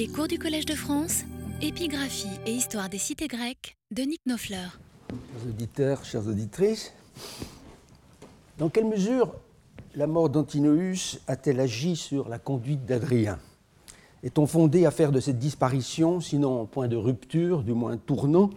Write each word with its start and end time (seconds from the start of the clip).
Les 0.00 0.08
cours 0.08 0.28
du 0.28 0.38
Collège 0.38 0.64
de 0.64 0.74
France, 0.74 1.24
épigraphie 1.60 2.40
et 2.46 2.52
histoire 2.52 2.88
des 2.88 2.96
cités 2.96 3.28
grecques 3.28 3.76
de 3.90 4.00
Nick 4.00 4.22
Nofleur. 4.24 4.80
Chers 5.10 5.46
auditeurs, 5.46 6.04
chères 6.06 6.26
auditrices, 6.26 6.94
dans 8.56 8.70
quelle 8.70 8.86
mesure 8.86 9.34
la 9.94 10.06
mort 10.06 10.30
d'Antinoüs 10.30 11.20
a-t-elle 11.26 11.60
agi 11.60 11.96
sur 11.96 12.30
la 12.30 12.38
conduite 12.38 12.86
d'Adrien? 12.86 13.38
Est-on 14.22 14.46
fondé 14.46 14.86
à 14.86 14.90
faire 14.90 15.12
de 15.12 15.20
cette 15.20 15.38
disparition, 15.38 16.22
sinon 16.22 16.64
point 16.64 16.88
de 16.88 16.96
rupture, 16.96 17.62
du 17.62 17.74
moins 17.74 17.98
tournant? 17.98 18.48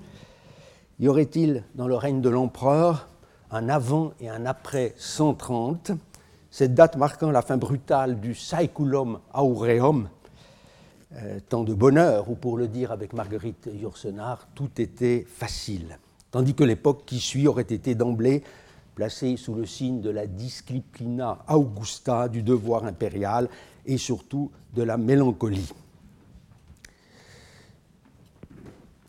Y 1.02 1.10
aurait-il 1.10 1.66
dans 1.75 1.89
le 1.89 1.96
règne 1.96 2.21
de 2.21 2.30
l'empereur 2.30 3.10
un 3.52 3.68
avant 3.68 4.14
et 4.21 4.30
un 4.30 4.46
après 4.46 4.94
130, 4.96 5.91
cette 6.52 6.73
date 6.73 6.96
marquant 6.96 7.32
la 7.32 7.41
fin 7.41 7.57
brutale 7.57 8.21
du 8.21 8.34
Saeculum 8.34 9.20
Aureum, 9.34 10.07
euh, 11.21 11.39
tant 11.48 11.64
de 11.64 11.75
bonheur, 11.75 12.27
ou 12.32 12.34
pour 12.34 12.57
le 12.57 12.68
dire 12.68 12.91
avec 12.91 13.14
Marguerite 13.14 13.69
Yourcenar, 13.71 14.47
tout 14.56 14.69
était 14.82 15.28
facile. 15.29 16.00
Tandis 16.32 16.55
que 16.55 16.64
l'époque 16.64 17.04
qui 17.05 17.19
suit 17.19 17.47
aurait 17.47 17.61
été 17.61 17.93
d'emblée 17.93 18.42
placée 18.96 19.38
sous 19.38 19.54
le 19.54 19.68
signe 19.68 20.02
de 20.02 20.10
la 20.10 20.25
disciplina 20.25 21.46
augusta, 21.47 22.28
du 22.29 22.41
devoir 22.41 22.86
impérial 22.86 23.47
et 23.86 24.00
surtout 24.00 24.50
de 24.74 24.82
la 24.82 24.97
mélancolie. 24.97 25.69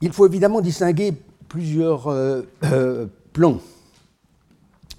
Il 0.02 0.12
faut 0.12 0.26
évidemment 0.26 0.60
distinguer 0.60 1.14
plusieurs 1.48 2.08
euh, 2.08 2.42
euh, 2.64 3.06
plans. 3.32 3.60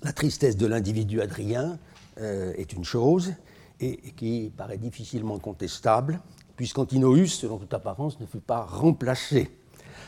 La 0.01 0.11
tristesse 0.11 0.57
de 0.57 0.65
l'individu 0.65 1.21
Adrien 1.21 1.77
est 2.17 2.71
une 2.71 2.85
chose 2.85 3.33
et 3.81 3.97
qui 4.15 4.49
paraît 4.55 4.77
difficilement 4.77 5.37
contestable 5.37 6.21
puisqu'Antinoüs, 6.55 7.33
selon 7.33 7.57
toute 7.57 7.73
apparence, 7.73 8.19
ne 8.19 8.25
fut 8.25 8.39
pas 8.39 8.61
remplacé. 8.61 9.49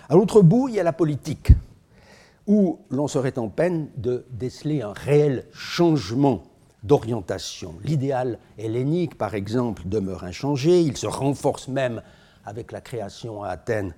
À 0.09 0.15
l'autre 0.15 0.41
bout, 0.41 0.69
il 0.69 0.75
y 0.75 0.79
a 0.79 0.83
la 0.83 0.93
politique, 0.93 1.51
où 2.45 2.79
l'on 2.89 3.07
serait 3.07 3.37
en 3.37 3.49
peine 3.49 3.89
de 3.97 4.25
déceler 4.31 4.81
un 4.81 4.93
réel 4.93 5.45
changement 5.51 6.43
d'orientation. 6.83 7.75
L'idéal 7.83 8.39
hellénique, 8.57 9.17
par 9.17 9.35
exemple, 9.35 9.83
demeure 9.85 10.23
inchangé, 10.23 10.81
il 10.81 10.95
se 10.95 11.07
renforce 11.07 11.67
même 11.67 12.01
avec 12.45 12.71
la 12.71 12.81
création 12.81 13.43
à 13.43 13.49
Athènes 13.49 13.93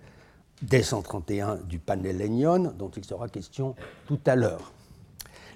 dès 0.62 0.82
131 0.82 1.58
du 1.58 1.80
Panhellénion, 1.80 2.74
dont 2.78 2.90
il 2.90 3.06
sera 3.06 3.30
question 3.30 3.76
tout 4.08 4.20
à 4.26 4.36
l'heure. 4.36 4.74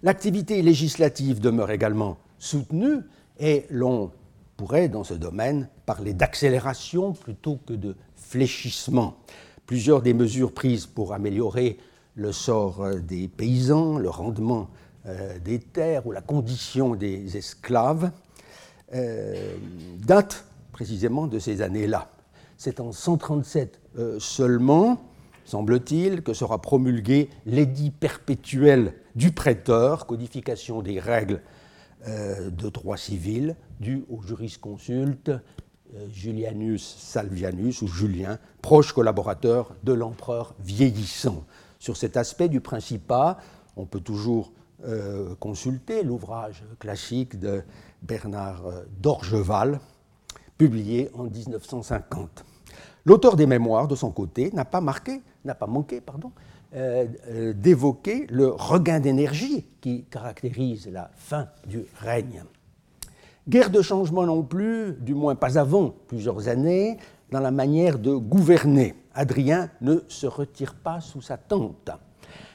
L'activité 0.04 0.62
législative 0.62 1.40
demeure 1.40 1.72
également 1.72 2.18
soutenue 2.38 3.00
et 3.40 3.66
l'on 3.70 4.12
pourrait, 4.58 4.90
dans 4.90 5.04
ce 5.04 5.14
domaine, 5.14 5.70
parler 5.86 6.14
d'accélération 6.14 7.14
plutôt 7.14 7.60
que 7.66 7.74
de 7.74 7.96
fléchissement. 8.16 9.18
Plusieurs 9.66 10.02
des 10.02 10.14
mesures 10.14 10.54
prises 10.54 10.86
pour 10.86 11.14
améliorer 11.14 11.78
le 12.16 12.32
sort 12.32 12.82
euh, 12.82 13.00
des 13.00 13.28
paysans, 13.28 13.98
le 13.98 14.10
rendement 14.10 14.70
euh, 15.06 15.38
des 15.40 15.60
terres 15.60 16.06
ou 16.06 16.12
la 16.12 16.22
condition 16.22 16.96
des 16.96 17.38
esclaves 17.38 18.12
euh, 18.94 19.56
datent 20.00 20.46
précisément 20.72 21.28
de 21.28 21.40
ces 21.40 21.62
années-là. 21.62 22.10
C'est 22.58 22.80
en 22.80 22.92
137 22.92 23.80
seulement, 24.20 25.02
semble-t-il, 25.44 26.24
que 26.24 26.34
sera 26.34 26.62
promulgué 26.62 27.30
l'édit 27.46 27.92
perpétuel 27.92 28.94
du 29.16 29.32
prêteur, 29.32 30.08
codification 30.08 30.82
des 30.82 31.00
règles 31.00 31.42
de 32.08 32.70
droit 32.70 32.98
civil, 32.98 33.56
dû 33.80 34.06
au 34.10 34.22
jurisconsulte 34.22 35.32
Julianus 36.12 36.98
Salvianus 37.00 37.82
ou 37.82 37.88
Julien, 37.88 38.40
proche 38.62 38.94
collaborateur 38.94 39.76
de 39.84 39.94
l'empereur 39.94 40.56
vieillissant. 40.60 41.44
Sur 41.80 41.98
cet 41.98 42.18
aspect 42.18 42.50
du 42.50 42.62
Principat, 42.62 43.38
on 43.76 43.86
peut 43.86 44.00
toujours 44.00 44.52
euh, 44.86 45.36
consulter 45.40 46.04
l'ouvrage 46.04 46.64
classique 46.80 47.40
de 47.40 47.64
Bernard 48.02 48.66
euh, 48.66 48.84
d'Orgeval, 49.00 49.80
publié 50.58 51.10
en 51.14 51.24
1950. 51.24 52.46
L'auteur 53.06 53.36
des 53.36 53.46
mémoires, 53.46 53.88
de 53.88 53.96
son 53.96 54.12
côté, 54.12 54.52
n'a 54.54 54.66
pas 54.66 54.80
manqué, 54.82 55.22
d'évoquer 57.56 58.28
le 58.30 58.48
regain 58.48 59.00
d'énergie 59.02 59.66
qui 59.82 60.06
caractérise 60.06 60.88
la 60.88 61.12
fin 61.16 61.50
du 61.68 61.86
règne. 61.98 62.44
Guerre 63.48 63.70
de 63.70 63.82
changement 63.82 64.26
non 64.26 64.42
plus, 64.42 64.94
du 65.02 65.14
moins 65.14 65.36
pas 65.36 65.58
avant 65.58 65.94
plusieurs 66.08 66.48
années, 66.48 66.98
dans 67.30 67.42
la 67.42 67.52
manière 67.52 68.00
de 68.00 68.16
gouverner. 68.16 68.96
Adrien 69.14 69.70
ne 69.82 69.98
se 70.08 70.28
retire 70.28 70.76
pas 70.76 71.02
sous 71.02 71.22
sa 71.22 71.36
tente. 71.36 71.90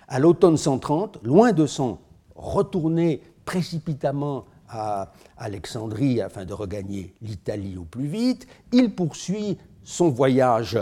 À 0.08 0.18
l'automne 0.18 0.56
130, 0.56 1.18
loin 1.24 1.52
de 1.52 1.66
s'en 1.66 1.98
retourner 2.34 3.20
précipitamment 3.44 4.46
à 4.70 5.12
Alexandrie 5.36 6.22
afin 6.22 6.46
de 6.46 6.54
regagner 6.54 7.14
l'Italie 7.20 7.76
au 7.76 7.84
plus 7.84 8.06
vite, 8.06 8.46
il 8.72 8.94
poursuit 8.94 9.58
son 9.84 10.08
voyage, 10.08 10.78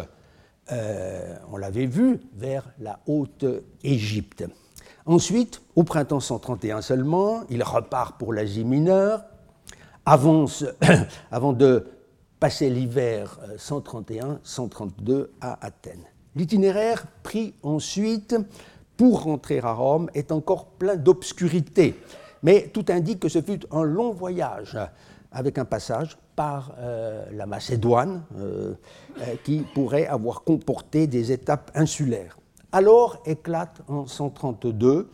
euh, 0.70 1.36
on 1.50 1.56
l'avait 1.56 1.86
vu, 1.86 2.20
vers 2.36 2.70
la 2.78 3.00
Haute-Égypte. 3.06 4.44
Ensuite, 5.04 5.62
au 5.74 5.82
printemps 5.82 6.20
131 6.20 6.80
seulement, 6.80 7.42
il 7.50 7.62
repart 7.64 8.18
pour 8.18 8.32
l'Asie 8.32 8.64
mineure, 8.64 9.24
avance, 10.06 10.64
avant 11.30 11.52
de 11.52 11.86
passer 12.38 12.70
l'hiver 12.70 13.38
131-132 13.58 15.10
euh, 15.10 15.30
à 15.40 15.66
Athènes. 15.66 16.04
L'itinéraire 16.34 17.06
pris 17.22 17.54
ensuite 17.62 18.36
pour 18.96 19.24
rentrer 19.24 19.58
à 19.58 19.72
Rome 19.72 20.08
est 20.14 20.32
encore 20.32 20.66
plein 20.66 20.96
d'obscurité, 20.96 22.00
mais 22.42 22.70
tout 22.72 22.84
indique 22.88 23.20
que 23.20 23.28
ce 23.28 23.42
fut 23.42 23.60
un 23.72 23.82
long 23.82 24.12
voyage 24.12 24.78
avec 25.32 25.58
un 25.58 25.64
passage 25.64 26.16
par 26.36 26.72
euh, 26.78 27.24
la 27.32 27.46
Macédoine 27.46 28.22
euh, 28.38 28.74
qui 29.44 29.64
pourrait 29.74 30.06
avoir 30.06 30.44
comporté 30.44 31.06
des 31.06 31.32
étapes 31.32 31.70
insulaires. 31.74 32.38
Alors 32.72 33.22
éclate 33.26 33.80
en 33.88 34.06
132 34.06 35.10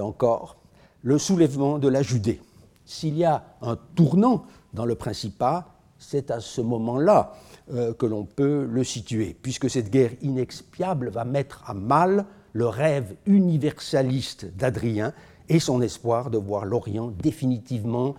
encore 0.00 0.56
le 1.02 1.18
soulèvement 1.18 1.78
de 1.80 1.88
la 1.88 2.02
Judée 2.02 2.40
s'il 2.84 3.16
y 3.16 3.24
a 3.24 3.44
un 3.62 3.76
tournant 3.94 4.44
dans 4.72 4.84
le 4.84 4.94
Principat, 4.94 5.66
c'est 5.98 6.30
à 6.30 6.40
ce 6.40 6.60
moment-là 6.60 7.34
euh, 7.72 7.94
que 7.94 8.06
l'on 8.06 8.24
peut 8.24 8.68
le 8.70 8.84
situer, 8.84 9.36
puisque 9.40 9.70
cette 9.70 9.90
guerre 9.90 10.12
inexpiable 10.22 11.08
va 11.10 11.24
mettre 11.24 11.62
à 11.66 11.74
mal 11.74 12.26
le 12.52 12.66
rêve 12.66 13.16
universaliste 13.26 14.54
d'Adrien 14.56 15.12
et 15.48 15.60
son 15.60 15.80
espoir 15.82 16.30
de 16.30 16.38
voir 16.38 16.64
l'Orient 16.64 17.08
définitivement 17.08 18.14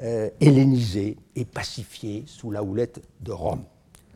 euh, 0.00 0.30
hellénisé 0.40 1.16
et 1.36 1.44
pacifié 1.44 2.24
sous 2.26 2.50
la 2.50 2.62
houlette 2.62 3.02
de 3.20 3.32
Rome. 3.32 3.64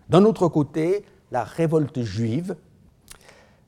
D'un 0.09 0.25
autre 0.25 0.49
côté, 0.49 1.05
la 1.31 1.45
révolte 1.45 2.03
juive, 2.03 2.57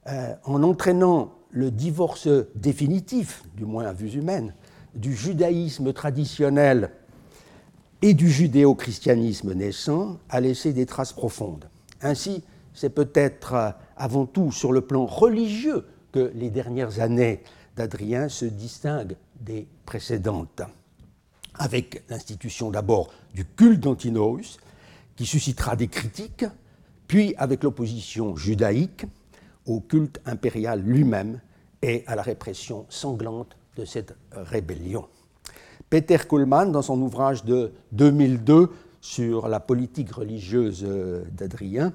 euh, 0.06 0.34
en 0.44 0.62
entraînant 0.62 1.32
le 1.50 1.70
divorce 1.70 2.28
définitif, 2.54 3.44
du 3.56 3.64
moins 3.64 3.86
à 3.86 3.92
vue 3.92 4.10
humaine, 4.10 4.54
du 4.94 5.14
judaïsme 5.14 5.92
traditionnel 5.92 6.90
et 8.02 8.14
du 8.14 8.30
judéo-christianisme 8.30 9.54
naissant 9.54 10.18
a 10.28 10.40
laissé 10.40 10.72
des 10.72 10.86
traces 10.86 11.12
profondes. 11.12 11.68
Ainsi, 12.02 12.42
c'est 12.74 12.90
peut-être 12.90 13.54
euh, 13.54 13.70
avant 13.96 14.26
tout 14.26 14.52
sur 14.52 14.72
le 14.72 14.82
plan 14.82 15.06
religieux 15.06 15.86
que 16.12 16.30
les 16.34 16.50
dernières 16.50 17.00
années 17.00 17.42
d'Adrien 17.76 18.28
se 18.28 18.44
distinguent 18.44 19.16
des 19.40 19.66
précédentes, 19.86 20.62
avec 21.54 22.02
l'institution 22.08 22.70
d'abord 22.70 23.12
du 23.34 23.44
culte 23.44 23.80
d'Antinoüs, 23.80 24.58
qui 25.16 25.26
suscitera 25.26 25.76
des 25.76 25.88
critiques, 25.88 26.44
puis 27.08 27.34
avec 27.36 27.62
l'opposition 27.62 28.36
judaïque 28.36 29.06
au 29.66 29.80
culte 29.80 30.20
impérial 30.26 30.82
lui-même 30.82 31.40
et 31.82 32.04
à 32.06 32.16
la 32.16 32.22
répression 32.22 32.86
sanglante 32.88 33.56
de 33.76 33.84
cette 33.84 34.14
rébellion. 34.32 35.06
Peter 35.90 36.18
Kuhlmann, 36.28 36.72
dans 36.72 36.82
son 36.82 37.00
ouvrage 37.00 37.44
de 37.44 37.72
2002 37.92 38.70
sur 39.00 39.48
la 39.48 39.60
politique 39.60 40.10
religieuse 40.12 40.82
euh, 40.84 41.24
d'Adrien, 41.30 41.92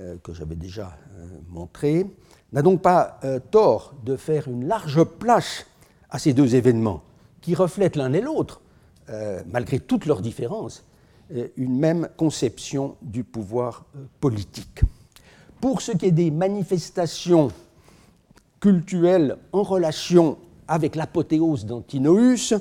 euh, 0.00 0.16
que 0.22 0.34
j'avais 0.34 0.56
déjà 0.56 0.98
euh, 1.16 1.26
montré, 1.48 2.06
n'a 2.52 2.62
donc 2.62 2.82
pas 2.82 3.20
tort 3.50 3.94
de 4.04 4.16
faire 4.16 4.48
une 4.48 4.66
large 4.66 5.04
place 5.04 5.66
à 6.10 6.18
ces 6.18 6.32
deux 6.32 6.54
événements, 6.54 7.02
qui 7.40 7.54
reflètent 7.54 7.96
l'un 7.96 8.14
et 8.14 8.22
l'autre, 8.22 8.62
malgré 9.50 9.78
toutes 9.80 10.06
leurs 10.06 10.22
différences, 10.22 10.82
une 11.58 11.78
même 11.78 12.08
conception 12.16 12.96
du 13.02 13.22
pouvoir 13.22 13.84
politique. 14.18 14.80
Pour 15.60 15.82
ce 15.82 15.92
qui 15.92 16.06
est 16.06 16.10
des 16.10 16.30
manifestations 16.30 17.52
cultuelles 18.60 19.36
en 19.52 19.62
relation 19.62 20.38
avec 20.68 20.94
l'apothéose 20.94 21.66
d'Antinoüs, 21.66 22.54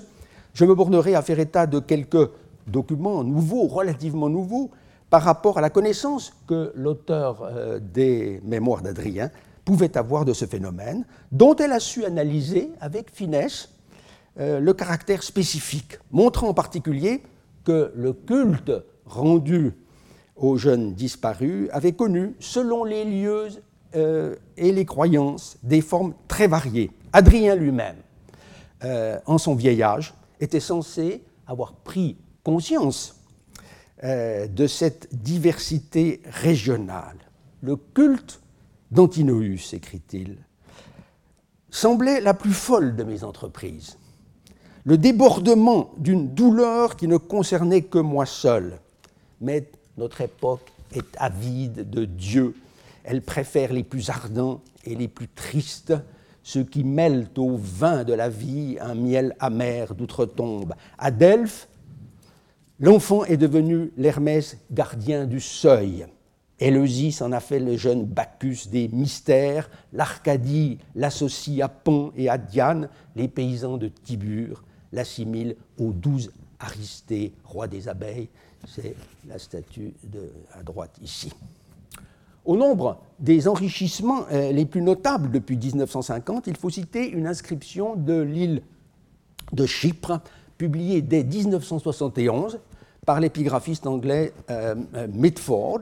je 0.54 0.66
me 0.66 0.74
bornerai 0.74 1.14
à 1.14 1.22
faire 1.22 1.40
état 1.40 1.68
de 1.68 1.80
quelques 1.80 2.30
documents 2.66 3.24
nouveaux, 3.24 3.68
relativement 3.68 4.30
nouveaux, 4.30 4.72
par 5.10 5.22
rapport 5.24 5.58
à 5.58 5.62
la 5.62 5.70
connaissance 5.70 6.34
que 6.48 6.72
l'auteur 6.76 7.44
euh, 7.44 7.80
des 7.80 8.42
Mémoires 8.44 8.82
d'Adrien 8.82 9.30
pouvait 9.64 9.98
avoir 9.98 10.26
de 10.26 10.34
ce 10.34 10.46
phénomène, 10.46 11.06
dont 11.32 11.56
elle 11.56 11.72
a 11.72 11.80
su 11.80 12.06
analyser 12.06 12.72
avec 12.82 13.12
finesse 13.12 13.70
euh, 14.40 14.60
le 14.60 14.74
caractère 14.74 15.24
spécifique, 15.24 16.00
montrant 16.12 16.50
en 16.50 16.54
particulier 16.54 17.24
que 17.64 17.92
le 17.96 18.14
culte 18.14 18.72
rendu 19.06 19.74
aux 20.36 20.58
jeunes 20.58 20.94
disparus 20.94 21.70
avait 21.72 21.94
connu, 21.94 22.36
selon 22.40 22.84
les 22.84 23.04
lieux 23.04 23.48
euh, 23.96 24.36
et 24.58 24.72
les 24.72 24.86
croyances, 24.86 25.58
des 25.64 25.82
formes 25.82 26.14
très 26.28 26.48
variées. 26.48 26.92
Adrien 27.14 27.56
lui-même, 27.56 27.98
en 29.26 29.38
son 29.38 29.56
vieil 29.56 29.82
âge, 29.82 30.14
était 30.40 30.60
censé 30.60 31.24
avoir 31.48 31.74
pris 31.74 32.18
conscience 32.44 33.18
euh, 34.04 34.48
de 34.48 34.68
cette 34.68 35.08
diversité 35.24 36.22
régionale. 36.26 37.18
Le 37.62 37.76
culte 37.76 38.42
d'Antinoüs, 38.92 39.74
écrit-il, 39.74 40.38
semblait 41.72 42.22
la 42.22 42.36
plus 42.36 42.54
folle 42.54 42.96
de 42.96 43.04
mes 43.04 43.24
entreprises. 43.24 43.98
Le 44.84 45.00
débordement 45.00 45.92
d'une 45.98 46.30
douleur 46.34 46.96
qui 46.96 47.08
ne 47.08 47.18
concernait 47.18 47.82
que 47.82 47.98
moi 47.98 48.26
seul. 48.28 48.80
Mais 49.42 49.68
notre 49.98 50.22
époque 50.22 50.72
est 50.94 51.18
avide 51.18 51.90
de 51.90 52.06
Dieu. 52.06 52.56
Elle 53.04 53.24
préfère 53.24 53.74
les 53.74 53.84
plus 53.84 54.12
ardents 54.12 54.62
et 54.86 54.96
les 54.96 55.08
plus 55.08 55.28
tristes, 55.28 55.94
ceux 56.48 56.64
qui 56.64 56.86
mêlent 56.86 57.28
au 57.36 57.58
vin 57.58 58.06
de 58.06 58.14
la 58.14 58.30
vie 58.30 58.78
un 58.80 58.96
miel 58.96 59.36
amer 59.38 59.94
d'outre-tombe. 59.94 60.76
À 60.98 61.12
Delphes, 61.12 61.68
L'enfant 62.80 63.26
est 63.26 63.38
devenu 63.38 63.92
l'Hermès 63.98 64.56
gardien 64.72 65.26
du 65.26 65.40
seuil. 65.40 66.06
Éleusis 66.60 67.22
en 67.22 67.32
a 67.32 67.40
fait 67.40 67.60
le 67.60 67.76
jeune 67.76 68.06
Bacchus 68.06 68.70
des 68.70 68.88
mystères. 68.88 69.68
L'Arcadie 69.92 70.78
l'associe 70.94 71.60
à 71.62 71.70
Pan 71.70 72.12
et 72.16 72.30
à 72.30 72.38
Diane. 72.38 72.88
Les 73.16 73.28
paysans 73.28 73.78
de 73.78 73.88
Tibur 73.88 74.64
l'assimilent 74.92 75.56
aux 75.80 75.92
douze 75.92 76.32
Aristées, 76.60 77.34
roi 77.44 77.68
des 77.68 77.90
abeilles. 77.90 78.30
C'est 78.68 78.96
la 79.28 79.40
statue 79.40 79.94
à 80.54 80.62
droite 80.62 80.98
ici. 81.02 81.32
Au 82.48 82.56
nombre 82.56 82.98
des 83.20 83.50
enrichissements 83.50 84.26
euh, 84.32 84.54
les 84.54 84.66
plus 84.66 84.82
notables 84.82 85.32
depuis 85.32 85.58
1950, 85.58 86.48
il 86.48 86.56
faut 86.56 86.70
citer 86.70 87.10
une 87.10 87.28
inscription 87.28 87.98
de 87.98 88.22
l'île 88.22 88.62
de 89.52 89.66
Chypre 89.66 90.22
publié 90.58 91.02
dès 91.02 91.26
1971 91.26 92.60
par 93.06 93.20
l'épigraphiste 93.20 93.86
anglais 93.86 94.32
euh, 94.50 94.76
euh, 94.96 95.08
Mitford, 95.14 95.82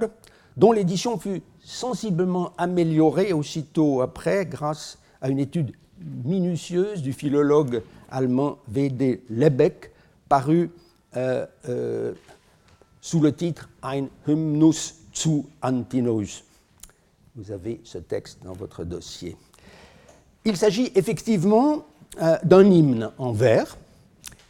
dont 0.58 0.72
l'édition 0.72 1.20
fut 1.20 1.44
sensiblement 1.64 2.52
améliorée 2.58 3.32
aussitôt 3.32 4.02
après 4.02 4.48
grâce 4.48 4.98
à 5.22 5.30
une 5.30 5.40
étude 5.40 5.72
minutieuse 6.24 7.04
du 7.04 7.14
philologue 7.14 7.84
allemand 8.10 8.58
W.D. 8.70 9.24
Lebeck, 9.30 9.92
paru 10.28 10.72
euh, 11.16 11.46
sous 13.02 13.20
le 13.20 13.34
titre 13.34 13.70
Ein 13.84 14.08
Hymnus 14.28 14.96
zu 15.14 15.46
Antinous. 15.62 16.44
Vous 17.36 17.52
avez 17.52 17.82
ce 17.84 17.98
texte 17.98 18.40
dans 18.44 18.54
votre 18.54 18.86
dossier. 18.86 19.36
Il 20.46 20.56
s'agit 20.56 20.92
effectivement 20.96 21.86
d'un 22.44 22.72
hymne 22.72 23.12
en 23.18 23.34
vers 23.34 23.78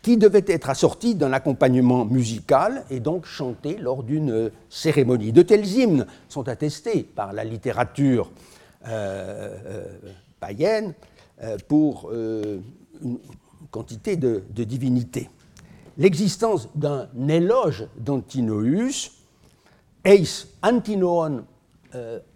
qui 0.03 0.17
devait 0.17 0.45
être 0.45 0.69
assorti 0.69 1.15
d'un 1.15 1.33
accompagnement 1.33 2.05
musical 2.05 2.85
et 2.91 2.99
donc 2.99 3.25
chanté 3.25 3.77
lors 3.77 4.03
d'une 4.03 4.51
cérémonie. 4.69 5.31
De 5.31 5.41
tels 5.41 5.65
hymnes 5.65 6.05
sont 6.29 6.47
attestés 6.47 7.01
par 7.01 7.33
la 7.33 7.43
littérature 7.43 8.29
euh, 8.87 9.57
euh, 9.65 9.87
païenne 10.39 10.93
euh, 11.41 11.57
pour 11.67 12.11
une 12.13 13.17
quantité 13.71 14.15
de, 14.15 14.43
divinités. 14.51 15.27
L'existence 15.97 16.69
d'un 16.75 17.07
éloge 17.27 17.87
d'Antinoüs, 17.97 19.11
Eis 20.03 20.45
Antinoon 20.61 21.45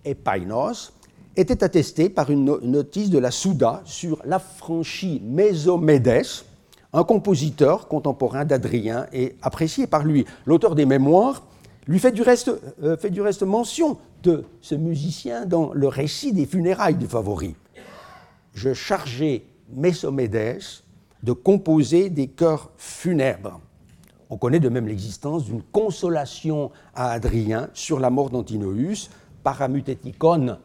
Epainos, 0.06 0.94
était 1.35 1.63
attestée 1.63 2.09
par 2.09 2.29
une 2.29 2.57
notice 2.61 3.09
de 3.09 3.17
la 3.17 3.31
Souda 3.31 3.81
sur 3.85 4.21
l'affranchi 4.25 5.21
Mésomédès, 5.23 6.44
un 6.91 7.03
compositeur 7.03 7.88
contemporain 7.88 8.45
d'Adrien 8.45 9.06
et 9.13 9.35
apprécié 9.41 9.88
par 9.88 10.03
lui. 10.03 10.25
L'auteur 10.45 10.75
des 10.75 10.85
mémoires 10.85 11.44
lui 11.88 12.00
fait 12.00 12.11
du, 12.11 12.21
reste, 12.21 12.51
euh, 12.83 12.97
fait 12.97 13.09
du 13.09 13.21
reste 13.21 13.44
mention 13.44 13.97
de 14.23 14.44
ce 14.61 14.75
musicien 14.75 15.45
dans 15.45 15.71
le 15.73 15.88
récit 15.88 16.33
des 16.33 16.45
funérailles 16.45 16.95
du 16.95 17.07
favori. 17.07 17.56
Je 18.53 18.73
chargeais 18.73 19.44
Messomédès 19.71 20.59
de 21.21 21.31
composer 21.31 22.09
des 22.09 22.27
chœurs 22.27 22.71
funèbres. 22.77 23.61
On 24.31 24.38
connaît 24.38 24.59
de 24.59 24.69
même 24.69 24.88
l'existence 24.88 25.45
d'une 25.45 25.61
consolation 25.61 26.71
à 26.95 27.11
Adrien 27.11 27.69
sur 27.73 28.00
la 28.00 28.09
mort 28.09 28.29
d'Antinoüs, 28.29 29.09
paramutetikon 29.44 30.57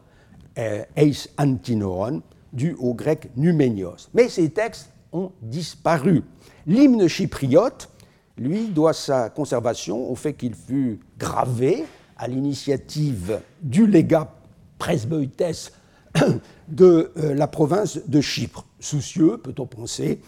euh, 0.57 0.83
eis 0.95 1.27
antinoon, 1.37 2.21
dû 2.53 2.75
au 2.79 2.93
grec 2.93 3.29
numénios. 3.35 4.09
Mais 4.13 4.29
ces 4.29 4.49
textes 4.49 4.89
ont 5.11 5.31
disparu. 5.41 6.23
L'hymne 6.65 7.07
chypriote, 7.07 7.89
lui, 8.37 8.67
doit 8.67 8.93
sa 8.93 9.29
conservation 9.29 10.09
au 10.09 10.15
fait 10.15 10.33
qu'il 10.33 10.55
fut 10.55 10.99
gravé 11.17 11.85
à 12.17 12.27
l'initiative 12.27 13.41
du 13.61 13.87
légat 13.87 14.33
presbytès 14.77 15.71
de 16.67 17.11
euh, 17.17 17.33
la 17.33 17.47
province 17.47 17.99
de 18.07 18.21
Chypre, 18.21 18.65
soucieux, 18.79 19.37
peut-on 19.37 19.65
penser, 19.65 20.21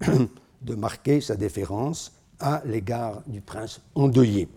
de 0.62 0.74
marquer 0.74 1.20
sa 1.20 1.36
déférence 1.36 2.12
à 2.40 2.62
l'égard 2.64 3.22
du 3.26 3.40
prince 3.40 3.80
endeuillé. 3.94 4.48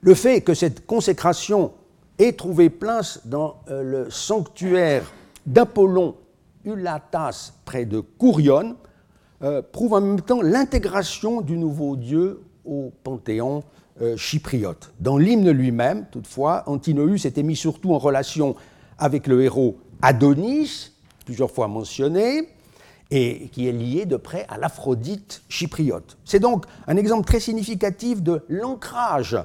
Le 0.00 0.14
fait 0.14 0.40
que 0.40 0.54
cette 0.54 0.86
consécration 0.86 1.72
ait 2.20 2.32
trouvé 2.32 2.68
place 2.70 3.20
dans 3.24 3.56
euh, 3.70 3.82
le 3.82 4.10
sanctuaire 4.10 5.10
d'Apollon 5.46 6.16
Ulatas 6.64 7.54
près 7.64 7.86
de 7.86 8.00
Kourion 8.00 8.76
euh, 9.42 9.62
prouve 9.62 9.94
en 9.94 10.00
même 10.02 10.20
temps 10.20 10.42
l'intégration 10.42 11.40
du 11.40 11.56
nouveau 11.56 11.96
dieu 11.96 12.42
au 12.64 12.92
panthéon 13.02 13.64
euh, 14.02 14.16
chypriote. 14.18 14.92
Dans 15.00 15.16
l'hymne 15.16 15.50
lui-même, 15.50 16.06
toutefois, 16.10 16.62
Antinoüs 16.66 17.24
était 17.24 17.42
mis 17.42 17.56
surtout 17.56 17.94
en 17.94 17.98
relation 17.98 18.54
avec 18.98 19.26
le 19.26 19.42
héros 19.42 19.78
Adonis, 20.02 20.92
plusieurs 21.24 21.50
fois 21.50 21.68
mentionné, 21.68 22.48
et 23.10 23.48
qui 23.48 23.66
est 23.66 23.72
lié 23.72 24.04
de 24.04 24.16
près 24.16 24.46
à 24.50 24.58
l'Aphrodite 24.58 25.42
chypriote. 25.48 26.18
C'est 26.24 26.38
donc 26.38 26.66
un 26.86 26.96
exemple 26.96 27.26
très 27.26 27.40
significatif 27.40 28.22
de 28.22 28.44
l'ancrage 28.48 29.36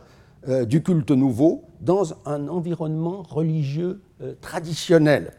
euh, 0.48 0.66
du 0.66 0.82
culte 0.84 1.12
nouveau 1.12 1.64
dans 1.82 2.14
un 2.25 2.48
environnement 2.48 3.24
religieux 3.24 4.02
traditionnel. 4.42 5.34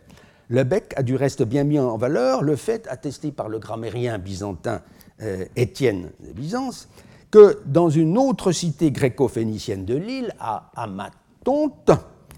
Lebec 0.49 0.95
a 0.97 1.03
du 1.03 1.17
reste 1.17 1.43
bien 1.43 1.65
mis 1.65 1.79
en 1.79 1.97
valeur 1.97 2.43
le 2.43 2.57
fait, 2.57 2.87
attesté 2.89 3.33
par 3.33 3.49
le 3.49 3.59
grammairien 3.59 4.19
byzantin 4.19 4.81
euh, 5.23 5.45
Étienne 5.57 6.11
de 6.21 6.33
Byzance, 6.33 6.89
que 7.31 7.61
dans 7.67 7.91
une 7.91 8.17
autre 8.17 8.53
cité 8.53 8.93
gréco-phénicienne 8.93 9.85
de 9.85 9.97
l'île, 9.97 10.33
à 10.39 10.71
Amatonte, 10.77 11.91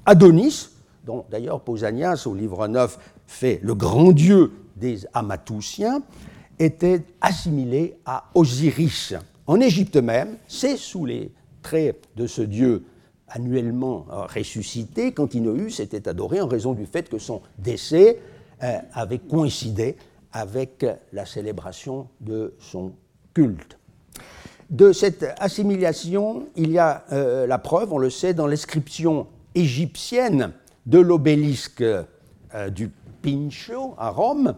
Adonis, 0.07 0.71
dont 1.05 1.25
d'ailleurs 1.31 1.61
Pausanias 1.61 2.25
au 2.27 2.35
livre 2.35 2.67
9 2.67 2.99
fait 3.27 3.61
le 3.63 3.75
grand 3.75 4.13
dieu 4.13 4.53
des 4.77 5.07
Amatousiens, 5.13 6.03
était 6.59 7.03
assimilé 7.21 7.99
à 8.07 8.31
Osiris. 8.35 9.15
En 9.47 9.61
Égypte 9.61 9.97
même, 9.97 10.37
c'est 10.47 10.77
sous 10.77 11.05
les 11.05 11.31
de 12.17 12.27
ce 12.27 12.43
dieu 12.43 12.85
annuellement 13.29 14.07
euh, 14.11 14.23
ressuscité, 14.27 15.13
Cantinoüs 15.13 15.81
était 15.81 16.09
adoré 16.09 16.41
en 16.41 16.47
raison 16.47 16.73
du 16.73 16.87
fait 16.87 17.09
que 17.09 17.19
son 17.19 17.43
décès 17.59 18.19
euh, 18.63 18.79
avait 18.93 19.19
coïncidé 19.19 19.97
avec 20.33 20.85
la 21.13 21.27
célébration 21.27 22.09
de 22.21 22.55
son 22.59 22.93
culte. 23.35 23.79
De 24.71 24.93
cette 24.93 25.27
assimilation, 25.39 26.47
il 26.57 26.71
y 26.71 26.79
a 26.79 27.05
euh, 27.13 27.47
la 27.47 27.59
preuve, 27.59 27.93
on 27.93 27.99
le 27.99 28.11
sait, 28.11 28.35
dans 28.35 28.47
l'inscription 28.47 29.27
égyptienne 29.55 30.53
de 30.87 30.99
l'obélisque 30.99 31.85
du 32.75 32.91
Pincho 33.21 33.95
à 33.99 34.09
Rome, 34.11 34.55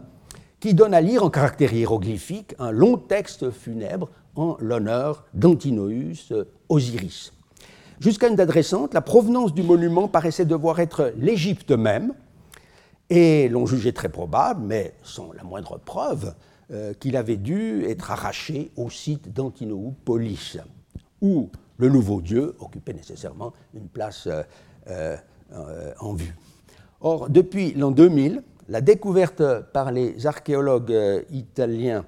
qui 0.61 0.73
donne 0.73 0.93
à 0.93 1.01
lire 1.01 1.23
en 1.23 1.29
caractère 1.29 1.73
hiéroglyphique 1.73 2.55
un 2.59 2.71
long 2.71 2.95
texte 2.97 3.51
funèbre 3.51 4.09
en 4.35 4.57
l'honneur 4.59 5.25
d'Antinoüs 5.33 6.33
Osiris. 6.69 7.33
Jusqu'à 7.99 8.29
une 8.29 8.35
date 8.35 8.49
récente, 8.49 8.93
la 8.93 9.01
provenance 9.01 9.53
du 9.53 9.63
monument 9.63 10.07
paraissait 10.07 10.45
devoir 10.45 10.79
être 10.79 11.13
l'Égypte 11.17 11.71
même, 11.71 12.13
et 13.09 13.49
l'on 13.49 13.65
jugeait 13.65 13.91
très 13.91 14.09
probable, 14.09 14.61
mais 14.65 14.95
sans 15.03 15.31
la 15.33 15.43
moindre 15.43 15.77
preuve, 15.77 16.33
euh, 16.71 16.93
qu'il 16.93 17.17
avait 17.17 17.37
dû 17.37 17.83
être 17.85 18.09
arraché 18.09 18.71
au 18.77 18.89
site 18.89 19.33
d'Antinoopolis, 19.33 20.57
où 21.21 21.49
le 21.77 21.89
nouveau 21.89 22.21
dieu 22.21 22.55
occupait 22.59 22.93
nécessairement 22.93 23.53
une 23.73 23.87
place 23.87 24.27
en 25.99 26.13
vue. 26.13 26.35
Or, 27.01 27.29
depuis 27.29 27.73
l'an 27.73 27.91
2000, 27.91 28.43
la 28.69 28.81
découverte 28.81 29.43
par 29.73 29.91
les 29.91 30.25
archéologues 30.25 31.25
italiens 31.31 32.05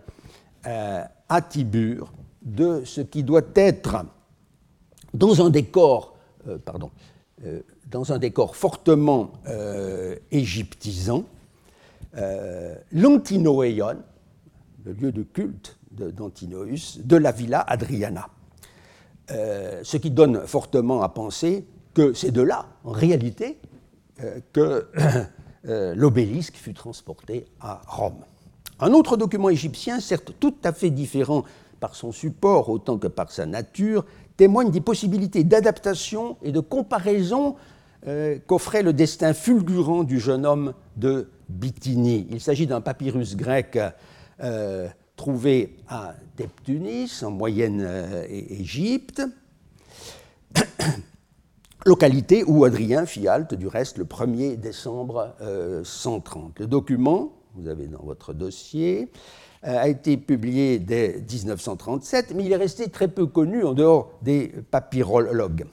à 1.29 1.41
Tibur 1.41 2.11
de 2.41 2.83
ce 2.85 3.01
qui 3.01 3.23
doit 3.23 3.41
être 3.55 4.05
dans 5.13 5.45
un 5.45 5.49
décor, 5.49 6.17
pardon, 6.65 6.91
dans 7.89 8.11
un 8.11 8.17
décor 8.17 8.55
fortement 8.55 9.31
égyptisant, 10.31 11.25
l'Antinoéon, 12.91 13.97
le 14.85 14.93
lieu 14.93 15.11
de 15.11 15.23
culte 15.23 15.77
d'Antinoüs, 15.91 16.99
de 17.03 17.15
la 17.15 17.31
villa 17.31 17.61
Adriana. 17.61 18.27
Euh, 19.31 19.81
ce 19.83 19.97
qui 19.97 20.11
donne 20.11 20.45
fortement 20.47 21.01
à 21.01 21.09
penser 21.09 21.65
que 21.93 22.13
c'est 22.13 22.31
de 22.31 22.41
là, 22.41 22.65
en 22.83 22.91
réalité, 22.91 23.59
euh, 24.21 24.39
que 24.51 24.87
euh, 25.67 25.95
l'obélisque 25.95 26.55
fut 26.55 26.73
transporté 26.73 27.45
à 27.61 27.81
Rome. 27.87 28.25
Un 28.83 28.93
autre 28.93 29.17
document 29.17 29.49
égyptien, 29.49 29.99
certes 29.99 30.33
tout 30.39 30.55
à 30.63 30.73
fait 30.73 30.89
différent 30.89 31.43
par 31.79 31.95
son 31.95 32.11
support 32.11 32.69
autant 32.69 32.97
que 32.97 33.07
par 33.07 33.31
sa 33.31 33.45
nature, 33.45 34.05
témoigne 34.37 34.71
des 34.71 34.81
possibilités 34.81 35.43
d'adaptation 35.43 36.37
et 36.41 36.51
de 36.51 36.59
comparaison 36.59 37.55
qu'offrait 38.47 38.83
le 38.83 38.91
destin 38.91 39.33
fulgurant 39.33 40.03
du 40.03 40.19
jeune 40.19 40.45
homme 40.45 40.73
de 40.97 41.29
Bithynie. 41.47 42.27
Il 42.31 42.41
s'agit 42.41 42.67
d'un 42.67 42.81
papyrus 42.81 43.37
grec 43.37 43.79
trouvé 45.15 45.77
à 45.87 46.15
Teptunis, 46.35 47.23
en 47.23 47.31
moyenne 47.31 47.81
euh, 47.85 48.25
Égypte, 48.29 49.21
localité 51.85 52.43
où 52.45 52.65
Adrien 52.65 53.05
fit 53.05 53.27
halte, 53.27 53.53
du 53.53 53.67
reste, 53.67 53.97
le 53.97 54.05
1er 54.05 54.57
décembre 54.57 55.35
130. 55.83 56.59
Euh, 56.59 56.63
le 56.63 56.67
document, 56.67 57.31
vous 57.55 57.67
avez 57.67 57.87
dans 57.87 58.03
votre 58.03 58.33
dossier, 58.33 59.11
euh, 59.65 59.77
a 59.77 59.87
été 59.87 60.17
publié 60.17 60.79
dès 60.79 61.23
1937, 61.29 62.33
mais 62.35 62.45
il 62.45 62.51
est 62.51 62.57
resté 62.57 62.89
très 62.89 63.07
peu 63.07 63.25
connu 63.25 63.63
en 63.63 63.73
dehors 63.73 64.11
des 64.21 64.47
papyrologues. 64.71 65.65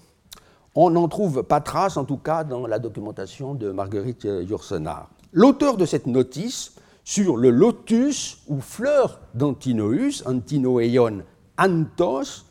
On 0.75 0.91
n'en 0.91 1.09
trouve 1.09 1.43
pas 1.43 1.61
trace, 1.61 1.97
en 1.97 2.05
tout 2.05 2.17
cas, 2.19 2.45
dans 2.45 2.67
la 2.67 2.79
documentation 2.79 3.55
de 3.55 3.71
Marguerite 3.71 4.25
Yourcenar. 4.25 5.11
L'auteur 5.33 5.77
de 5.77 5.87
cette 5.87 6.07
notice 6.07 6.75
sur 7.05 7.37
le 7.37 7.51
lotus 7.51 8.39
ou 8.49 8.61
fleur 8.61 9.21
d'Antinoüs, 9.35 10.23
Antinoeion 10.27 11.23
Antos, 11.59 12.45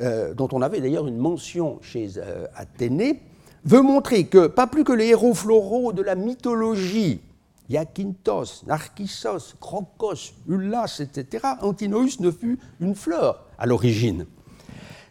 euh, 0.00 0.34
dont 0.34 0.48
on 0.52 0.60
avait 0.60 0.80
d'ailleurs 0.80 1.06
une 1.06 1.16
mention 1.16 1.78
chez 1.80 2.10
euh, 2.18 2.46
Athénée, 2.54 3.22
veut 3.64 3.80
montrer 3.80 4.26
que, 4.26 4.46
pas 4.46 4.66
plus 4.66 4.84
que 4.84 4.92
les 4.92 5.06
héros 5.06 5.34
floraux 5.34 5.92
de 5.92 6.02
la 6.02 6.14
mythologie, 6.14 7.20
Iakintos, 7.68 8.64
Narcissos, 8.66 9.56
Crocos, 9.60 10.34
Ullas, 10.48 11.00
etc., 11.00 11.44
Antinoüs 11.62 12.20
ne 12.20 12.30
fut 12.30 12.58
une 12.80 12.94
fleur 12.94 13.46
à 13.58 13.66
l'origine. 13.66 14.26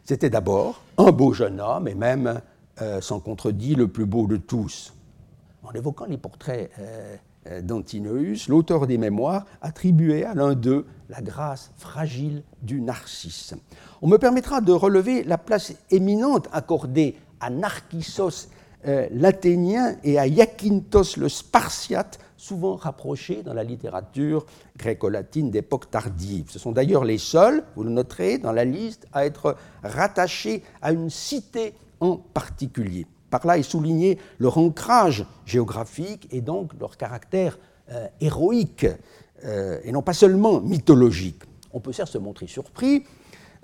C'était 0.04 0.30
d'abord 0.30 0.82
un 0.98 1.12
beau 1.12 1.34
jeune 1.34 1.60
homme, 1.60 1.88
et 1.88 1.96
même, 1.96 2.42
euh, 2.82 3.02
sans 3.02 3.20
contredit, 3.20 3.76
le 3.76 3.88
plus 3.88 4.06
beau 4.06 4.28
de 4.28 4.38
tous. 4.38 4.94
En 5.64 5.72
évoquant 5.72 6.06
les 6.06 6.18
portraits 6.18 6.72
euh, 6.80 7.18
d'Antinoüs, 7.62 8.48
l'auteur 8.48 8.88
des 8.88 8.98
mémoires 8.98 9.46
attribuait 9.62 10.24
à 10.24 10.34
l'un 10.34 10.54
d'eux 10.54 10.86
la 11.10 11.22
grâce 11.22 11.72
fragile 11.78 12.44
du 12.62 12.82
narcisse. 12.82 13.54
On 14.02 14.08
me 14.08 14.18
permettra 14.18 14.62
de 14.62 14.72
relever 14.72 15.24
la 15.24 15.38
place 15.38 15.74
éminente 15.92 16.48
accordée 16.52 17.18
à 17.40 17.50
Narcissos 17.50 18.48
euh, 18.88 19.08
l'Athénien 19.12 19.96
et 20.04 20.20
à 20.20 20.28
Iakintos 20.28 21.18
le 21.18 21.28
Spartiate, 21.28 22.20
souvent 22.38 22.75
rapprochés 22.75 23.44
dans 23.44 23.54
la 23.54 23.63
littérature 23.63 24.46
gréco-latine 24.77 25.51
d'époque 25.51 25.89
tardive. 25.89 26.46
Ce 26.50 26.60
sont 26.60 26.72
d'ailleurs 26.72 27.06
les 27.06 27.18
seuls, 27.18 27.63
vous 27.75 27.84
le 27.84 27.89
noterez 27.89 28.38
dans 28.38 28.51
la 28.51 28.65
liste, 28.65 29.08
à 29.13 29.25
être 29.25 29.56
rattachés 29.84 30.63
à 30.82 30.92
une 30.92 31.10
cité 31.10 31.74
en 32.00 32.18
particulier. 32.18 33.06
Par 33.30 33.46
là 33.46 33.58
est 33.58 33.63
souligné 33.63 34.18
leur 34.39 34.58
ancrage 34.58 35.25
géographique 35.46 36.27
et 36.32 36.42
donc 36.42 36.72
leur 36.80 36.98
caractère 36.98 37.58
euh, 37.92 38.08
héroïque 38.22 38.88
euh, 39.44 39.80
et 39.84 39.92
non 39.92 40.01
pas 40.01 40.13
seulement 40.13 40.62
mythologique. 40.62 41.44
On 41.74 41.80
peut 41.80 41.92
certes 41.92 42.12
se 42.12 42.18
montrer 42.18 42.48
surpris 42.48 43.04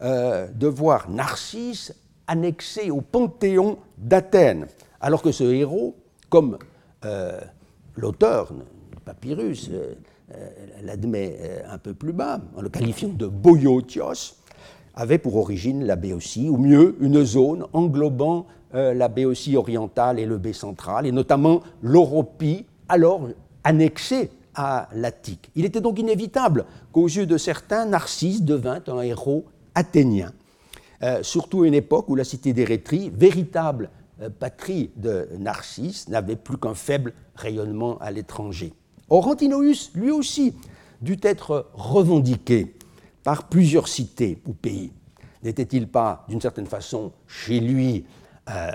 euh, 0.02 0.48
de 0.48 0.68
voir 0.68 1.10
Narcisse 1.10 1.94
annexé 2.28 2.92
au 2.92 3.02
panthéon 3.02 3.78
d'Athènes, 3.98 4.68
alors 5.00 5.22
que 5.22 5.32
ce 5.32 5.44
héros, 5.44 5.96
comme 6.30 6.58
l'auteur 7.96 8.54
papyrus 9.06 9.70
l'admet 10.84 11.64
un 11.70 11.78
peu 11.78 11.94
plus 11.94 12.14
bas, 12.14 12.40
en 12.56 12.62
le 12.62 12.70
qualifiant 12.70 13.10
de 13.10 13.28
Boyotios, 13.28 14.36
avait 14.96 15.18
pour 15.18 15.36
origine 15.38 15.86
la 15.86 15.96
Béotie, 15.96 16.50
ou 16.50 16.58
mieux 16.58 16.96
une 17.00 17.24
zone 17.24 17.66
englobant 17.74 18.46
euh, 18.74 18.94
la 18.94 19.08
Béotie 19.08 19.58
orientale 19.58 20.20
et 20.20 20.26
le 20.26 20.38
B 20.38 20.52
central, 20.54 21.06
et 21.06 21.12
notamment 21.12 21.62
l'Europie, 21.82 22.66
alors 22.90 23.30
annexée 23.64 24.30
à 24.56 24.90
l'Attique. 24.94 25.50
Il 25.56 25.66
était 25.66 25.82
donc 25.82 26.00
inévitable 26.00 26.66
qu'aux 26.92 27.08
yeux 27.08 27.26
de 27.26 27.38
certains, 27.38 27.86
Narcisse 27.86 28.44
devint 28.44 28.82
un 28.88 29.02
héros 29.02 29.46
athénien, 29.76 30.32
euh, 31.04 31.24
surtout 31.24 31.64
à 31.64 31.68
une 31.68 31.74
époque 31.74 32.10
où 32.10 32.16
la 32.16 32.24
cité 32.24 32.52
d'Érétrie, 32.54 33.12
véritable 33.14 33.86
euh, 33.86 34.01
patrie 34.30 34.92
de 34.96 35.30
Narcisse, 35.40 36.08
n'avait 36.08 36.36
plus 36.36 36.58
qu'un 36.58 36.76
faible 36.76 37.14
rayonnement 37.36 37.98
à 38.00 38.12
l'étranger. 38.12 38.74
Or, 39.10 39.28
Antinoüs, 39.28 39.92
lui 39.96 40.12
aussi, 40.12 40.54
dut 41.02 41.20
être 41.24 41.70
revendiqué 41.74 42.76
par 43.24 43.50
plusieurs 43.50 43.88
cités 43.88 44.42
ou 44.46 44.54
pays. 44.54 44.92
N'était-il 45.44 45.88
pas, 45.88 46.26
d'une 46.30 46.42
certaine 46.42 46.68
façon, 46.68 47.12
chez 47.28 47.60
lui 47.60 48.06
euh, 48.50 48.72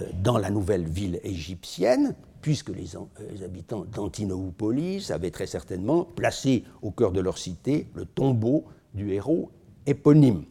euh, 0.00 0.06
dans 0.22 0.38
la 0.38 0.50
nouvelle 0.50 0.86
ville 0.86 1.18
égyptienne, 1.24 2.14
puisque 2.42 2.70
les, 2.70 2.96
euh, 2.96 3.44
habitants 3.44 3.84
d'Antinoopolis 3.84 5.10
avaient 5.10 5.30
très 5.30 5.46
certainement 5.46 6.04
placé 6.04 6.64
au 6.82 6.90
cœur 6.90 7.12
de 7.12 7.20
leur 7.20 7.38
cité 7.38 7.88
le 7.94 8.04
tombeau 8.04 8.64
du 8.94 9.12
héros 9.12 9.50
éponyme. 9.86 10.44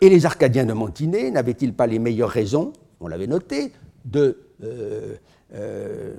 Et 0.00 0.10
les 0.10 0.26
Arcadiens 0.26 0.66
de 0.66 0.72
Mantinée 0.72 1.30
n'avaient-ils 1.30 1.72
pas 1.72 1.86
les 1.86 1.98
meilleures 1.98 2.30
raisons, 2.30 2.72
on 3.00 3.08
l'avait 3.08 3.26
noté, 3.26 3.72
de 4.04 4.38
le 5.52 6.12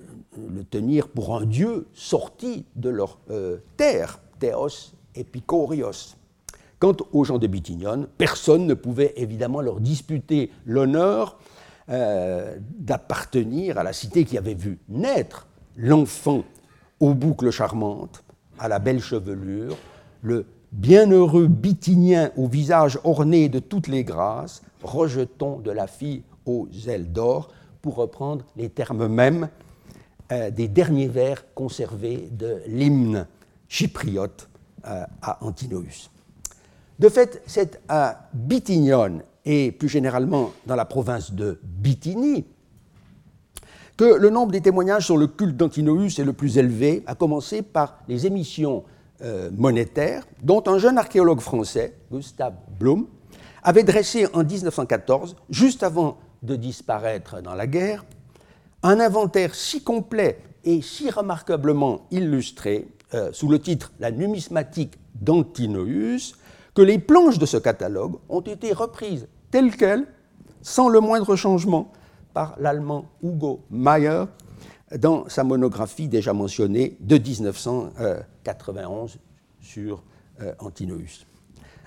tenir 0.69 1.07
pour 1.07 1.35
un 1.35 1.45
dieu 1.45 1.87
sorti 1.93 2.65
de 2.75 2.89
leur 2.89 3.17
terre, 3.77 4.19
Théos 4.39 4.93
Epikorios 5.15 6.15
Quant 6.79 6.95
aux 7.11 7.23
gens 7.23 7.39
de 7.39 7.47
Bithynion, 7.47 8.07
personne 8.19 8.67
ne 8.67 8.75
pouvait 8.75 9.13
évidemment 9.15 9.61
leur 9.61 9.79
disputer 9.79 10.51
l'honneur 10.65 11.39
euh, 11.89 12.55
d'appartenir 12.77 13.79
à 13.79 13.83
la 13.83 13.93
cité 13.93 14.25
qui 14.25 14.37
avait 14.37 14.53
vu 14.53 14.77
naître 14.87 15.47
l'enfant 15.75 16.43
aux 16.99 17.15
boucles 17.15 17.49
charmantes, 17.49 18.23
à 18.59 18.67
la 18.67 18.77
belle 18.77 19.01
chevelure, 19.01 19.75
le 20.21 20.45
bienheureux 20.71 21.47
Bithynien 21.47 22.31
au 22.37 22.47
visage 22.47 22.99
orné 23.03 23.49
de 23.49 23.59
toutes 23.59 23.87
les 23.87 24.03
grâces, 24.03 24.61
rejeton 24.83 25.59
de 25.59 25.71
la 25.71 25.87
fille 25.87 26.21
aux 26.47 26.67
ailes 26.87 27.11
d'or, 27.11 27.49
pour 27.81 27.95
reprendre 27.95 28.45
les 28.55 28.69
termes 28.69 29.07
mêmes 29.07 29.49
euh, 30.31 30.49
des 30.51 30.67
derniers 30.67 31.07
vers 31.07 31.53
conservés 31.53 32.29
de 32.31 32.61
l'hymne 32.67 33.27
chypriote 33.67 34.49
euh, 34.85 35.05
à 35.21 35.43
Antinoüs. 35.45 36.09
De 36.99 37.09
fait, 37.09 37.41
c'est 37.45 37.79
à 37.87 38.27
Bithynion 38.33 39.21
et 39.45 39.71
plus 39.71 39.87
généralement 39.87 40.51
dans 40.65 40.75
la 40.75 40.85
province 40.85 41.31
de 41.31 41.59
Bithynie, 41.63 42.45
que 43.95 44.03
le 44.03 44.29
nombre 44.29 44.51
des 44.51 44.61
témoignages 44.61 45.05
sur 45.05 45.17
le 45.17 45.27
culte 45.27 45.55
d'Antinoüs 45.55 46.19
est 46.19 46.23
le 46.23 46.33
plus 46.33 46.57
élevé, 46.57 47.03
à 47.07 47.15
commencer 47.15 47.61
par 47.61 47.99
les 48.07 48.27
émissions 48.27 48.83
euh, 49.21 49.49
monétaires, 49.55 50.23
dont 50.43 50.61
un 50.67 50.77
jeune 50.77 50.97
archéologue 50.97 51.39
français, 51.39 51.95
Gustave 52.11 52.53
Blum, 52.79 53.07
avait 53.63 53.83
dressé 53.83 54.27
en 54.33 54.43
1914, 54.43 55.35
juste 55.49 55.83
avant 55.83 56.17
de 56.43 56.55
disparaître 56.55 57.41
dans 57.41 57.55
la 57.55 57.67
guerre, 57.67 58.05
un 58.83 58.99
inventaire 58.99 59.55
si 59.55 59.83
complet 59.83 60.39
et 60.63 60.81
si 60.81 61.09
remarquablement 61.09 62.07
illustré, 62.11 62.87
euh, 63.13 63.31
sous 63.31 63.47
le 63.47 63.59
titre 63.59 63.91
La 63.99 64.11
numismatique 64.11 64.97
d'Antinoüs, 65.15 66.35
que 66.73 66.81
les 66.81 66.99
planches 66.99 67.39
de 67.39 67.45
ce 67.45 67.57
catalogue 67.57 68.17
ont 68.29 68.41
été 68.41 68.73
reprises 68.73 69.27
tel 69.49 69.75
quel, 69.75 70.05
sans 70.61 70.89
le 70.89 70.99
moindre 70.99 71.35
changement, 71.35 71.91
par 72.33 72.55
l'allemand 72.59 73.05
Hugo 73.23 73.61
Mayer 73.71 74.25
dans 74.95 75.27
sa 75.27 75.43
monographie 75.43 76.07
déjà 76.07 76.33
mentionnée 76.33 76.97
de 76.99 77.17
1991 77.17 79.17
sur 79.59 80.03
euh, 80.41 80.53
Antinoüs. 80.59 81.25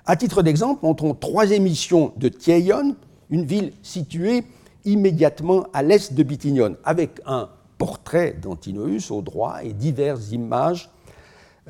À 0.07 0.16
titre 0.16 0.42
d'exemple, 0.42 0.85
montrons 0.85 1.14
trois 1.14 1.52
émissions 1.52 2.12
de 2.16 2.28
Thieion, 2.28 2.97
une 3.30 3.44
ville 3.44 3.72
située 3.82 4.44
immédiatement 4.84 5.66
à 5.72 5.82
l'est 5.82 6.12
de 6.12 6.22
Bithynion, 6.22 6.76
avec 6.84 7.20
un 7.26 7.49
portrait 7.78 8.37
d'Antinoüs 8.40 9.10
au 9.10 9.22
droit 9.22 9.58
et 9.62 9.72
diverses 9.72 10.32
images 10.32 10.90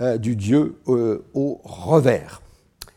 euh, 0.01 0.19
du 0.19 0.37
dieu 0.37 0.77
euh, 0.89 1.25
au 1.35 1.61
revers. 1.63 2.43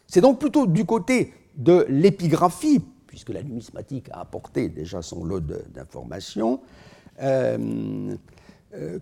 C'est 0.07 0.21
donc 0.21 0.39
plutôt 0.39 0.65
du 0.65 0.85
côté 0.85 1.33
de 1.55 1.85
l'épigraphie, 1.89 2.81
puisque 3.07 3.29
la 3.29 3.43
numismatique 3.43 4.07
a 4.11 4.21
apporté 4.21 4.69
déjà 4.69 5.01
son 5.01 5.23
lot 5.23 5.41
d'informations, 5.73 6.61
euh, 7.21 8.15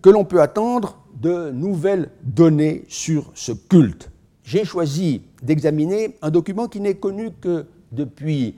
que 0.02 0.10
l'on 0.10 0.26
peut 0.26 0.42
attendre 0.42 0.98
de 1.22 1.52
nouvelles 1.52 2.10
données 2.24 2.84
sur 2.90 3.32
ce 3.36 3.54
culte. 3.54 4.10
J'ai 4.44 4.66
choisi 4.66 5.22
d'examiner 5.42 6.18
un 6.22 6.30
document 6.30 6.68
qui 6.68 6.82
n'est 6.82 6.96
connu 6.96 7.32
que 7.40 7.66
depuis 7.94 8.58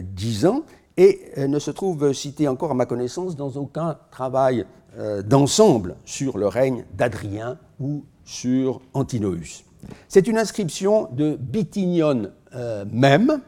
dix 0.00 0.46
ans 0.46 0.62
et 0.96 1.32
ne 1.36 1.58
se 1.58 1.70
trouve 1.70 2.12
cité 2.12 2.48
encore 2.48 2.70
à 2.70 2.74
ma 2.74 2.86
connaissance 2.86 3.36
dans 3.36 3.50
aucun 3.50 3.98
travail 4.10 4.64
d'ensemble 5.24 5.96
sur 6.04 6.38
le 6.38 6.46
règne 6.46 6.84
d'Adrien 6.94 7.58
ou 7.80 8.04
sur 8.24 8.80
Antinoüs. 8.94 9.64
C'est 10.08 10.28
une 10.28 10.38
inscription 10.38 11.08
de 11.12 11.36
Bithynion 11.36 12.30
euh, 12.54 12.84
même, 12.90 13.40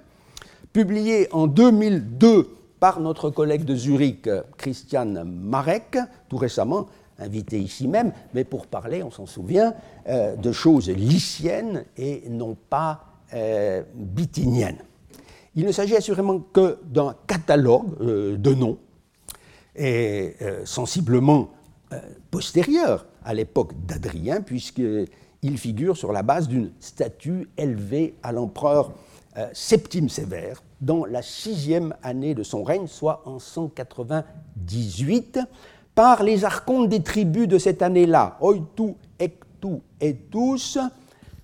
publiée 0.72 1.28
en 1.32 1.46
2002 1.46 2.48
par 2.80 3.00
notre 3.00 3.30
collègue 3.30 3.64
de 3.64 3.74
Zurich, 3.74 4.28
Christian 4.56 5.24
Marek, 5.24 5.98
tout 6.28 6.36
récemment 6.36 6.86
invité 7.18 7.58
ici 7.58 7.88
même, 7.88 8.12
mais 8.32 8.44
pour 8.44 8.68
parler, 8.68 9.02
on 9.02 9.10
s'en 9.10 9.26
souvient, 9.26 9.74
euh, 10.08 10.36
de 10.36 10.52
choses 10.52 10.88
lyciennes 10.88 11.84
et 11.96 12.24
non 12.28 12.56
pas 12.70 13.04
euh, 13.34 13.82
bithyniennes. 13.94 14.84
Il 15.58 15.66
ne 15.66 15.72
s'agit 15.72 15.96
assurément 15.96 16.38
que 16.38 16.78
d'un 16.84 17.16
catalogue 17.26 17.98
de 17.98 18.54
noms, 18.54 18.78
et 19.74 20.36
sensiblement 20.64 21.50
postérieur 22.30 23.06
à 23.24 23.34
l'époque 23.34 23.72
d'Adrien, 23.84 24.40
puisqu'il 24.40 25.58
figure 25.58 25.96
sur 25.96 26.12
la 26.12 26.22
base 26.22 26.46
d'une 26.46 26.70
statue 26.78 27.48
élevée 27.56 28.14
à 28.22 28.30
l'empereur 28.30 28.92
euh, 29.36 29.48
Septime 29.52 30.08
Sévère 30.08 30.62
dans 30.80 31.04
la 31.04 31.22
sixième 31.22 31.94
année 32.02 32.34
de 32.34 32.42
son 32.42 32.64
règne, 32.64 32.86
soit 32.86 33.22
en 33.26 33.38
198, 33.38 35.40
par 35.94 36.22
les 36.22 36.44
archontes 36.44 36.88
des 36.88 37.02
tribus 37.02 37.48
de 37.48 37.58
cette 37.58 37.82
année-là, 37.82 38.38
Oitu, 38.40 38.94
Ectu 39.18 39.80
et 40.00 40.14
tous, 40.14 40.78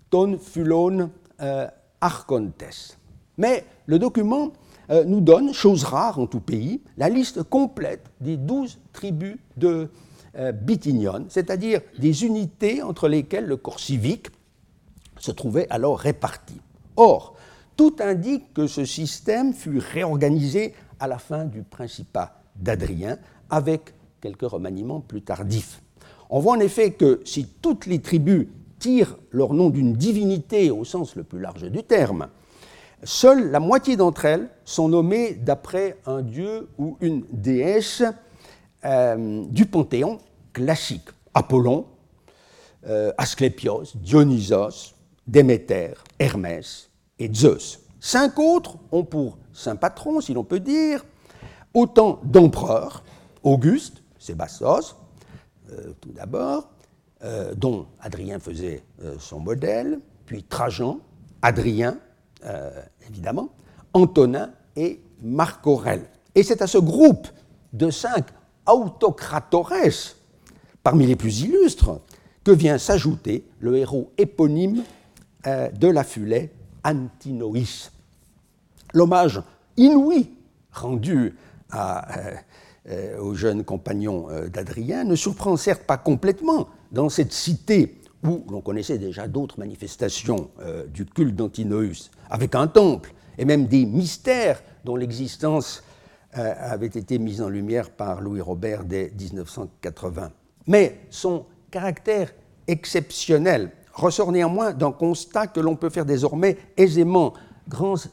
ton 0.08 0.38
fulon 0.38 1.10
euh, 1.42 1.66
archontes. 2.00 2.96
Mais 3.38 3.64
le 3.86 3.98
document 3.98 4.52
euh, 4.90 5.04
nous 5.04 5.20
donne, 5.20 5.52
chose 5.52 5.84
rare 5.84 6.18
en 6.18 6.26
tout 6.26 6.40
pays, 6.40 6.82
la 6.96 7.08
liste 7.08 7.42
complète 7.42 8.10
des 8.20 8.36
douze 8.36 8.78
tribus 8.92 9.36
de 9.56 9.88
euh, 10.36 10.52
c'est-à-dire 11.28 11.80
des 11.98 12.24
unités 12.24 12.82
entre 12.82 13.08
lesquelles 13.08 13.46
le 13.46 13.56
corps 13.56 13.78
civique 13.78 14.28
se 15.18 15.30
trouvait 15.30 15.68
alors 15.70 15.98
réparti. 15.98 16.60
Or, 16.96 17.36
tout 17.76 17.96
indique 18.00 18.52
que 18.52 18.66
ce 18.66 18.84
système 18.84 19.52
fut 19.52 19.78
réorganisé 19.78 20.74
à 20.98 21.06
la 21.06 21.18
fin 21.18 21.44
du 21.44 21.62
principat 21.62 22.40
d'Adrien, 22.56 23.18
avec 23.50 23.94
quelques 24.20 24.42
remaniements 24.42 25.00
plus 25.00 25.22
tardifs. 25.22 25.82
On 26.30 26.40
voit 26.40 26.56
en 26.56 26.60
effet 26.60 26.92
que 26.92 27.20
si 27.24 27.46
toutes 27.46 27.86
les 27.86 28.00
tribus 28.00 28.46
tirent 28.78 29.16
leur 29.30 29.54
nom 29.54 29.70
d'une 29.70 29.92
divinité 29.92 30.70
au 30.70 30.84
sens 30.84 31.14
le 31.16 31.24
plus 31.24 31.40
large 31.40 31.70
du 31.70 31.82
terme, 31.82 32.28
seule 33.04 33.50
la 33.50 33.60
moitié 33.60 33.96
d'entre 33.96 34.24
elles 34.24 34.48
sont 34.64 34.88
nommées 34.88 35.34
d'après 35.34 35.98
un 36.06 36.22
dieu 36.22 36.68
ou 36.78 36.96
une 37.00 37.24
déesse 37.30 38.02
euh, 38.84 39.44
du 39.48 39.64
panthéon 39.64 40.18
classique. 40.52 41.08
Apollon, 41.32 41.86
euh, 42.86 43.12
Asclépios, 43.16 43.84
Dionysos, 43.94 44.94
Déméter, 45.26 45.94
Hermès 46.18 46.90
et 47.18 47.32
Zeus. 47.32 47.80
Cinq 47.98 48.38
autres 48.38 48.76
ont 48.92 49.04
pour 49.04 49.38
saint 49.54 49.76
patron, 49.76 50.20
si 50.20 50.34
l'on 50.34 50.44
peut 50.44 50.60
dire, 50.60 51.02
autant 51.72 52.20
d'empereurs, 52.24 53.02
Auguste, 53.42 54.02
Sébastos, 54.18 54.96
euh, 55.70 55.92
tout 56.00 56.12
d'abord, 56.12 56.68
dont 57.56 57.86
Adrien 58.00 58.38
faisait 58.38 58.84
son 59.18 59.40
modèle, 59.40 59.98
puis 60.26 60.42
Trajan, 60.42 61.00
Adrien, 61.40 61.96
évidemment, 63.08 63.50
Antonin 63.92 64.50
et 64.76 65.00
Marc 65.22 65.66
Aurèle. 65.66 66.06
Et 66.34 66.42
c'est 66.42 66.62
à 66.62 66.66
ce 66.66 66.78
groupe 66.78 67.28
de 67.72 67.90
cinq 67.90 68.26
autocratores, 68.66 69.72
parmi 70.82 71.06
les 71.06 71.16
plus 71.16 71.42
illustres, 71.42 72.00
que 72.44 72.50
vient 72.50 72.78
s'ajouter 72.78 73.44
le 73.60 73.76
héros 73.76 74.12
éponyme 74.18 74.82
euh, 75.46 75.70
de 75.70 75.88
la 75.88 76.04
Fulée, 76.04 76.50
Antinoïs. 76.84 77.90
L'hommage 78.92 79.42
inouï 79.76 80.30
rendu 80.72 81.34
euh, 81.74 81.78
euh, 82.88 83.18
au 83.18 83.34
jeune 83.34 83.64
compagnon 83.64 84.28
d'Adrien 84.52 85.04
ne 85.04 85.16
surprend 85.16 85.56
certes 85.56 85.84
pas 85.84 85.96
complètement 85.96 86.68
dans 86.92 87.08
cette 87.08 87.32
cité 87.32 87.98
où 88.24 88.44
l'on 88.50 88.60
connaissait 88.60 88.98
déjà 88.98 89.28
d'autres 89.28 89.58
manifestations 89.58 90.50
du 90.92 91.04
culte 91.04 91.36
d'Antinoïs, 91.36 92.10
avec 92.30 92.54
un 92.54 92.66
temple 92.66 93.12
et 93.38 93.44
même 93.44 93.66
des 93.66 93.86
mystères 93.86 94.62
dont 94.84 94.96
l'existence 94.96 95.82
euh, 96.36 96.52
avait 96.58 96.86
été 96.86 97.18
mise 97.20 97.40
en 97.40 97.48
lumière 97.48 97.90
par 97.90 98.20
Louis 98.20 98.40
Robert 98.40 98.84
dès 98.84 99.12
1980. 99.18 100.32
Mais 100.66 101.00
son 101.10 101.46
caractère 101.70 102.32
exceptionnel 102.66 103.70
ressort 103.92 104.32
néanmoins 104.32 104.72
d'un 104.72 104.90
constat 104.90 105.46
que 105.46 105.60
l'on 105.60 105.76
peut 105.76 105.90
faire 105.90 106.04
désormais 106.04 106.56
aisément 106.76 107.34
grâce, 107.68 108.08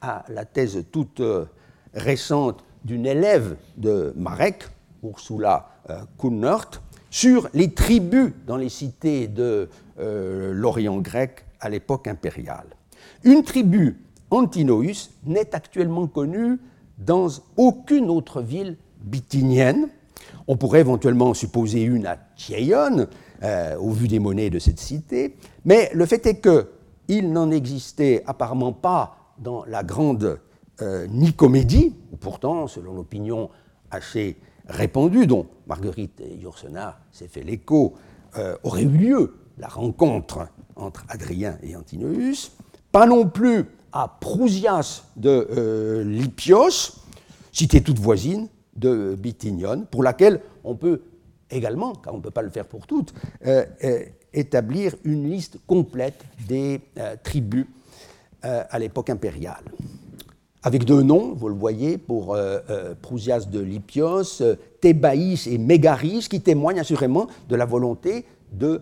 à 0.00 0.24
la 0.28 0.44
thèse 0.44 0.84
toute 0.90 1.20
euh, 1.20 1.44
récente 1.94 2.64
d'une 2.84 3.06
élève 3.06 3.56
de 3.76 4.12
Marek, 4.16 4.64
Ursula 5.04 5.68
euh, 5.90 6.00
Kuhnert, 6.18 6.82
sur 7.12 7.48
les 7.52 7.70
tribus 7.72 8.32
dans 8.46 8.56
les 8.56 8.70
cités 8.70 9.28
de 9.28 9.68
l'Orient 9.98 10.98
grec 10.98 11.44
à 11.60 11.68
l'époque 11.68 12.08
impériale. 12.08 12.66
Une 13.22 13.44
tribu, 13.44 14.00
Antinoïs, 14.30 15.10
n'est 15.24 15.54
actuellement 15.54 16.06
connue 16.08 16.58
dans 16.98 17.28
aucune 17.56 18.08
autre 18.10 18.42
ville 18.42 18.76
bithynienne. 19.04 19.88
On 20.48 20.56
pourrait 20.56 20.80
éventuellement 20.80 21.34
supposer 21.34 21.82
une 21.82 22.06
à 22.06 22.16
Thiaïon, 22.16 23.06
euh, 23.42 23.76
au 23.76 23.90
vu 23.90 24.08
des 24.08 24.18
monnaies 24.18 24.50
de 24.50 24.58
cette 24.58 24.78
cité, 24.78 25.36
mais 25.64 25.90
le 25.94 26.06
fait 26.06 26.24
est 26.26 26.40
qu'il 26.40 27.32
n'en 27.32 27.50
existait 27.50 28.22
apparemment 28.26 28.72
pas 28.72 29.34
dans 29.38 29.64
la 29.66 29.82
grande 29.82 30.40
euh, 30.80 31.06
Nicomédie, 31.08 31.94
où 32.12 32.16
pourtant, 32.16 32.66
selon 32.66 32.94
l'opinion 32.94 33.50
assez 33.90 34.36
répandue, 34.72 35.26
dont 35.26 35.46
Marguerite 35.66 36.22
Yourcenar 36.40 37.00
s'est 37.12 37.28
fait 37.28 37.42
l'écho, 37.42 37.94
euh, 38.36 38.56
aurait 38.62 38.82
eu 38.82 38.88
lieu 38.88 39.34
la 39.58 39.68
rencontre 39.68 40.48
entre 40.76 41.04
Adrien 41.08 41.58
et 41.62 41.76
Antinoüs, 41.76 42.52
pas 42.90 43.06
non 43.06 43.28
plus 43.28 43.66
à 43.92 44.08
Prousias 44.08 45.04
de 45.16 45.48
euh, 45.56 46.04
Lipios, 46.04 46.96
cité 47.52 47.82
toute 47.82 47.98
voisine 47.98 48.48
de 48.74 49.14
Bithynion, 49.14 49.86
pour 49.90 50.02
laquelle 50.02 50.40
on 50.64 50.74
peut 50.74 51.02
également, 51.50 51.92
car 51.94 52.14
on 52.14 52.18
ne 52.18 52.22
peut 52.22 52.30
pas 52.30 52.42
le 52.42 52.48
faire 52.48 52.66
pour 52.66 52.86
toutes, 52.86 53.12
euh, 53.46 53.66
établir 54.32 54.94
une 55.04 55.28
liste 55.28 55.58
complète 55.66 56.24
des 56.48 56.80
tribus 57.22 57.66
à 58.42 58.78
l'époque 58.78 59.10
impériale. 59.10 59.62
Avec 60.62 60.84
deux 60.84 61.02
noms, 61.02 61.34
vous 61.34 61.48
le 61.48 61.54
voyez, 61.54 61.98
pour 61.98 62.36
Prousias 63.00 63.46
de 63.50 63.58
Lipios, 63.58 64.42
Thébaïs 64.80 65.46
et 65.48 65.58
Mégaris, 65.58 66.28
qui 66.30 66.40
témoignent 66.40 66.78
assurément 66.78 67.26
de 67.48 67.56
la 67.56 67.64
volonté 67.64 68.24
de 68.52 68.80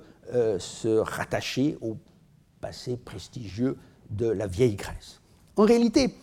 se 0.58 0.98
rattacher 0.98 1.78
au 1.80 1.96
passé 2.60 2.98
prestigieux 3.02 3.76
de 4.10 4.26
la 4.26 4.46
vieille 4.46 4.74
Grèce. 4.74 5.20
En 5.56 5.64
réalité, 5.64 6.14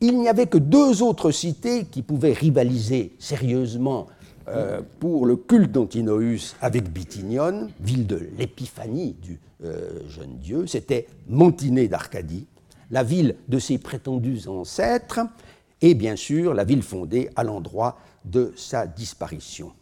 il 0.00 0.18
n'y 0.18 0.28
avait 0.28 0.46
que 0.46 0.58
deux 0.58 1.02
autres 1.02 1.30
cités 1.30 1.84
qui 1.84 2.02
pouvaient 2.02 2.32
rivaliser 2.32 3.14
sérieusement 3.18 4.06
euh, 4.48 4.80
pour 5.00 5.26
le 5.26 5.36
culte 5.36 5.72
d'Antinoüs 5.72 6.56
avec 6.60 6.90
Bithynion, 6.90 7.68
ville 7.80 8.06
de 8.06 8.28
l'épiphanie 8.38 9.16
du 9.20 9.40
euh, 9.64 9.90
jeune 10.08 10.38
dieu, 10.38 10.66
c'était 10.66 11.06
Mantinée 11.28 11.88
d'Arcadie, 11.88 12.46
la 12.90 13.02
ville 13.02 13.36
de 13.48 13.58
ses 13.58 13.78
prétendus 13.78 14.48
ancêtres, 14.48 15.20
et 15.80 15.94
bien 15.94 16.16
sûr 16.16 16.54
la 16.54 16.64
ville 16.64 16.82
fondée 16.82 17.30
à 17.36 17.44
l'endroit 17.44 17.98
de 18.24 18.52
sa 18.56 18.86
disparition, 18.86 19.72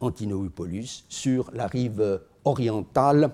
Antinoüpolis, 0.00 1.04
sur 1.08 1.50
la 1.52 1.66
rive 1.66 2.20
orientale 2.44 3.30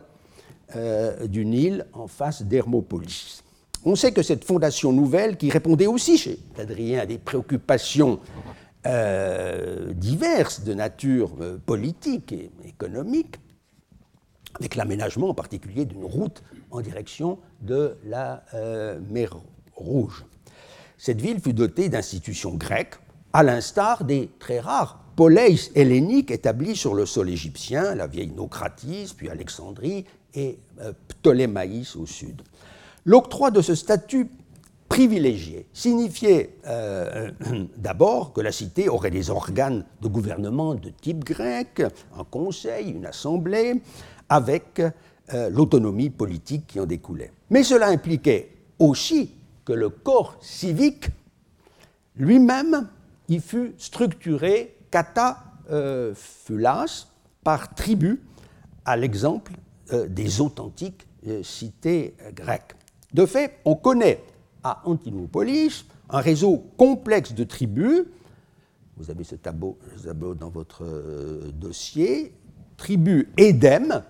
euh, 0.77 1.27
du 1.27 1.45
Nil, 1.45 1.87
en 1.93 2.07
face 2.07 2.43
d'Hermopolis. 2.43 3.43
On 3.85 3.97
sait 3.97 4.13
que 4.13 4.23
cette 4.23 4.45
fondation 4.45 4.93
nouvelle, 4.93 5.37
qui 5.37 5.51
répondait 5.51 5.87
aussi 5.87 6.19
chez 6.19 6.39
Adrien 6.59 7.01
à 7.01 7.07
des 7.07 7.19
préoccupations 7.19 8.21
euh, 8.87 9.93
diverses 9.93 10.63
de 10.63 10.75
nature 10.75 11.31
euh, 11.41 11.59
politique 11.59 12.33
et 12.33 12.51
économique, 12.67 13.37
avec 14.59 14.75
l'aménagement 14.75 15.29
en 15.31 15.35
particulier 15.35 15.85
d'une 15.85 16.05
route 16.05 16.43
en 16.71 16.81
direction 16.81 17.39
de 17.61 17.97
la 18.05 18.45
euh, 18.55 18.99
mer 19.11 19.37
Rouge. 19.75 20.25
Cette 20.97 21.21
ville 21.21 21.41
fut 21.41 21.53
dotée 21.53 21.89
d'institutions 21.89 22.55
grecques, 22.55 22.97
à 23.33 23.43
l'instar 23.43 24.05
des 24.05 24.31
très 24.41 24.59
rares 24.59 25.05
poleis 25.15 25.71
helléniques 25.75 26.31
établis 26.31 26.77
sur 26.77 26.95
le 26.95 27.07
sol 27.07 27.29
égyptien, 27.29 27.95
la 27.95 28.07
vieille 28.07 28.33
Nocratis, 28.37 29.15
puis 29.17 29.29
Alexandrie 29.29 30.05
et 30.35 30.59
Ptolémaïs 31.09 31.97
au 31.97 32.07
sud. 32.07 32.43
L'octroi 33.05 33.51
de 33.51 33.61
ce 33.61 33.75
statut 33.75 34.29
privilégié 34.89 35.67
signifiait 35.73 36.57
euh, 36.67 37.31
d'abord 37.77 38.33
que 38.33 38.41
la 38.41 38.53
cité 38.53 38.89
aurait 38.89 39.11
des 39.11 39.31
organes 39.31 39.85
de 40.01 40.09
gouvernement 40.09 40.75
de 40.75 40.91
type 40.91 41.25
grec, 41.25 41.83
un 42.17 42.25
conseil, 42.25 42.91
une 42.91 43.07
assemblée, 43.07 43.81
avec 44.29 44.81
euh, 44.81 45.51
l'autonomie 45.51 46.11
politique 46.11 46.67
qui 46.67 46.81
en 46.81 46.87
découlait. 46.87 47.33
Mais 47.51 47.63
cela 47.63 47.89
impliquait 47.89 48.51
aussi 48.79 49.33
que 49.65 49.73
le 49.73 49.89
corps 49.89 50.37
civique 50.41 51.09
lui-même 52.17 52.89
y 53.29 53.41
fut 53.41 53.75
structuré 53.79 54.77
kata 54.91 55.45
euh, 55.71 56.15
par 57.45 57.75
tribu, 57.75 58.21
à 58.85 58.97
l'exemple 58.97 59.53
des 60.09 60.41
authentiques 60.41 61.07
cités 61.43 62.15
grecques. 62.35 62.75
De 63.13 63.27
fait, 63.27 63.59
on 63.65 63.75
connaît 63.75 64.23
à 64.63 64.83
Antinopolis 64.85 65.85
un 66.11 66.21
réseau 66.21 66.65
complexe 66.77 67.35
de 67.35 67.45
tribus. 67.45 68.05
Vous 68.97 69.11
avez 69.11 69.25
ce 69.25 69.37
tableau, 69.37 69.79
dans 70.35 70.51
votre 70.51 70.85
euh, 70.85 71.51
dossier. 71.53 72.33
Tribus 72.77 73.27
Édem, 73.37 74.03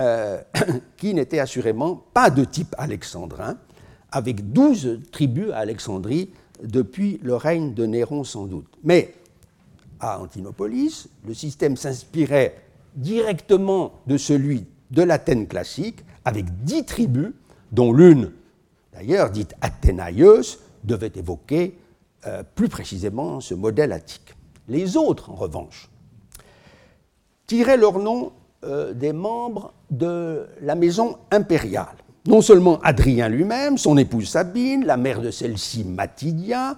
euh, 0.00 0.40
qui 0.96 1.14
n'étaient 1.14 1.38
assurément 1.38 2.04
pas 2.14 2.30
de 2.30 2.44
type 2.44 2.74
alexandrin, 2.78 3.58
avec 4.10 4.52
douze 4.52 5.00
tribus 5.12 5.50
à 5.52 5.58
Alexandrie 5.58 6.30
depuis 6.62 7.20
le 7.22 7.36
règne 7.36 7.74
de 7.74 7.86
Néron 7.86 8.24
sans 8.24 8.46
doute. 8.46 8.66
Mais 8.82 9.14
à 10.00 10.20
Antinopolis, 10.20 11.08
le 11.26 11.34
système 11.34 11.76
s'inspirait 11.76 12.56
directement 12.94 13.92
de 14.06 14.16
celui 14.16 14.66
de 14.90 15.02
l'Athènes 15.02 15.46
classique, 15.46 16.04
avec 16.24 16.64
dix 16.64 16.84
tribus, 16.84 17.32
dont 17.72 17.92
l'une 17.92 18.32
d'ailleurs 18.98 19.30
dite 19.30 19.54
Athénaïeuse, 19.60 20.58
devait 20.82 21.12
évoquer 21.14 21.78
euh, 22.26 22.42
plus 22.42 22.68
précisément 22.68 23.40
ce 23.40 23.54
modèle 23.54 23.92
attique. 23.92 24.34
Les 24.66 24.96
autres, 24.96 25.30
en 25.30 25.34
revanche, 25.34 25.88
tiraient 27.46 27.76
leur 27.76 27.98
nom 28.00 28.32
euh, 28.64 28.92
des 28.92 29.12
membres 29.12 29.72
de 29.90 30.46
la 30.60 30.74
maison 30.74 31.18
impériale. 31.30 31.96
Non 32.26 32.42
seulement 32.42 32.80
Adrien 32.80 33.28
lui-même, 33.28 33.78
son 33.78 33.96
épouse 33.96 34.30
Sabine, 34.30 34.84
la 34.84 34.96
mère 34.96 35.22
de 35.22 35.30
celle-ci 35.30 35.84
Matidia, 35.84 36.76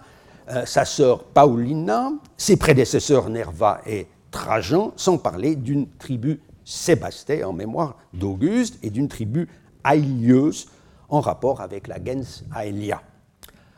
euh, 0.51 0.67
sa 0.67 0.85
sœur 0.85 1.25
Paulina, 1.25 2.13
ses 2.37 2.57
prédécesseurs 2.57 3.31
Nerva 3.31 3.81
et 3.87 4.07
Trajan, 4.31 4.93
sans 4.97 5.17
parler 5.19 5.57
d'une 5.57 5.89
tribu 5.99 6.41
Sébasté 6.65 7.43
en 7.45 7.53
mémoire 7.53 7.97
d'Auguste 8.13 8.79
et 8.83 8.91
d'une 8.91 9.09
tribu 9.09 9.49
Aïlieuse 9.83 10.69
en 11.09 11.21
rapport 11.21 11.61
avec 11.61 11.89
la 11.89 11.97
gens 11.97 12.45
Aelia. 12.55 13.03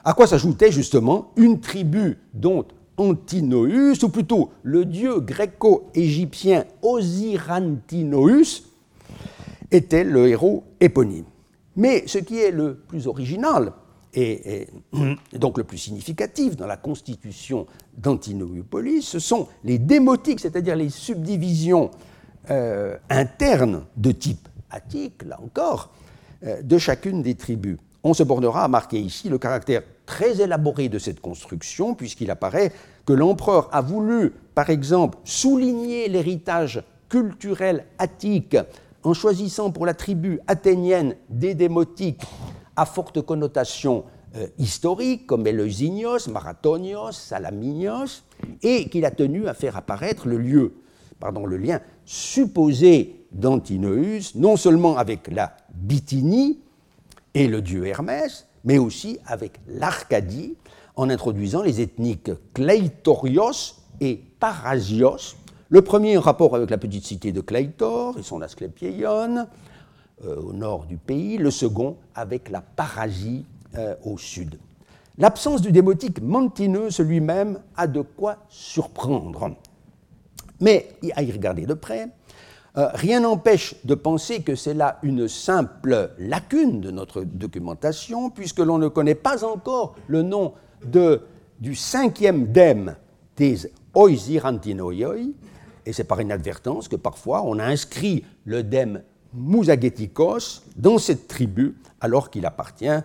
À 0.05 0.13
quoi 0.15 0.27
s'ajoutait 0.27 0.73
justement 0.73 1.31
une 1.37 1.61
tribu 1.61 2.19
dont 2.35 2.65
Antinoüs, 3.03 4.03
ou 4.03 4.09
plutôt 4.09 4.51
le 4.63 4.85
dieu 4.85 5.21
gréco-égyptien 5.21 6.65
Osirantinoüs, 6.83 8.65
était 9.71 10.05
le 10.05 10.29
héros 10.29 10.65
éponyme. 10.81 11.25
Mais 11.77 12.05
ce 12.07 12.19
qui 12.19 12.39
est 12.39 12.51
le 12.51 12.75
plus 12.75 13.07
original 13.07 13.73
et, 14.15 14.69
donc 15.33 15.57
le 15.57 15.65
plus 15.65 15.79
significatif 15.79 16.55
dans 16.55 16.67
la 16.67 16.77
constitution 16.77 17.67
d'Antinoüpolis, 17.97 19.03
ce 19.03 19.19
sont 19.19 19.49
les 19.65 19.79
démotiques, 19.79 20.41
c'est-à-dire 20.41 20.77
les 20.77 20.91
subdivisions 20.91 21.91
euh, 22.51 22.97
internes 23.09 23.87
de 23.97 24.13
type 24.13 24.49
attique, 24.71 25.23
là 25.25 25.41
encore, 25.43 25.95
euh, 26.45 26.61
de 26.61 26.77
chacune 26.77 27.23
des 27.23 27.37
tribus. 27.37 27.79
On 28.05 28.13
se 28.13 28.23
bornera 28.23 28.65
à 28.65 28.69
marquer 28.69 29.01
ici 29.01 29.31
le 29.31 29.39
caractère 29.39 29.83
très 30.05 30.41
élaboré 30.41 30.89
de 30.89 30.99
cette 30.99 31.21
construction, 31.21 31.95
puisqu'il 31.95 32.31
apparaît 32.31 32.73
que 33.05 33.13
l'empereur 33.13 33.69
a 33.73 33.81
voulu, 33.81 34.33
par 34.55 34.71
exemple, 34.71 35.19
souligner 35.25 36.09
l'héritage 36.09 36.83
culturel 37.09 37.85
attique 37.99 38.57
en 39.03 39.15
choisissant 39.15 39.71
pour 39.71 39.87
la 39.87 39.95
tribu 39.95 40.41
athénienne 40.47 41.17
des 41.29 41.55
démotiques 41.55 42.23
à 42.77 42.87
forte 42.87 43.21
connotation 43.23 44.05
euh, 44.37 44.47
historique, 44.59 45.27
comme 45.27 45.47
Eleusinios, 45.47 46.29
Marathonios, 46.31 47.13
Salaminios, 47.13 48.23
et 48.63 48.89
qu'il 48.89 49.05
a 49.05 49.11
tenu 49.11 49.47
à 49.47 49.55
faire 49.55 49.77
apparaître 49.77 50.27
le 50.27 50.39
lien 50.39 51.81
supposé 52.07 53.27
d'Antinoüs, 53.33 54.35
non 54.35 54.57
seulement 54.57 54.97
avec 54.97 55.29
la 55.29 55.57
Bithynie 55.75 56.61
et 57.35 57.47
le 57.47 57.61
dieu 57.63 57.87
Hermès, 57.87 58.47
mais 58.65 58.79
aussi 58.79 59.19
avec 59.27 59.61
l'Arcadie, 59.67 60.55
en 60.97 61.11
introduisant 61.11 61.63
les 61.63 61.81
ethniques 61.81 62.31
Kleitorios 62.55 63.77
et 64.01 64.21
Parasios, 64.39 65.37
le 65.69 65.83
premier 65.83 66.19
en 66.19 66.21
rapport 66.21 66.55
avec 66.55 66.71
la 66.71 66.79
petite 66.79 67.05
cité 67.05 67.33
de 67.33 67.41
Kleitor 67.41 68.19
et 68.19 68.23
son 68.23 68.43
Asclépieion, 68.43 69.47
euh, 70.25 70.37
au 70.37 70.53
nord 70.53 70.85
du 70.85 70.99
pays, 70.99 71.39
le 71.39 71.51
second 71.51 71.97
avec 72.15 72.51
la 72.51 72.61
Parasie 72.61 73.47
euh, 73.77 73.95
au 74.05 74.19
sud. 74.19 74.59
L'absence 75.19 75.63
du 75.63 75.73
démotique 75.73 76.21
Montineuse 76.21 77.01
lui-même 77.01 77.59
a 77.77 77.87
de 77.87 78.03
quoi 78.03 78.39
surprendre. 78.49 79.57
Mais 80.61 80.91
à 81.15 81.23
y 81.23 81.33
regarder 81.33 81.67
de 81.67 81.75
près, 81.75 82.09
euh, 82.79 82.89
rien 82.95 83.21
n'empêche 83.21 83.75
de 83.85 83.95
penser 83.95 84.43
que 84.43 84.55
c'est 84.55 84.75
là 84.75 84.99
une 85.03 85.29
simple 85.29 86.11
lacune 86.19 86.81
de 86.81 86.91
notre 86.91 87.23
documentation, 87.23 88.31
puisque 88.31 88.61
l'on 88.61 88.79
ne 88.79 88.89
connaît 88.89 89.15
pas 89.15 89.45
encore 89.45 89.97
le 90.07 90.23
nom 90.23 90.55
du 90.85 91.75
cinquième 91.75 92.47
dème 92.53 92.97
des 93.37 93.71
Oisirantinoioi, 93.95 95.17
et 95.85 95.93
c'est 95.93 96.05
par 96.05 96.21
inadvertance 96.21 96.89
que 96.89 96.97
parfois 96.97 97.43
on 97.45 97.59
a 97.59 97.65
inscrit 97.65 98.25
le 98.45 98.63
dème 98.63 99.03
Musagetikos 99.35 100.63
dans 100.77 100.99
cette 100.99 101.29
tribu, 101.29 101.75
alors 102.01 102.31
qu'il 102.31 102.47
appartient 102.47 103.01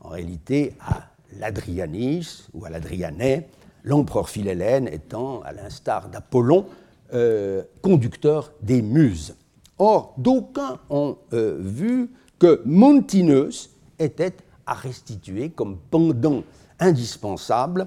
en 0.00 0.08
réalité 0.08 0.74
à 0.80 1.08
l'Adrianis 1.38 2.46
ou 2.52 2.64
à 2.64 2.70
l'Adrianais, 2.70 3.48
l'empereur 3.82 4.28
Philhellène 4.28 4.88
étant, 4.88 5.42
à 5.42 5.52
l'instar 5.52 6.08
d'Apollon, 6.08 6.66
euh, 7.12 7.62
conducteur 7.82 8.52
des 8.62 8.82
muses. 8.82 9.34
Or, 9.78 10.14
d'aucuns 10.16 10.78
ont 10.90 11.16
euh, 11.32 11.58
vu 11.60 12.10
que 12.38 12.62
Montineus 12.64 13.70
était 13.98 14.36
à 14.66 14.74
restituer 14.74 15.50
comme 15.50 15.78
pendant 15.90 16.42
indispensable 16.80 17.86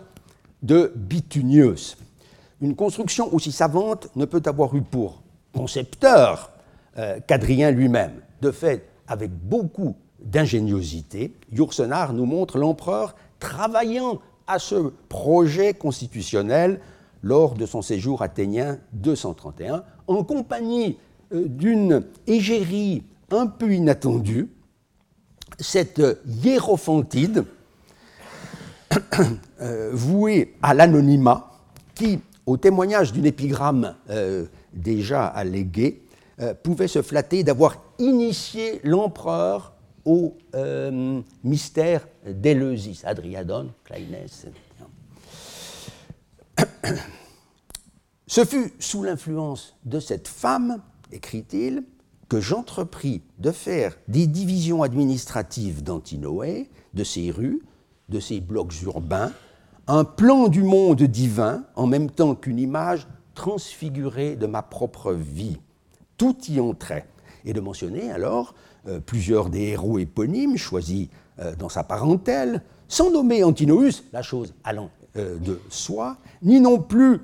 de 0.63 0.91
Bitunius. 0.95 1.97
Une 2.61 2.75
construction 2.75 3.33
aussi 3.33 3.51
savante 3.51 4.09
ne 4.15 4.25
peut 4.25 4.41
avoir 4.45 4.75
eu 4.75 4.81
pour 4.81 5.21
concepteur 5.53 6.51
euh, 6.97 7.19
qu'Adrien 7.27 7.71
lui-même. 7.71 8.21
De 8.41 8.51
fait, 8.51 8.89
avec 9.07 9.31
beaucoup 9.31 9.95
d'ingéniosité, 10.19 11.33
Yourcenar 11.51 12.13
nous 12.13 12.25
montre 12.25 12.57
l'empereur 12.57 13.15
travaillant 13.39 14.19
à 14.47 14.59
ce 14.59 14.91
projet 15.09 15.73
constitutionnel 15.73 16.79
lors 17.21 17.55
de 17.55 17.65
son 17.65 17.81
séjour 17.81 18.21
athénien 18.21 18.79
231, 18.93 19.83
en 20.07 20.23
compagnie 20.23 20.97
euh, 21.33 21.45
d'une 21.47 22.03
égérie 22.25 23.03
un 23.31 23.47
peu 23.47 23.73
inattendue, 23.73 24.49
cette 25.59 26.01
hiérophantide 26.25 27.45
euh, 29.61 29.89
vouée 29.93 30.55
à 30.61 30.73
l'anonymat, 30.73 31.51
qui, 31.95 32.19
au 32.45 32.57
témoignage 32.57 33.11
d'une 33.11 33.25
épigramme 33.25 33.95
euh, 34.09 34.45
déjà 34.73 35.25
alléguée, 35.25 36.03
pouvait 36.61 36.87
se 36.87 37.01
flatter 37.01 37.43
d'avoir 37.43 37.81
initié 37.97 38.79
l'empereur 38.83 39.73
au 40.05 40.37
mystère 41.43 42.07
d'Éleusis, 42.27 43.01
Adriadon, 43.05 43.71
Kleines, 43.83 44.27
Ce 48.27 48.45
fut 48.45 48.71
sous 48.77 49.01
l'influence 49.03 49.75
de 49.85 49.99
cette 49.99 50.27
femme, 50.27 50.81
écrit-il, 51.11 51.83
que 52.29 52.41
j'entrepris 52.41 53.21
de 53.39 53.51
faire 53.51 53.97
des 54.07 54.27
divisions 54.27 54.83
administratives 54.83 55.81
d'Antinoé, 55.81 56.69
de 56.93 57.03
ses 57.03 57.31
rues, 57.31 57.61
de 58.09 58.19
ses 58.19 58.39
blocs 58.39 58.81
urbains, 58.83 59.31
un 59.87 60.03
plan 60.03 60.47
du 60.47 60.63
monde 60.63 61.01
divin 61.03 61.63
en 61.75 61.87
même 61.87 62.09
temps 62.09 62.35
qu'une 62.35 62.59
image 62.59 63.07
transfigurée 63.35 64.35
de 64.35 64.47
ma 64.47 64.61
propre 64.61 65.13
vie. 65.13 65.57
Tout 66.17 66.35
y 66.49 66.59
entrait. 66.59 67.05
Et 67.45 67.53
de 67.53 67.61
mentionner 67.61 68.11
alors 68.11 68.55
euh, 68.87 68.99
plusieurs 68.99 69.49
des 69.49 69.67
héros 69.69 69.99
éponymes 69.99 70.57
choisis 70.57 71.07
euh, 71.39 71.55
dans 71.55 71.69
sa 71.69 71.83
parentèle, 71.83 72.61
sans 72.87 73.11
nommer 73.11 73.43
Antinoüs, 73.43 74.03
la 74.11 74.21
chose 74.21 74.53
allant 74.63 74.89
euh, 75.17 75.37
de 75.37 75.59
soi, 75.69 76.17
ni 76.41 76.59
non 76.59 76.79
plus 76.79 77.19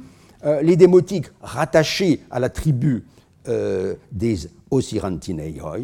les 0.61 0.75
démotiques 0.75 1.27
rattachés 1.41 2.19
à 2.29 2.37
la 2.37 2.49
tribu 2.49 3.05
des 3.45 4.49
Osirantineioi, 4.71 5.77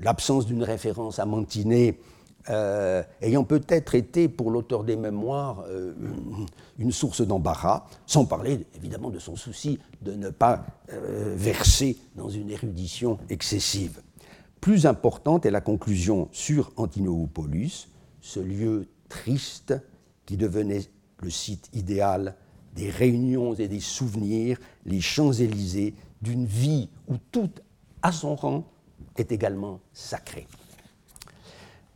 l'absence 0.00 0.46
d'une 0.46 0.62
référence 0.62 1.18
à 1.18 1.26
Mantiné 1.26 2.00
euh, 2.48 3.02
ayant 3.20 3.44
peut-être 3.44 3.94
été 3.94 4.28
pour 4.28 4.50
l'auteur 4.50 4.84
des 4.84 4.96
mémoires 4.96 5.62
euh, 5.68 5.92
une 6.78 6.90
source 6.90 7.20
d'embarras, 7.20 7.86
sans 8.06 8.24
parler 8.24 8.66
évidemment 8.74 9.10
de 9.10 9.18
son 9.18 9.36
souci 9.36 9.78
de 10.00 10.14
ne 10.14 10.30
pas 10.30 10.64
euh, 10.92 11.34
verser 11.36 11.98
dans 12.16 12.30
une 12.30 12.50
érudition 12.50 13.18
excessive. 13.28 14.00
Plus 14.60 14.86
importante 14.86 15.44
est 15.44 15.50
la 15.50 15.60
conclusion 15.60 16.28
sur 16.32 16.72
Antinoopolis, 16.76 17.88
ce 18.22 18.40
lieu 18.40 18.88
triste 19.10 19.74
qui 20.24 20.38
devenait 20.38 20.84
le 21.18 21.30
site 21.30 21.68
idéal 21.74 22.36
des 22.74 22.88
réunions 22.88 23.52
et 23.54 23.68
des 23.68 23.80
souvenirs, 23.80 24.58
les 24.86 25.00
Champs-Élysées, 25.00 25.94
d'une 26.22 26.46
vie 26.46 26.88
où 27.08 27.16
tout 27.30 27.50
à 28.02 28.12
son 28.12 28.34
rang 28.34 28.64
est 29.16 29.32
également 29.32 29.80
sacré. 29.92 30.46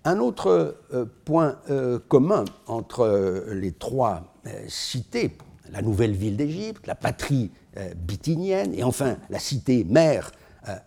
Un 0.07 0.19
autre 0.19 0.77
euh, 0.93 1.07
point 1.25 1.57
euh, 1.71 1.99
commun 2.09 2.45
entre 2.67 3.01
euh, 3.01 3.55
les 3.55 3.73
trois 3.73 4.35
cités, 4.69 5.39
la 5.73 5.81
nouvelle 5.81 6.13
ville 6.13 6.37
d'Égypte, 6.37 6.87
la 6.87 6.95
patrie 6.95 7.51
bithynienne 7.97 8.75
et 8.75 8.85
enfin 8.85 9.17
la 9.31 9.39
cité 9.39 9.85
mère 9.85 10.31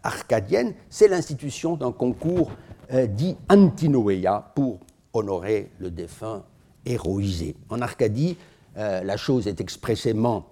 arcadienne, 0.03 0.73
c'est 0.91 1.07
l'institution 1.07 1.75
d'un 1.75 1.91
concours 1.91 2.51
dit 3.09 3.35
Antinoéa 3.49 4.51
pour 4.53 4.79
honorer 5.11 5.71
le 5.79 5.89
défunt 5.89 6.43
héroïsé. 6.85 7.55
En 7.69 7.81
Arcadie, 7.81 8.37
la 8.75 9.17
chose 9.17 9.47
est 9.47 9.59
expressément 9.59 10.45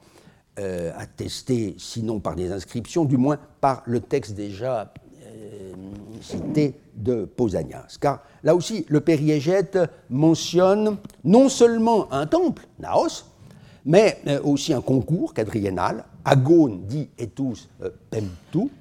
attestée, 0.58 1.76
sinon 1.78 2.20
par 2.20 2.36
des 2.36 2.52
inscriptions, 2.52 3.06
du 3.06 3.18
moins 3.18 3.38
par 3.62 3.84
le 3.86 4.00
texte 4.00 4.34
déjà 4.34 4.92
cité 6.22 6.76
de 6.96 7.26
Pausanias. 7.26 7.98
Car 8.00 8.24
là 8.44 8.56
aussi, 8.56 8.86
le 8.90 9.02
périégète 9.02 9.78
mentionne 10.10 10.98
non 11.24 11.50
seulement 11.50 12.12
un 12.12 12.26
temple, 12.26 12.68
Naos, 12.80 13.26
mais 13.86 14.18
euh, 14.28 14.42
aussi 14.44 14.74
un 14.74 14.82
concours 14.82 15.34
quadriennal, 15.34 16.06
Agone 16.26 16.82
dit 16.88 17.10
etus 17.20 17.70
euh, 17.84 17.92
pemtu. 18.10 18.72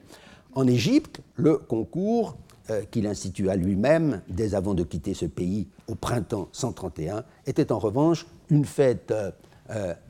En 0.55 0.67
Égypte, 0.67 1.21
le 1.37 1.59
concours 1.59 2.37
euh, 2.71 2.83
qu'il 2.91 3.07
institua 3.07 3.55
lui-même 3.57 4.23
dès 4.29 4.55
avant 4.55 4.73
de 4.73 4.83
quitter 4.83 5.13
ce 5.13 5.27
pays 5.27 5.69
au 5.87 5.95
printemps 5.95 6.49
131 6.53 7.25
était 7.47 7.71
en 7.71 7.79
revanche 7.79 8.27
une 8.49 8.65
fête 8.65 9.13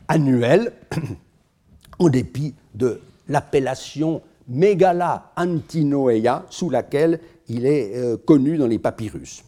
annuelle 0.08 0.72
en 1.98 2.08
dépit 2.08 2.54
de 2.74 3.00
l'appellation 3.28 4.20
Megala 4.48 5.32
Antinoeia, 5.36 6.46
sous 6.50 6.70
laquelle 6.70 7.20
il 7.48 7.66
est 7.66 7.96
euh, 7.96 8.16
connu 8.16 8.56
dans 8.56 8.66
les 8.66 8.78
papyrus. 8.78 9.44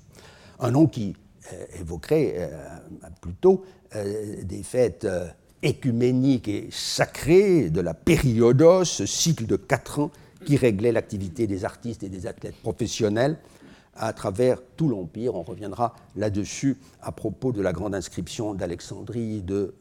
Un 0.61 0.71
nom 0.71 0.87
qui 0.87 1.15
euh, 1.53 1.81
évoquerait 1.81 2.35
euh, 2.39 3.09
plutôt 3.21 3.65
des 4.43 4.63
fêtes 4.63 5.07
écuméniques 5.63 6.49
et 6.49 6.69
sacrées 6.71 7.71
de 7.71 7.81
la 7.81 7.95
périodos, 7.95 8.85
ce 8.85 9.07
cycle 9.07 9.47
de 9.47 9.57
quatre 9.57 10.01
ans 10.01 10.11
qui 10.45 10.57
réglait 10.57 10.93
l'activité 10.93 11.47
des 11.47 11.65
artistes 11.65 12.03
et 12.03 12.11
des 12.11 12.27
athlètes 12.27 12.57
professionnels 12.57 13.39
à 13.95 14.13
travers 14.13 14.59
tout 14.77 14.89
l'Empire. 14.89 15.35
On 15.35 15.43
reviendra 15.43 15.95
là-dessus 16.15 16.77
à 17.01 17.11
propos 17.13 17.53
de 17.53 17.63
la 17.63 17.73
grande 17.73 17.95
inscription 17.95 18.53
d'Alexandrie 18.53 19.41
de 19.41 19.75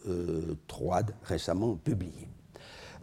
Troade, 0.67 1.13
récemment 1.23 1.75
publiée. 1.75 2.29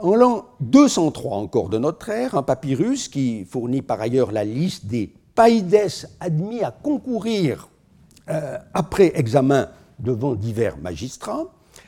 En 0.02 0.16
l'an 0.16 0.46
203 0.58 1.36
encore 1.36 1.68
de 1.68 1.78
notre 1.78 2.08
ère, 2.08 2.34
un 2.34 2.42
papyrus 2.42 3.06
qui 3.06 3.44
fournit 3.44 3.82
par 3.82 4.00
ailleurs 4.00 4.32
la 4.32 4.42
liste 4.42 4.86
des 4.86 5.14
païdes 5.36 5.78
admis 6.18 6.64
à 6.64 6.72
concourir 6.72 7.68
euh, 8.28 8.58
après 8.74 9.12
examen 9.14 9.68
devant 10.00 10.34
divers 10.34 10.76
magistrats, 10.76 11.44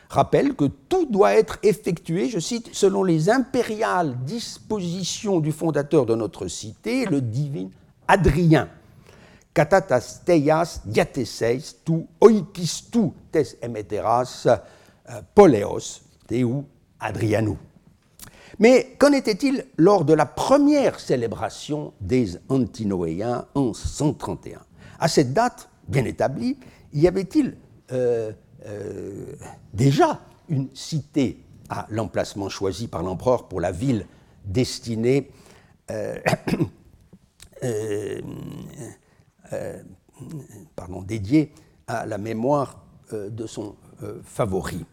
rappelle 0.09 0.55
que 0.55 0.67
tout 0.67 1.07
doit 1.07 1.35
être 1.35 1.59
effectué, 1.65 2.29
je 2.29 2.39
cite, 2.39 2.71
selon 2.73 3.03
les 3.03 3.31
impériales 3.31 4.17
dispositions 4.25 5.41
du 5.41 5.51
fondateur 5.51 6.07
de 6.07 6.15
notre 6.15 6.47
cité, 6.47 7.07
le 7.07 7.21
divin 7.21 7.69
Adrien. 8.07 8.69
Katatas 9.53 10.21
teias 10.25 10.83
diateseis 10.85 11.81
tu 11.85 12.07
oipistu 12.21 13.11
tes 13.33 13.59
emeteras 13.61 14.47
euh, 14.47 15.21
poleos 15.35 16.01
teu 16.29 16.47
Adrianou. 17.01 17.59
Mais 18.59 18.95
qu'en 18.99 19.13
était-il 19.13 19.67
lors 19.77 20.05
de 20.05 20.13
la 20.13 20.27
première 20.27 21.01
célébration 21.01 21.93
des 22.01 22.39
Antinoéens 22.49 23.47
en 23.55 23.73
131 23.73 24.61
À 24.99 25.09
cette 25.09 25.33
date 25.33 25.69
bien 25.89 26.05
établie, 26.05 26.59
y 26.93 27.07
avait-il 27.07 27.57
euh, 27.93 28.33
euh, 28.67 29.35
déjà 29.73 30.21
une 30.49 30.69
cité 30.75 31.39
à 31.69 31.87
l'emplacement 31.91 32.49
choisi 32.49 32.89
par 32.89 33.03
l'empereur 33.03 33.49
pour 33.49 33.61
la 33.61 33.73
ville 33.73 34.07
destinée, 34.45 35.31
euh, 35.91 36.19
pardon, 40.77 41.03
dédiée 41.03 41.53
à 41.87 42.07
la 42.07 42.19
mémoire 42.19 42.85
de 43.13 43.47
son 43.47 43.77
favori? 44.23 44.85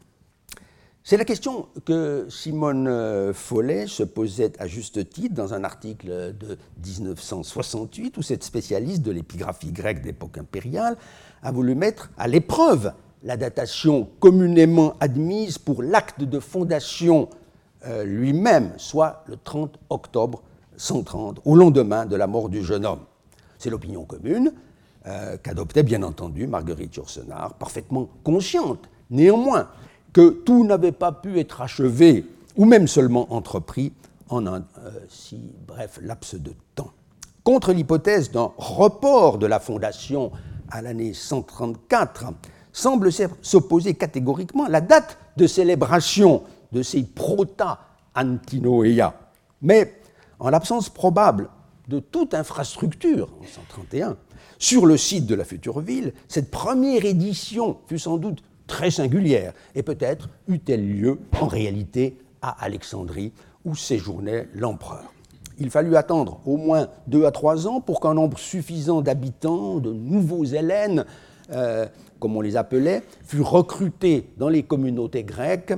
C'est 1.03 1.17
la 1.17 1.25
question 1.25 1.67
que 1.83 2.27
Simone 2.29 2.87
euh, 2.87 3.33
Follet 3.33 3.87
se 3.87 4.03
posait 4.03 4.53
à 4.59 4.67
juste 4.67 5.09
titre 5.09 5.33
dans 5.33 5.55
un 5.55 5.63
article 5.63 6.35
de 6.37 6.59
1968 6.85 8.17
où 8.17 8.21
cette 8.21 8.43
spécialiste 8.43 9.01
de 9.01 9.11
l'épigraphie 9.11 9.71
grecque 9.71 10.03
d'époque 10.03 10.37
impériale 10.37 10.97
a 11.41 11.51
voulu 11.51 11.73
mettre 11.73 12.11
à 12.19 12.27
l'épreuve 12.27 12.93
la 13.23 13.35
datation 13.35 14.09
communément 14.19 14.93
admise 14.99 15.57
pour 15.57 15.81
l'acte 15.81 16.21
de 16.21 16.39
fondation 16.39 17.29
euh, 17.87 18.03
lui-même, 18.03 18.73
soit 18.77 19.23
le 19.27 19.37
30 19.43 19.79
octobre 19.89 20.43
130, 20.77 21.41
au 21.45 21.55
lendemain 21.55 22.05
de 22.05 22.15
la 22.15 22.27
mort 22.27 22.47
du 22.47 22.63
jeune 22.63 22.85
homme. 22.85 23.05
C'est 23.57 23.71
l'opinion 23.71 24.05
commune 24.05 24.53
euh, 25.07 25.35
qu'adoptait 25.41 25.81
bien 25.81 26.03
entendu 26.03 26.45
Marguerite 26.45 26.95
Yourcenar, 26.95 27.55
parfaitement 27.55 28.07
consciente 28.23 28.87
néanmoins 29.09 29.67
que 30.13 30.30
tout 30.30 30.65
n'avait 30.65 30.91
pas 30.91 31.12
pu 31.12 31.39
être 31.39 31.62
achevé, 31.62 32.26
ou 32.56 32.65
même 32.65 32.88
seulement 32.88 33.34
entrepris, 33.34 33.93
en 34.30 34.47
un 34.47 34.63
euh, 34.80 34.91
si 35.10 35.39
bref 35.67 36.00
laps 36.02 36.36
de 36.36 36.54
temps. 36.76 36.91
Contre 37.43 37.74
l'hypothèse 37.74 38.32
d'un 38.32 38.52
report 38.58 39.38
de 39.38 39.47
la 39.47 39.60
fondation 39.60 40.32
à 40.69 40.82
l'année 40.82 41.13
134, 41.13 42.26
semble 42.71 43.10
s'opposer 43.41 43.93
catégoriquement 43.95 44.67
la 44.67 44.82
date 44.82 45.17
de 45.38 45.47
célébration 45.47 46.43
de 46.71 46.84
ces 46.84 47.04
prota 47.04 47.80
antinoéa. 48.15 49.13
Mais 49.62 50.02
en 50.39 50.50
l'absence 50.50 50.89
probable 50.89 51.50
de 51.88 52.00
toute 52.00 52.34
infrastructure 52.34 53.30
en 53.41 53.45
131, 53.45 54.17
sur 54.58 54.86
le 54.86 54.95
site 54.95 55.26
de 55.26 55.36
la 55.36 55.43
future 55.43 55.80
ville, 55.82 56.13
cette 56.28 56.52
première 56.52 57.04
édition 57.04 57.78
fut 57.88 58.00
sans 58.00 58.17
doute 58.17 58.43
très 58.67 58.91
singulière, 58.91 59.54
et 59.76 59.84
peut-être 59.84 60.30
eut-elle 60.47 60.88
lieu 60.88 61.19
en 61.39 61.47
réalité 61.47 62.17
à 62.41 62.63
Alexandrie, 62.63 63.32
où 63.65 63.76
séjournait 63.76 64.47
l'empereur. 64.54 65.13
Il 65.60 65.69
fallut 65.69 65.95
attendre 65.95 66.39
au 66.45 66.58
moins 66.58 66.88
deux 67.08 67.26
à 67.26 67.32
trois 67.32 67.67
ans 67.67 67.82
pour 67.82 68.00
qu'un 68.00 68.15
nombre 68.15 68.39
suffisant 68.39 69.02
d'habitants, 69.02 69.78
de 69.78 69.93
nouveaux 69.93 70.45
Hélènes, 70.45 71.06
euh, 71.52 71.86
comme 72.19 72.36
on 72.36 72.41
les 72.41 72.58
appelait, 72.58 73.04
fût 73.24 73.41
recruté 73.41 74.30
dans 74.38 74.50
les 74.50 74.63
communautés 74.63 75.24
grecques 75.24 75.74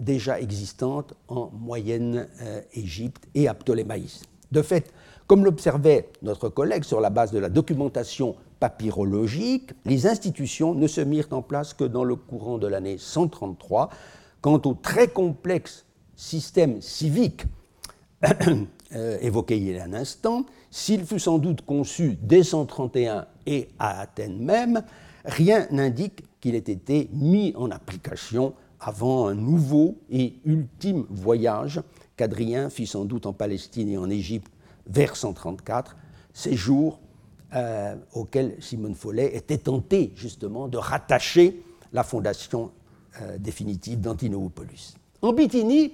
déjà 0.00 0.40
existantes 0.40 1.14
en 1.26 1.50
moyenne 1.52 2.28
Égypte 2.72 3.24
et 3.34 3.48
à 3.48 3.54
Ptolémaïs. 3.54 4.22
De 4.52 4.62
fait, 4.62 4.92
comme 5.26 5.44
l'observait 5.44 6.08
notre 6.22 6.48
collègue 6.48 6.84
sur 6.84 7.00
la 7.00 7.10
base 7.10 7.32
de 7.32 7.38
la 7.38 7.48
documentation 7.48 8.36
papyrologique, 8.60 9.70
les 9.84 10.06
institutions 10.06 10.74
ne 10.74 10.86
se 10.86 11.00
mirent 11.00 11.28
en 11.32 11.42
place 11.42 11.74
que 11.74 11.84
dans 11.84 12.04
le 12.04 12.16
courant 12.16 12.58
de 12.58 12.66
l'année 12.66 12.96
133. 12.98 13.90
Quant 14.40 14.60
au 14.64 14.74
très 14.74 15.08
complexe 15.08 15.84
système 16.14 16.80
civique 16.80 17.44
évoqué 19.20 19.56
il 19.56 19.68
y 19.68 19.78
a 19.78 19.84
un 19.84 19.92
instant, 19.92 20.46
s'il 20.70 21.04
fut 21.04 21.18
sans 21.18 21.38
doute 21.38 21.62
conçu 21.62 22.18
dès 22.22 22.42
131 22.42 23.26
et 23.46 23.68
à 23.78 24.00
Athènes 24.00 24.38
même, 24.38 24.82
rien 25.24 25.66
n'indique 25.70 26.22
qu'il 26.40 26.54
ait 26.54 26.58
été 26.58 27.08
mis 27.12 27.52
en 27.56 27.70
application 27.70 28.54
avant 28.80 29.26
un 29.26 29.34
nouveau 29.34 29.98
et 30.10 30.34
ultime 30.44 31.04
voyage 31.10 31.80
qu'Adrien 32.16 32.70
fit 32.70 32.86
sans 32.86 33.04
doute 33.04 33.26
en 33.26 33.32
Palestine 33.32 33.88
et 33.88 33.98
en 33.98 34.08
Égypte 34.08 34.52
vers 34.86 35.16
134, 35.16 35.96
séjour 36.32 37.00
euh, 37.54 37.94
auquel 38.12 38.56
Simone 38.60 38.94
Follet 38.94 39.34
était 39.34 39.58
tenté 39.58 40.12
justement 40.14 40.68
de 40.68 40.76
rattacher 40.76 41.62
la 41.92 42.02
fondation 42.02 42.70
euh, 43.22 43.38
définitive 43.38 44.00
d'Antinopolis. 44.00 44.94
En 45.22 45.32
Bithynie, 45.32 45.92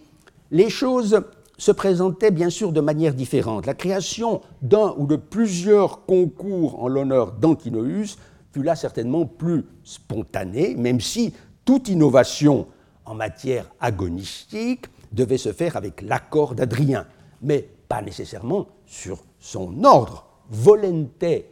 les 0.51 0.69
choses 0.69 1.23
se 1.57 1.71
présentaient 1.71 2.31
bien 2.31 2.51
sûr 2.51 2.73
de 2.73 2.81
manière 2.81 3.15
différente. 3.15 3.67
La 3.67 3.75
création 3.75 4.41
d'un 4.63 4.95
ou 4.97 5.07
de 5.07 5.17
plusieurs 5.17 6.05
concours 6.05 6.83
en 6.83 6.89
l'honneur 6.89 7.33
d'Antinoüs 7.33 8.19
fut 8.53 8.63
là 8.63 8.75
certainement 8.75 9.25
plus 9.27 9.65
spontanée, 9.85 10.75
même 10.75 11.01
si 11.01 11.33
toute 11.65 11.89
innovation 11.89 12.67
en 13.05 13.15
matière 13.15 13.71
agonistique 13.81 14.87
devait 15.13 15.39
se 15.39 15.53
faire 15.53 15.77
avec 15.77 16.03
l'accord 16.03 16.55
d'Adrien, 16.55 17.07
mais 17.43 17.69
pas 17.89 18.03
nécessairement 18.03 18.67
sur 18.87 19.23
son 19.39 19.85
ordre. 19.85 20.34
Volente 20.51 21.45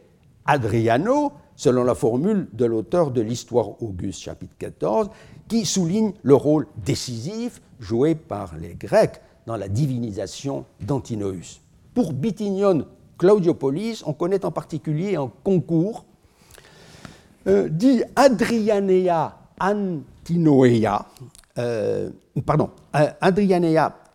Adriano, 0.45 1.33
selon 1.55 1.83
la 1.83 1.95
formule 1.95 2.47
de 2.53 2.65
l'auteur 2.65 3.11
de 3.11 3.21
l'Histoire 3.21 3.81
Auguste, 3.81 4.21
chapitre 4.21 4.55
14, 4.57 5.09
qui 5.47 5.65
souligne 5.65 6.13
le 6.23 6.35
rôle 6.35 6.67
décisif 6.85 7.61
joué 7.79 8.15
par 8.15 8.55
les 8.57 8.75
Grecs 8.75 9.21
dans 9.45 9.57
la 9.57 9.67
divinisation 9.67 10.65
d'Antinoüs. 10.81 11.61
Pour 11.93 12.13
Bithynion 12.13 12.85
Claudiopolis, 13.17 14.03
on 14.05 14.13
connaît 14.13 14.45
en 14.45 14.51
particulier 14.51 15.15
un 15.15 15.31
concours 15.43 16.05
euh, 17.45 17.67
dit 17.69 18.01
Adrianea 18.15 19.37
Antinoea, 19.59 21.05
euh, 21.57 22.09
pardon, 22.45 22.69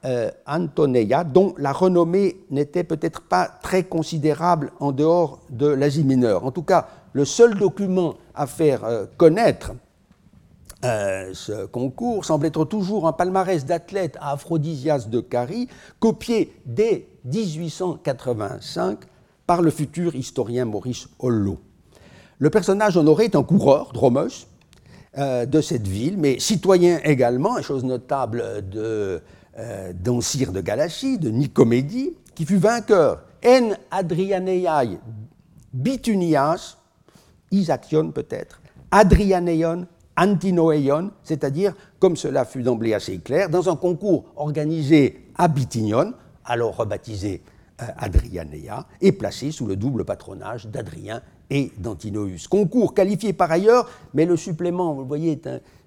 euh, 0.05 0.31
Antoneia, 0.47 1.25
dont 1.25 1.55
la 1.59 1.73
renommée 1.73 2.37
n'était 2.51 2.85
peut-être 2.85 3.23
pas 3.23 3.49
très 3.63 3.85
considérable 3.85 4.73
en 4.81 4.93
dehors 4.93 5.41
de 5.51 5.67
l'Asie 5.67 6.05
mineure. 6.05 6.45
En 6.45 6.51
tout 6.51 6.63
cas, 6.63 6.89
le 7.13 7.25
seul 7.25 7.55
document 7.55 8.15
à 8.35 8.47
faire 8.47 8.83
connaître 9.17 9.73
ce 10.83 11.67
concours 11.67 12.25
semble 12.25 12.47
être 12.47 12.65
toujours 12.65 13.09
un 13.09 13.13
palmarès 13.13 13.65
d'athlètes 13.65 14.17
à 14.21 14.33
Aphrodisias 14.33 15.07
de 15.09 15.21
Carie, 15.21 15.69
copié 15.99 16.53
dès 16.65 17.09
1885 17.25 19.01
par 19.49 19.63
le 19.63 19.71
futur 19.71 20.15
historien 20.15 20.67
Maurice 20.67 21.09
Hollo. 21.19 21.59
Le 22.39 22.51
personnage 22.51 22.97
honoré 22.97 23.25
est 23.25 23.35
un 23.35 23.43
coureur, 23.43 23.93
Dromos, 23.93 24.47
euh, 25.17 25.47
de 25.47 25.61
cette 25.61 25.89
ville, 25.89 26.19
mais 26.19 26.39
citoyen 26.39 27.01
également, 27.03 27.61
chose 27.63 27.83
notable 27.83 28.69
de, 28.71 29.21
euh, 29.59 29.93
d'Ancire 29.93 30.53
de 30.53 30.61
Galatie, 30.61 31.19
de 31.19 31.31
Nicomédie, 31.31 32.15
qui 32.35 32.45
fut 32.45 32.59
vainqueur 32.59 33.23
en 33.45 33.71
Adrianeiai 33.91 34.99
Bitunias, 35.73 36.77
Isakion 37.51 38.11
peut-être, 38.11 38.61
Adrianeion, 38.91 39.87
Antinoeion, 40.17 41.11
c'est-à-dire, 41.23 41.75
comme 41.99 42.17
cela 42.17 42.45
fut 42.45 42.63
d'emblée 42.63 42.95
assez 42.95 43.19
clair, 43.19 43.49
dans 43.49 43.69
un 43.69 43.77
concours 43.77 44.33
organisé 44.37 45.29
à 45.37 45.49
Bithynion, 45.49 46.15
alors 46.45 46.77
rebaptisé 46.77 47.43
euh, 47.83 47.87
Adrianeia, 47.97 48.87
et 49.01 49.13
placé 49.13 49.53
sous 49.53 49.67
le 49.67 49.77
double 49.77 50.05
patronage 50.05 50.67
d'Adrien 50.67 51.23
et 51.51 51.71
d'Antinoüs. 51.79 52.49
Concours 52.49 52.95
qualifié 52.95 53.33
par 53.33 53.51
ailleurs, 53.51 53.89
mais 54.15 54.27
le 54.27 54.37
supplément, 54.37 54.95
vous 54.95 55.07
voyez, 55.07 55.41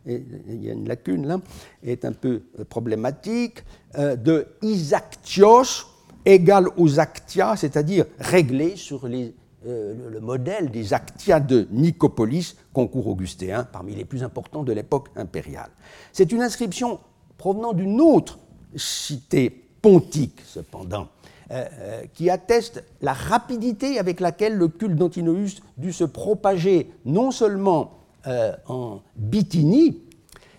il 0.06 0.64
y 0.64 0.70
a 0.70 0.74
une 0.74 0.88
lacune 0.88 1.28
là, 1.28 1.40
est 1.84 2.06
un 2.06 2.14
peu 2.14 2.42
euh, 2.60 2.66
problématique, 2.66 3.64
euh, 3.98 4.16
de 4.16 4.48
Isactios 4.62 5.86
égal 6.26 6.66
aux 6.78 7.00
Actia, 7.00 7.56
c'est-à-dire 7.56 8.06
réglé 8.20 8.76
sur 8.76 9.08
les, 9.08 9.34
le, 9.66 10.20
modèle 10.20 10.70
des 10.70 10.94
Actia 10.94 11.40
de 11.40 11.68
Nicopolis, 11.72 12.56
concours 12.74 13.08
augustéen, 13.08 13.64
parmi 13.64 13.96
les 13.96 14.06
plus 14.06 14.24
importants 14.24 14.64
de 14.64 14.74
l'époque 14.74 15.10
impériale. 15.16 15.70
C'est 16.14 16.32
une 16.32 16.42
inscription 16.42 17.00
provenant 17.38 17.74
d'une 17.74 18.00
autre 18.02 18.38
cité 18.76 19.50
pontique, 19.82 20.42
cependant, 20.46 21.08
euh, 21.52 21.66
euh, 21.80 22.04
qui 22.14 22.30
atteste 22.30 22.84
la 23.02 23.12
rapidité 23.12 24.00
avec 24.00 24.22
laquelle 24.22 24.56
le 24.56 24.70
culte 24.70 24.96
d'Antinoüs 24.96 25.62
dut 25.78 25.92
se 25.92 26.06
propager 26.06 26.92
non 27.04 27.32
seulement 27.32 28.01
euh, 28.28 28.54
en 28.68 29.02
Bithynie, 29.16 30.02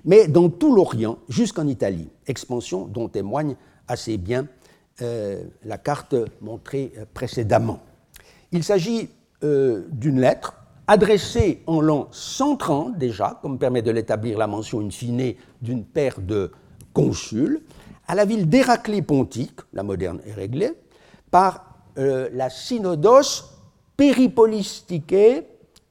mais 0.04 0.28
dans 0.28 0.48
tout 0.48 0.74
l'Orient 0.74 1.18
jusqu'en 1.28 1.66
Italie, 1.66 2.08
expansion 2.26 2.86
dont 2.86 3.08
témoigne 3.08 3.56
assez 3.88 4.16
bien 4.16 4.46
la 5.64 5.78
carte 5.78 6.14
montrée 6.40 6.92
précédemment. 7.12 7.80
Il 8.52 8.62
s'agit 8.62 9.08
d'une 9.42 10.20
lettre 10.20 10.54
adressée 10.86 11.62
en 11.66 11.80
l'an 11.80 12.08
130 12.12 12.98
déjà, 12.98 13.38
comme 13.42 13.58
permet 13.58 13.82
de 13.82 13.90
l'établir 13.90 14.38
la 14.38 14.46
mention 14.46 14.80
in 14.80 14.90
fine 14.90 15.34
d'une 15.60 15.84
paire 15.84 16.20
de 16.20 16.52
consuls, 16.92 17.62
à 18.06 18.14
la 18.14 18.24
ville 18.24 18.48
d'Héraclée 18.48 19.02
pontique, 19.02 19.60
la 19.72 19.82
moderne 19.82 20.20
est 20.26 20.34
réglée, 20.34 20.72
par 21.30 21.78
euh, 21.98 22.28
la 22.32 22.50
synodos 22.50 23.44
péripolistique 23.96 25.14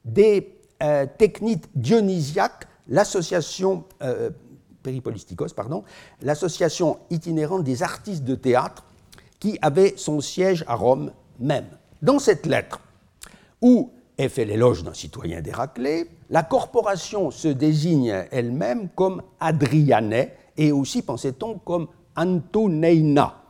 des 0.04 0.54
euh, 0.82 1.06
techniques 1.18 1.64
dionysiaques, 1.74 2.66
l'association 2.88 3.84
euh, 4.02 4.30
pardon, 5.54 5.84
l'association 6.22 6.98
itinérante 7.10 7.64
des 7.64 7.82
artistes 7.82 8.24
de 8.24 8.34
théâtre 8.34 8.84
qui 9.38 9.58
avait 9.62 9.94
son 9.96 10.20
siège 10.20 10.64
à 10.66 10.74
Rome 10.74 11.12
même. 11.38 11.66
Dans 12.00 12.18
cette 12.18 12.46
lettre, 12.46 12.80
où 13.60 13.92
est 14.18 14.28
fait 14.28 14.44
l'éloge 14.44 14.82
d'un 14.82 14.94
citoyen 14.94 15.40
d'Héraclée, 15.40 16.08
la 16.30 16.42
corporation 16.42 17.30
se 17.30 17.48
désigne 17.48 18.24
elle-même 18.30 18.88
comme 18.94 19.22
Adriane 19.40 20.28
et 20.56 20.72
aussi, 20.72 21.02
pensait-on, 21.02 21.58
comme 21.58 21.88
Antoneina. 22.16 23.41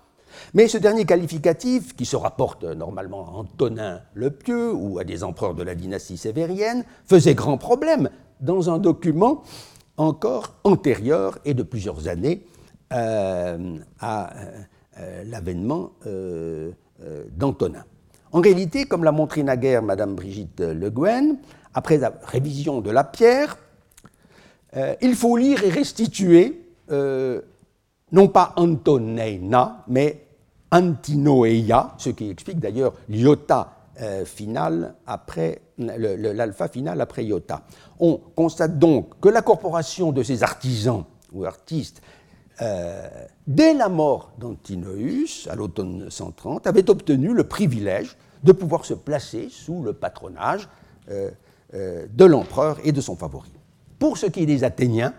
Mais 0.55 0.69
ce 0.69 0.79
dernier 0.79 1.05
qualificatif, 1.05 1.95
qui 1.95 2.05
se 2.05 2.17
rapporte 2.17 2.65
normalement 2.65 3.27
à 3.27 3.31
Antonin 3.39 4.01
le 4.15 4.31
Pieux 4.31 4.73
ou 4.73 4.99
à 4.99 5.05
des 5.05 5.25
empereurs 5.25 5.55
de 5.55 5.63
la 5.63 5.75
dynastie 5.75 6.17
sévérienne, 6.17 6.85
faisait 7.07 7.35
grand 7.35 7.59
problème 7.59 8.11
dans 8.41 8.71
un 8.71 8.79
document 8.79 9.43
encore 9.97 10.55
antérieur 10.65 11.39
et 11.45 11.55
de 11.55 11.63
plusieurs 11.63 12.09
années 12.09 12.45
euh, 12.93 13.79
à 14.01 14.33
euh, 14.99 15.25
l'avènement 15.25 15.93
euh, 16.07 16.73
d'Antonin. 17.37 17.85
En 18.33 18.41
réalité, 18.41 18.85
comme 18.85 19.05
l'a 19.05 19.13
montré 19.13 19.43
naguère 19.43 19.83
Madame 19.83 20.15
Brigitte 20.15 20.61
Le 20.61 20.91
Guen, 20.91 21.39
après 21.75 21.99
la 21.99 22.13
révision 22.23 22.81
de 22.81 22.91
la 22.91 23.05
pierre, 23.05 23.59
il 25.03 25.15
faut 25.15 25.37
lire 25.37 25.63
et 25.65 25.69
restituer 25.69 26.63
non 28.13 28.29
pas 28.29 28.53
Antoneina, 28.57 29.85
mais 29.89 30.27
Antinoeia, 30.71 31.95
ce 31.99 32.11
qui 32.11 32.31
explique 32.31 32.59
d'ailleurs 32.61 32.95
l'iota 33.09 33.75
euh, 34.01 34.25
après 35.07 35.61
l'alpha 35.79 36.69
final 36.69 37.01
après 37.01 37.25
iota. 37.25 37.63
On 38.01 38.19
constate 38.35 38.79
donc 38.79 39.21
que 39.21 39.29
la 39.29 39.43
corporation 39.43 40.13
de 40.13 40.23
ces 40.23 40.43
artisans 40.43 41.05
ou 41.33 41.45
artistes, 41.45 42.01
euh, 42.63 43.07
dès 43.47 43.75
la 43.75 43.89
mort 43.89 44.33
d'Antinoeus, 44.39 45.49
à 45.51 45.57
l'automne 45.57 46.11
130, 46.11 46.67
avait 46.67 46.89
obtenu 46.89 47.35
le 47.35 47.45
privilège 47.45 48.17
de 48.43 48.53
pouvoir 48.53 48.85
se 48.85 48.95
placer 48.95 49.49
sous 49.51 49.83
le 49.83 49.93
patronage 49.93 50.69
euh, 51.11 51.31
de 51.73 52.25
l'empereur 52.25 52.79
et 52.85 52.93
de 52.93 53.01
son 53.01 53.17
favori. 53.17 53.51
Pour 53.99 54.19
ce 54.19 54.27
qui 54.27 54.43
est 54.43 54.47
des 54.47 54.65
Athéniens, 54.65 55.15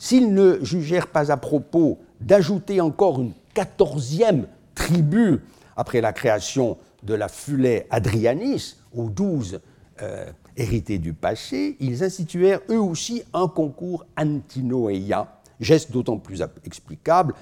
s'ils 0.00 0.32
ne 0.32 0.58
jugèrent 0.64 1.08
pas 1.08 1.30
à 1.30 1.36
propos 1.36 1.98
d'ajouter 2.20 2.80
encore 2.80 3.20
une 3.20 3.32
quatorzième 3.54 4.46
tribu 4.74 5.40
après 5.76 6.00
la 6.00 6.14
création 6.14 6.78
de 7.02 7.14
la 7.14 7.28
Fulée 7.28 7.86
Adrianis 7.90 8.76
aux 8.94 9.10
douze 9.10 9.60
euh, 10.00 10.24
hérités 10.56 10.98
du 10.98 11.12
passé, 11.12 11.76
ils 11.80 12.02
instituèrent 12.02 12.60
eux 12.70 12.80
aussi 12.80 13.22
un 13.34 13.46
concours 13.46 14.06
antinoéia, 14.16 15.38
geste 15.60 15.92
d'autant 15.92 16.16
plus 16.16 16.42
explicable 16.64 17.34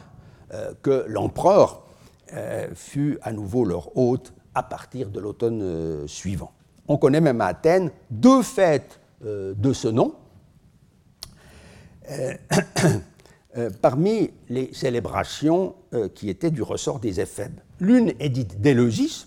euh, 0.52 0.72
que 0.82 1.04
l'empereur 1.06 1.84
euh, 2.34 2.66
fut 2.74 3.18
à 3.22 3.32
nouveau 3.32 3.64
leur 3.64 3.96
hôte 3.96 4.32
à 4.56 4.64
partir 4.64 5.10
de 5.10 5.20
l'automne 5.20 6.08
suivant. 6.08 6.50
On 6.88 6.96
connaît 6.96 7.20
même 7.20 7.40
à 7.40 7.46
Athènes 7.46 7.92
deux 8.10 8.42
fêtes 8.42 8.98
de 9.20 9.72
ce 9.72 9.88
nom, 9.88 10.14
parmi 13.82 14.30
les 14.48 14.72
célébrations 14.72 15.74
qui 16.14 16.30
étaient 16.30 16.50
du 16.50 16.62
ressort 16.62 17.00
des 17.00 17.20
éphèbes. 17.20 17.60
L'une 17.80 18.12
est 18.18 18.28
dite 18.28 18.60
d'Éleusis, 18.60 19.26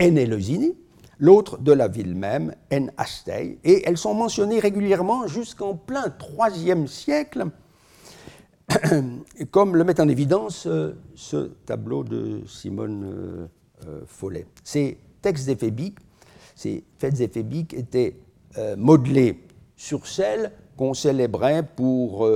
en 0.00 0.16
Eleusini, 0.16 0.74
l'autre 1.18 1.58
de 1.58 1.72
la 1.72 1.88
ville 1.88 2.14
même, 2.14 2.54
en 2.72 2.86
Astei, 2.96 3.58
et 3.64 3.82
elles 3.86 3.98
sont 3.98 4.14
mentionnées 4.14 4.58
régulièrement 4.58 5.26
jusqu'en 5.26 5.74
plein 5.74 6.12
IIIe 6.50 6.88
siècle, 6.88 7.46
comme 9.50 9.76
le 9.76 9.84
met 9.84 10.00
en 10.00 10.08
évidence 10.08 10.66
euh, 10.66 10.94
ce 11.14 11.52
tableau 11.66 12.04
de 12.04 12.42
Simone 12.46 13.04
euh, 13.04 13.46
euh, 13.86 14.00
Follet. 14.06 14.46
Ces 14.62 14.98
textes 15.22 15.48
éphébiques, 15.48 15.98
ces 16.54 16.84
fêtes 16.98 17.20
éphébiques 17.20 17.74
étaient 17.74 18.16
modelés 18.76 19.40
sur 19.74 20.06
celles 20.06 20.52
qu'on 20.76 20.94
célébrait 20.94 21.62
pour 21.76 22.28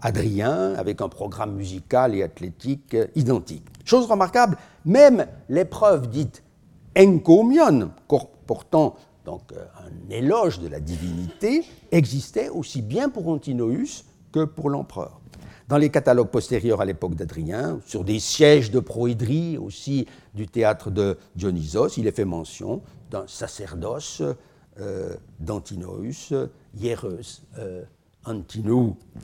Adrien, 0.00 0.74
avec 0.74 1.00
un 1.00 1.08
programme 1.08 1.54
musical 1.54 2.14
et 2.14 2.22
athlétique 2.22 2.96
identique. 3.14 3.66
Chose 3.84 4.06
remarquable, 4.06 4.56
même 4.84 5.26
l'épreuve 5.48 6.08
dite 6.08 6.42
encomion, 6.96 7.90
portant 8.46 8.96
donc 9.24 9.52
euh, 9.52 9.64
un 9.78 10.10
éloge 10.10 10.60
de 10.60 10.68
la 10.68 10.80
divinité, 10.80 11.64
existait 11.92 12.48
aussi 12.48 12.82
bien 12.82 13.08
pour 13.08 13.28
Antinoüs 13.28 14.04
que 14.32 14.44
pour 14.44 14.70
l'empereur. 14.70 15.20
Dans 15.68 15.76
les 15.76 15.90
catalogues 15.90 16.30
postérieurs 16.30 16.80
à 16.80 16.84
l'époque 16.84 17.14
d'Adrien, 17.14 17.78
sur 17.86 18.02
des 18.02 18.18
sièges 18.18 18.70
de 18.70 18.80
proédrie 18.80 19.56
aussi 19.56 20.06
du 20.34 20.48
théâtre 20.48 20.90
de 20.90 21.16
Dionysos, 21.36 21.96
il 21.96 22.06
est 22.06 22.16
fait 22.16 22.24
mention 22.24 22.82
d'un 23.10 23.24
sacerdoce 23.28 24.22
euh, 24.80 25.14
d'Antinoüs, 25.38 26.32
Hiereus 26.76 27.42
euh. 27.58 27.84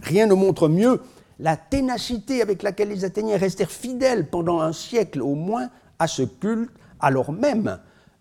Rien 0.03 0.27
ne 0.27 0.35
montre 0.35 0.69
mieux 0.69 1.01
la 1.39 1.57
ténacité 1.57 2.41
avec 2.41 2.63
laquelle 2.63 2.89
les 2.89 3.05
Athéniens 3.05 3.37
restèrent 3.37 3.71
fidèles 3.71 4.29
pendant 4.29 4.61
un 4.61 4.73
siècle 4.73 5.21
au 5.21 5.35
moins 5.35 5.69
à 5.99 6.07
ce 6.07 6.23
culte, 6.23 6.71
alors 7.01 7.33
même 7.33 7.79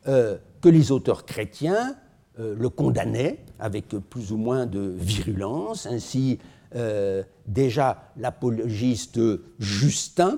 euh, 0.07 0.37
que 0.61 0.69
les 0.69 0.91
auteurs 0.91 1.25
chrétiens 1.25 1.95
euh, 2.39 2.55
le 2.57 2.69
condamnaient 2.69 3.39
avec 3.59 3.87
plus 4.09 4.31
ou 4.31 4.37
moins 4.37 4.65
de 4.65 4.93
virulence. 4.97 5.85
Ainsi, 5.85 6.39
euh, 6.75 7.23
déjà 7.47 8.11
l'apologiste 8.17 9.19
Justin, 9.59 10.37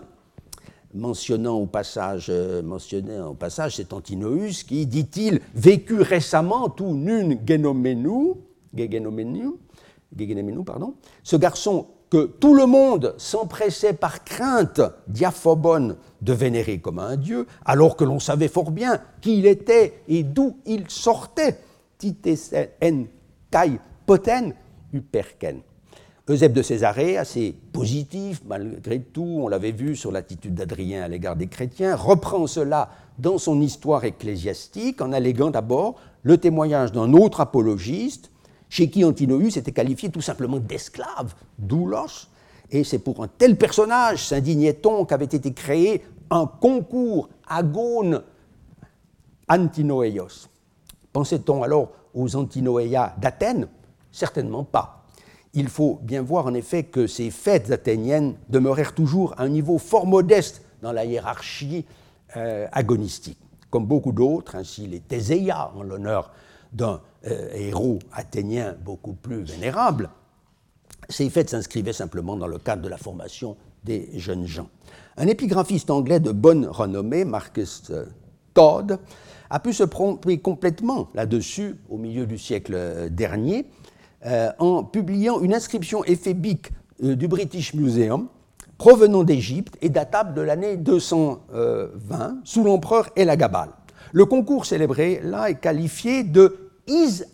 mentionnant 0.94 1.56
au 1.56 1.66
passage, 1.66 2.32
mentionnant 2.64 3.30
au 3.30 3.34
passage 3.34 3.76
cet 3.78 3.92
Antinoüs 3.94 4.64
qui, 4.64 4.86
dit-il, 4.86 5.42
vécut 5.56 6.02
récemment 6.02 6.70
tout 6.70 6.94
nun 6.94 7.38
genomenu, 8.78 10.64
pardon, 10.66 10.96
ce 11.24 11.36
garçon 11.36 11.88
que 12.10 12.26
tout 12.26 12.54
le 12.54 12.66
monde 12.66 13.16
s'empressait 13.18 13.94
par 13.94 14.24
crainte 14.24 14.82
diaphobone 15.08 15.98
de 16.22 16.34
vénérer 16.34 16.80
comme 16.80 17.00
un 17.00 17.18
dieu, 17.18 17.48
alors 17.66 17.96
que 17.96 18.06
l'on 18.06 18.20
savait 18.20 18.48
fort 18.48 18.72
bien 18.72 19.02
qui 19.22 19.40
il 19.40 19.46
était 19.46 20.02
et 20.08 20.24
d'où 20.24 20.58
il 20.66 20.90
sortait. 20.90 21.58
en 22.82 23.06
kai 23.50 23.80
poten 24.06 24.54
uperken. 24.94 25.62
Eusèbe 26.30 26.54
de 26.54 26.62
Césarée, 26.62 27.18
assez 27.18 27.56
positif 27.72 28.42
malgré 28.46 29.00
tout, 29.00 29.40
on 29.42 29.48
l'avait 29.48 29.72
vu 29.72 29.96
sur 29.96 30.12
l'attitude 30.12 30.56
d'Adrien 30.56 31.04
à 31.04 31.08
l'égard 31.08 31.38
des 31.38 31.48
chrétiens, 31.48 31.96
reprend 31.96 32.48
cela 32.48 32.90
dans 33.18 33.38
son 33.38 33.62
histoire 33.62 34.04
ecclésiastique 34.04 35.02
en 35.02 35.14
alléguant 35.14 35.52
d'abord 35.52 35.96
le 36.24 36.38
témoignage 36.38 36.92
d'un 36.92 37.14
autre 37.14 37.40
apologiste, 37.40 38.30
chez 38.70 38.90
qui 38.90 39.04
Antinoüs 39.06 39.58
était 39.58 39.72
qualifié 39.72 40.10
tout 40.10 40.22
simplement 40.22 40.60
d'esclave, 40.60 41.34
doulos, 41.58 42.28
et 42.70 42.84
c'est 42.84 43.00
pour 43.00 43.24
un 43.24 43.28
tel 43.28 43.58
personnage, 43.58 44.26
s'indignait-on, 44.26 45.06
qu'avait 45.06 45.26
été 45.26 45.54
créé 45.54 46.04
un 46.30 46.46
concours 46.46 47.30
agone 47.48 48.24
antinoeios. 49.48 50.50
Pensait-on 51.14 51.64
alors 51.64 51.92
aux 52.14 52.36
antinoéias 52.36 53.16
d'Athènes? 53.18 53.68
Certainement 54.12 54.64
pas. 54.64 55.06
Il 55.54 55.70
faut 55.70 56.00
bien 56.04 56.22
voir 56.22 56.46
en 56.46 56.54
effet 56.54 56.84
que 56.84 57.08
ces 57.08 57.32
fêtes 57.32 57.72
athéniennes 57.72 58.36
demeurèrent 58.50 58.94
toujours 58.94 59.34
à 59.38 59.44
un 59.44 59.50
niveau 59.50 59.78
fort 59.78 60.06
modeste 60.06 60.62
dans 60.82 60.92
la 60.92 61.06
hiérarchie 61.06 61.86
euh, 62.36 62.68
agonistique. 62.72 63.40
Comme 63.70 63.86
beaucoup 63.86 64.12
d'autres, 64.12 64.56
ainsi 64.56 64.88
les 64.88 65.00
Théséias 65.00 65.72
en 65.76 65.84
l'honneur 65.84 66.32
d'un 66.74 67.02
euh, 67.30 67.50
héros 67.54 68.00
athénien 68.14 68.76
beaucoup 68.86 69.14
plus 69.14 69.42
vénérable, 69.44 70.10
ces 71.10 71.30
fêtes 71.30 71.50
s'inscrivaient 71.50 71.92
simplement 71.92 72.38
dans 72.38 72.48
le 72.48 72.58
cadre 72.58 72.82
de 72.82 72.88
la 72.88 72.98
formation 72.98 73.58
des 73.84 74.10
jeunes 74.16 74.46
gens. 74.46 74.70
Un 75.18 75.28
épigraphiste 75.28 75.90
anglais 75.90 76.22
de 76.22 76.32
bonne 76.32 76.66
renommée, 76.66 77.26
Marcus 77.26 77.84
euh, 77.90 78.06
Todd, 78.54 79.00
a 79.50 79.60
pu 79.60 79.74
se 79.74 79.84
tromper 79.84 80.38
complètement 80.38 81.10
là-dessus 81.16 81.76
au 81.90 81.98
milieu 81.98 82.26
du 82.26 82.38
siècle 82.38 82.74
euh, 82.76 83.10
dernier 83.10 83.66
en 84.58 84.84
publiant 84.84 85.40
une 85.40 85.54
inscription 85.54 86.04
éphébique 86.04 86.72
du 87.00 87.28
British 87.28 87.76
Museum 87.76 88.28
provenant 88.78 89.24
d'Égypte 89.24 89.78
et 89.80 89.90
datable 89.90 90.34
de 90.34 90.42
l'année 90.42 90.76
220 90.76 92.40
sous 92.44 92.64
l'empereur 92.64 93.10
Elagabal. 93.16 93.70
Le 94.12 94.26
concours 94.26 94.66
célébré 94.66 95.22
là 95.24 95.50
est 95.52 95.60
qualifié 95.60 96.24
de 96.24 96.67
is 96.88 97.26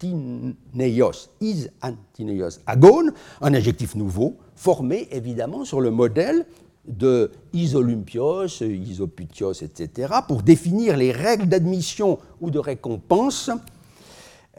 antineios, 0.00 1.30
is 1.40 1.68
antineios 1.82 2.60
agone, 2.66 3.12
un 3.40 3.54
adjectif 3.54 3.94
nouveau, 3.94 4.36
formé 4.56 5.08
évidemment 5.10 5.64
sur 5.64 5.80
le 5.80 5.90
modèle 5.90 6.46
de 6.86 7.30
isolympios, 7.52 8.60
isoputios, 8.60 9.62
etc., 9.62 10.14
pour 10.28 10.42
définir 10.42 10.96
les 10.96 11.12
règles 11.12 11.46
d'admission 11.46 12.18
ou 12.40 12.50
de 12.50 12.58
récompense 12.58 13.50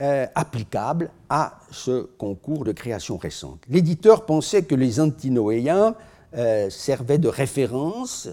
euh, 0.02 0.26
applicables 0.36 1.10
à 1.30 1.60
ce 1.72 2.02
concours 2.18 2.66
de 2.66 2.74
création 2.74 3.18
récente. 3.18 3.62
L'éditeur 3.70 4.26
pensait 4.26 4.64
que 4.64 4.76
les 4.76 5.00
antinoéens 5.00 5.96
euh, 6.36 6.70
servaient 6.70 7.18
de 7.18 7.30
référence, 7.30 8.28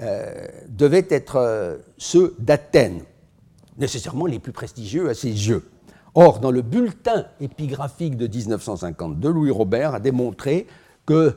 euh, 0.00 0.46
devaient 0.68 1.06
être 1.10 1.80
ceux 1.98 2.34
d'Athènes, 2.38 3.02
nécessairement 3.78 4.26
les 4.26 4.38
plus 4.38 4.52
prestigieux 4.52 5.08
à 5.08 5.14
ses 5.14 5.28
yeux. 5.28 5.64
Or, 6.14 6.40
dans 6.40 6.50
le 6.50 6.62
bulletin 6.62 7.26
épigraphique 7.40 8.16
de 8.16 8.26
1952, 8.26 9.30
Louis 9.30 9.50
Robert 9.50 9.94
a 9.94 10.00
démontré 10.00 10.66
que, 11.06 11.36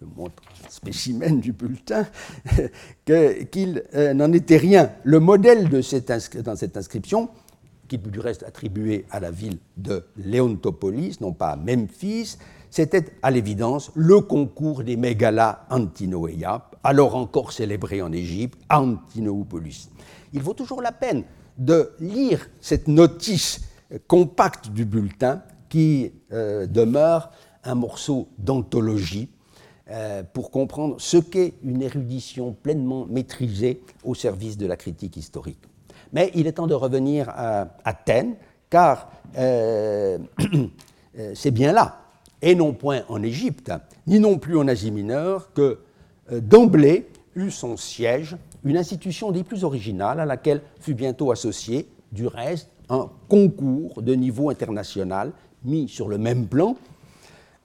je 0.00 0.04
montre 0.16 0.42
un 0.64 0.70
spécimen 0.70 1.40
du 1.40 1.52
bulletin, 1.52 2.06
qu'il 3.04 3.82
euh, 3.94 4.14
n'en 4.14 4.32
était 4.32 4.56
rien. 4.56 4.92
Le 5.02 5.18
modèle 5.18 5.68
de 5.68 5.80
cette 5.80 6.12
dans 6.42 6.56
cette 6.56 6.76
inscription, 6.76 7.30
qui 7.88 7.98
du 7.98 8.20
reste 8.20 8.42
attribué 8.44 9.04
à 9.10 9.20
la 9.20 9.30
ville 9.30 9.58
de 9.76 10.04
Léontopolis, 10.16 11.20
non 11.20 11.32
pas 11.32 11.50
à 11.50 11.56
Memphis, 11.56 12.38
c'était 12.70 13.04
à 13.22 13.30
l'évidence 13.30 13.92
le 13.94 14.20
concours 14.20 14.82
des 14.82 14.96
mégalas 14.96 15.66
Antinoéa, 15.70 16.70
alors 16.82 17.14
encore 17.14 17.52
célébré 17.52 18.02
en 18.02 18.12
Égypte, 18.12 18.58
Antinoopolis 18.68 19.90
il 20.34 20.42
vaut 20.42 20.52
toujours 20.52 20.82
la 20.82 20.92
peine 20.92 21.24
de 21.56 21.92
lire 22.00 22.46
cette 22.60 22.88
notice 22.88 23.60
compacte 24.06 24.68
du 24.68 24.84
bulletin 24.84 25.42
qui 25.68 26.12
euh, 26.32 26.66
demeure 26.66 27.30
un 27.62 27.76
morceau 27.76 28.28
d'anthologie 28.38 29.30
euh, 29.90 30.22
pour 30.32 30.50
comprendre 30.50 30.96
ce 30.98 31.16
qu'est 31.16 31.54
une 31.62 31.82
érudition 31.82 32.52
pleinement 32.52 33.06
maîtrisée 33.06 33.80
au 34.02 34.14
service 34.14 34.58
de 34.58 34.66
la 34.66 34.76
critique 34.76 35.16
historique. 35.16 35.62
Mais 36.12 36.30
il 36.34 36.46
est 36.46 36.52
temps 36.52 36.66
de 36.66 36.74
revenir 36.74 37.28
à 37.28 37.68
Athènes, 37.84 38.34
car 38.70 39.10
euh, 39.38 40.18
c'est 41.34 41.50
bien 41.50 41.72
là, 41.72 42.00
et 42.42 42.54
non 42.54 42.72
point 42.72 43.02
en 43.08 43.22
Égypte, 43.22 43.72
ni 44.06 44.18
non 44.18 44.38
plus 44.38 44.58
en 44.58 44.66
Asie 44.68 44.90
mineure, 44.90 45.52
que 45.52 45.78
d'emblée 46.30 47.08
eut 47.36 47.50
son 47.50 47.76
siège 47.76 48.36
une 48.64 48.76
institution 48.76 49.30
des 49.30 49.44
plus 49.44 49.64
originales 49.64 50.20
à 50.20 50.24
laquelle 50.24 50.62
fut 50.80 50.94
bientôt 50.94 51.30
associé, 51.30 51.88
du 52.12 52.26
reste, 52.26 52.70
un 52.88 53.10
concours 53.28 54.02
de 54.02 54.14
niveau 54.14 54.50
international 54.50 55.32
mis 55.64 55.88
sur 55.88 56.08
le 56.08 56.18
même 56.18 56.46
plan, 56.46 56.76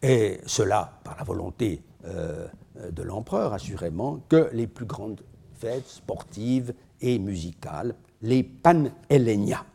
et 0.01 0.39
cela 0.45 0.99
par 1.03 1.17
la 1.17 1.23
volonté 1.23 1.81
euh, 2.05 2.47
de 2.91 3.03
l'empereur, 3.03 3.53
assurément, 3.53 4.21
que 4.29 4.49
les 4.53 4.67
plus 4.67 4.85
grandes 4.85 5.21
fêtes 5.57 5.87
sportives 5.87 6.73
et 7.01 7.19
musicales, 7.19 7.95
les 8.21 8.43
Panhellénia. 8.43 9.65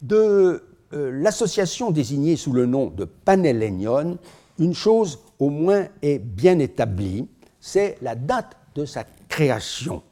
De 0.00 0.64
euh, 0.92 1.10
l'association 1.12 1.90
désignée 1.90 2.36
sous 2.36 2.52
le 2.52 2.66
nom 2.66 2.86
de 2.86 3.04
Panhellénion, 3.04 4.18
une 4.58 4.74
chose 4.74 5.18
au 5.38 5.50
moins 5.50 5.86
est 6.00 6.18
bien 6.18 6.58
établie, 6.58 7.28
c'est 7.60 7.98
la 8.00 8.14
date 8.14 8.56
de 8.74 8.84
sa 8.84 9.04
création 9.28 10.02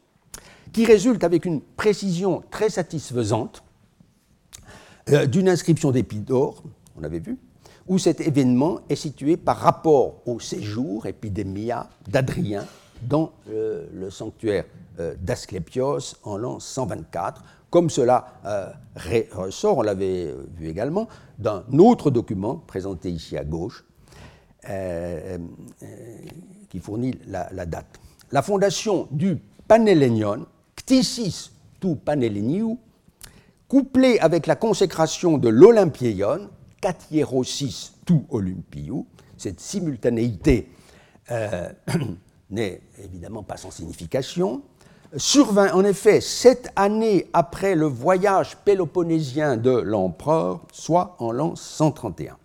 qui 0.75 0.85
résulte 0.85 1.23
avec 1.23 1.45
une 1.47 1.61
précision 1.61 2.43
très 2.51 2.69
satisfaisante 2.69 3.63
euh, 5.11 5.25
d'une 5.25 5.49
inscription 5.49 5.93
d'Épidore, 5.93 6.63
on 6.99 7.05
avait 7.05 7.21
vu, 7.21 7.39
où 7.87 7.99
cet 7.99 8.21
événement 8.21 8.81
est 8.89 8.97
situé 8.97 9.37
par 9.37 9.59
rapport 9.59 10.21
au 10.27 10.41
séjour, 10.41 11.07
épidémia, 11.07 11.89
d'Adrien 12.09 12.67
dans 13.03 13.33
le 13.47 14.09
sanctuaire 14.09 14.65
d'Asclépios 15.21 16.17
en 16.23 16.39
l'an 16.39 16.59
124, 16.59 17.45
comme 17.69 17.91
cela 17.91 18.41
ressort, 19.35 19.79
on 19.79 19.83
l'avait 19.83 20.35
vu 20.57 20.69
également, 20.69 21.09
d'un 21.39 21.65
autre 21.79 22.11
document 22.11 22.57
présenté 22.57 23.11
ici 23.11 23.37
à 23.37 23.45
gauche, 23.45 23.85
qui 26.71 26.79
fournit 26.81 27.19
la, 27.27 27.67
date. 27.67 28.01
La 28.33 28.41
fondation 28.41 29.09
du 29.11 29.37
Panhellénion, 29.69 30.47
Ctisis 30.85 31.51
tu 31.81 31.97
Panhelleniou, 31.97 32.79
couplée 33.69 34.19
avec 34.19 34.47
la 34.47 34.57
consécration 34.57 35.39
de 35.39 35.49
l'Olympieion, 35.49 36.51
Katierosis 36.81 37.95
tu 38.05 38.21
Olympiou, 38.31 39.07
cette 39.39 39.61
simultanéité 39.61 40.69
euh, 41.31 41.71
n'est 42.51 42.83
évidemment 43.03 43.43
pas 43.43 43.57
sans 43.57 43.71
signification, 43.71 44.63
survint 45.17 45.73
en 45.73 45.85
effet 45.85 46.21
sept 46.21 46.71
années 46.77 47.29
après 47.33 47.75
le 47.75 47.87
voyage 47.87 48.57
péloponnésien 48.65 49.57
de 49.57 49.71
l'empereur, 49.71 50.61
soit 50.73 51.17
en 51.19 51.33
l'an 51.33 51.57
131. 51.57 52.37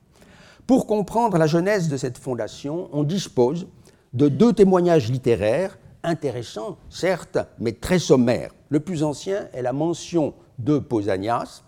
Pour 0.65 0.87
comprendre 0.87 1.37
la 1.37 1.47
genèse 1.47 1.89
de 1.89 1.97
cette 1.97 2.17
fondation, 2.17 2.89
on 2.93 3.03
dispose 3.03 3.67
de 4.13 4.29
deux 4.29 4.53
témoignages 4.53 5.11
littéraires 5.11 5.77
intéressants, 6.03 6.77
certes, 6.89 7.37
mais 7.59 7.73
très 7.73 7.99
sommaires. 7.99 8.51
Le 8.69 8.79
plus 8.79 9.03
ancien 9.03 9.47
est 9.53 9.61
la 9.61 9.73
mention 9.73 10.33
de 10.57 10.79
Pausanias, 10.79 11.63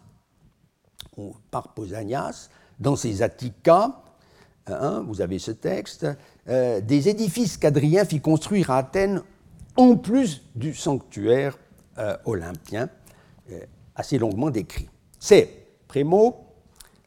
ou 1.17 1.35
par 1.49 1.73
Pausanias, 1.73 2.49
dans 2.79 2.95
ses 2.95 3.21
Attica, 3.21 4.01
hein, 4.67 5.03
vous 5.07 5.21
avez 5.21 5.39
ce 5.39 5.51
texte, 5.51 6.07
euh, 6.49 6.81
des 6.81 7.09
édifices 7.09 7.57
qu'Adrien 7.57 8.05
fit 8.05 8.21
construire 8.21 8.71
à 8.71 8.79
Athènes 8.79 9.21
en 9.77 9.95
plus 9.95 10.43
du 10.55 10.73
sanctuaire 10.73 11.57
euh, 11.97 12.17
olympien, 12.25 12.89
euh, 13.51 13.59
assez 13.95 14.17
longuement 14.17 14.49
décrit. 14.49 14.89
C'est, 15.19 15.67
primo, 15.87 16.47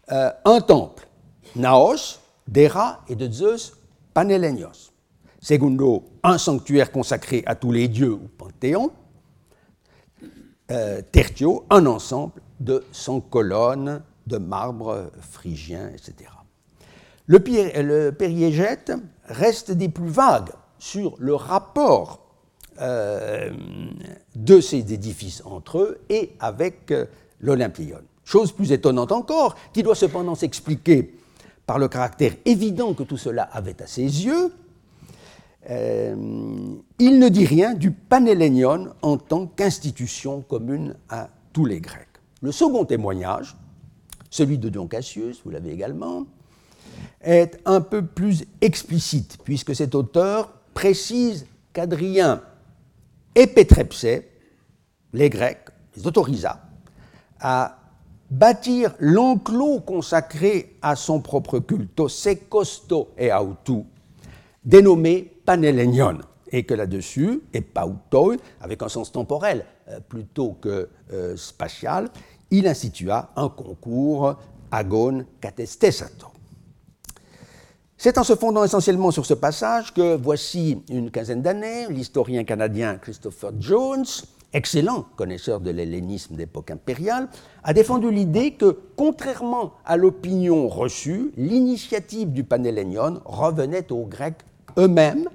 un 0.08 0.60
temple, 0.60 1.08
Naos, 1.56 2.20
d'Héra 2.46 3.00
et 3.08 3.16
de 3.16 3.30
Zeus 3.30 3.72
Panhellénios. 4.12 4.93
Segundo, 5.44 6.04
un 6.22 6.38
sanctuaire 6.38 6.90
consacré 6.90 7.42
à 7.44 7.54
tous 7.54 7.70
les 7.70 7.86
dieux 7.86 8.14
ou 8.14 8.30
panthéon. 8.38 8.90
Euh, 10.70 11.02
tertio, 11.12 11.66
un 11.68 11.84
ensemble 11.84 12.40
de 12.60 12.82
100 12.92 13.20
colonnes 13.20 14.02
de 14.26 14.38
marbre 14.38 15.10
phrygien, 15.20 15.90
etc. 15.90 16.30
Le, 17.26 17.36
le 17.82 18.10
périégète 18.12 18.92
reste 19.26 19.70
des 19.70 19.90
plus 19.90 20.08
vagues 20.08 20.48
sur 20.78 21.14
le 21.18 21.34
rapport 21.34 22.20
euh, 22.80 23.50
de 24.34 24.62
ces 24.62 24.94
édifices 24.94 25.42
entre 25.44 25.78
eux 25.78 26.00
et 26.08 26.32
avec 26.40 26.90
euh, 26.90 27.04
l'Olympion. 27.42 27.98
Chose 28.24 28.50
plus 28.50 28.72
étonnante 28.72 29.12
encore, 29.12 29.56
qui 29.74 29.82
doit 29.82 29.94
cependant 29.94 30.36
s'expliquer 30.36 31.14
par 31.66 31.78
le 31.78 31.88
caractère 31.88 32.32
évident 32.46 32.94
que 32.94 33.02
tout 33.02 33.18
cela 33.18 33.42
avait 33.42 33.82
à 33.82 33.86
ses 33.86 34.24
yeux, 34.24 34.50
euh, 35.70 36.14
il 36.98 37.18
ne 37.18 37.28
dit 37.28 37.46
rien 37.46 37.74
du 37.74 37.90
Panhellénion 37.90 38.94
en 39.02 39.16
tant 39.16 39.46
qu'institution 39.46 40.42
commune 40.42 40.96
à 41.08 41.28
tous 41.52 41.64
les 41.64 41.80
Grecs. 41.80 42.08
Le 42.42 42.52
second 42.52 42.84
témoignage, 42.84 43.56
celui 44.30 44.58
de 44.58 44.68
Dion 44.68 44.86
Cassius, 44.86 45.40
vous 45.44 45.50
l'avez 45.50 45.72
également, 45.72 46.26
est 47.22 47.58
un 47.64 47.80
peu 47.80 48.04
plus 48.04 48.44
explicite, 48.60 49.38
puisque 49.44 49.74
cet 49.74 49.94
auteur 49.94 50.52
précise 50.74 51.46
qu'Adrien 51.72 52.42
et 53.34 53.46
Pétrepsé, 53.46 54.28
les 55.12 55.30
Grecs, 55.30 55.68
les 55.96 56.06
autorisa 56.06 56.60
à 57.40 57.78
bâtir 58.30 58.94
l'enclos 58.98 59.80
consacré 59.80 60.76
à 60.82 60.96
son 60.96 61.20
propre 61.20 61.58
culte, 61.58 62.08
Secosto 62.08 63.10
et 63.16 63.32
Autu, 63.32 63.84
dénommé 64.64 65.33
Panhellénion, 65.44 66.18
et 66.50 66.64
que 66.64 66.74
là-dessus, 66.74 67.42
et 67.52 67.60
pautoi, 67.60 68.36
avec 68.60 68.82
un 68.82 68.88
sens 68.88 69.10
temporel 69.10 69.64
euh, 69.88 69.98
plutôt 70.00 70.52
que 70.60 70.88
euh, 71.12 71.36
spatial, 71.36 72.08
il 72.50 72.66
institua 72.66 73.30
un 73.36 73.48
concours 73.48 74.36
agone 74.70 75.26
catestesato. 75.40 76.28
C'est 77.96 78.18
en 78.18 78.24
se 78.24 78.34
fondant 78.34 78.64
essentiellement 78.64 79.10
sur 79.10 79.24
ce 79.24 79.34
passage 79.34 79.94
que, 79.94 80.14
voici 80.14 80.82
une 80.90 81.10
quinzaine 81.10 81.42
d'années, 81.42 81.86
l'historien 81.88 82.44
canadien 82.44 82.96
Christopher 82.96 83.52
Jones, 83.58 84.04
excellent 84.52 85.06
connaisseur 85.16 85.60
de 85.60 85.70
l'hellénisme 85.70 86.36
d'époque 86.36 86.70
impériale, 86.70 87.28
a 87.62 87.72
défendu 87.72 88.10
l'idée 88.10 88.52
que, 88.52 88.78
contrairement 88.96 89.72
à 89.84 89.96
l'opinion 89.96 90.68
reçue, 90.68 91.32
l'initiative 91.36 92.32
du 92.32 92.44
Panhellénion 92.44 93.20
revenait 93.24 93.90
aux 93.90 94.06
Grecs 94.06 94.44
eux-mêmes 94.78 95.28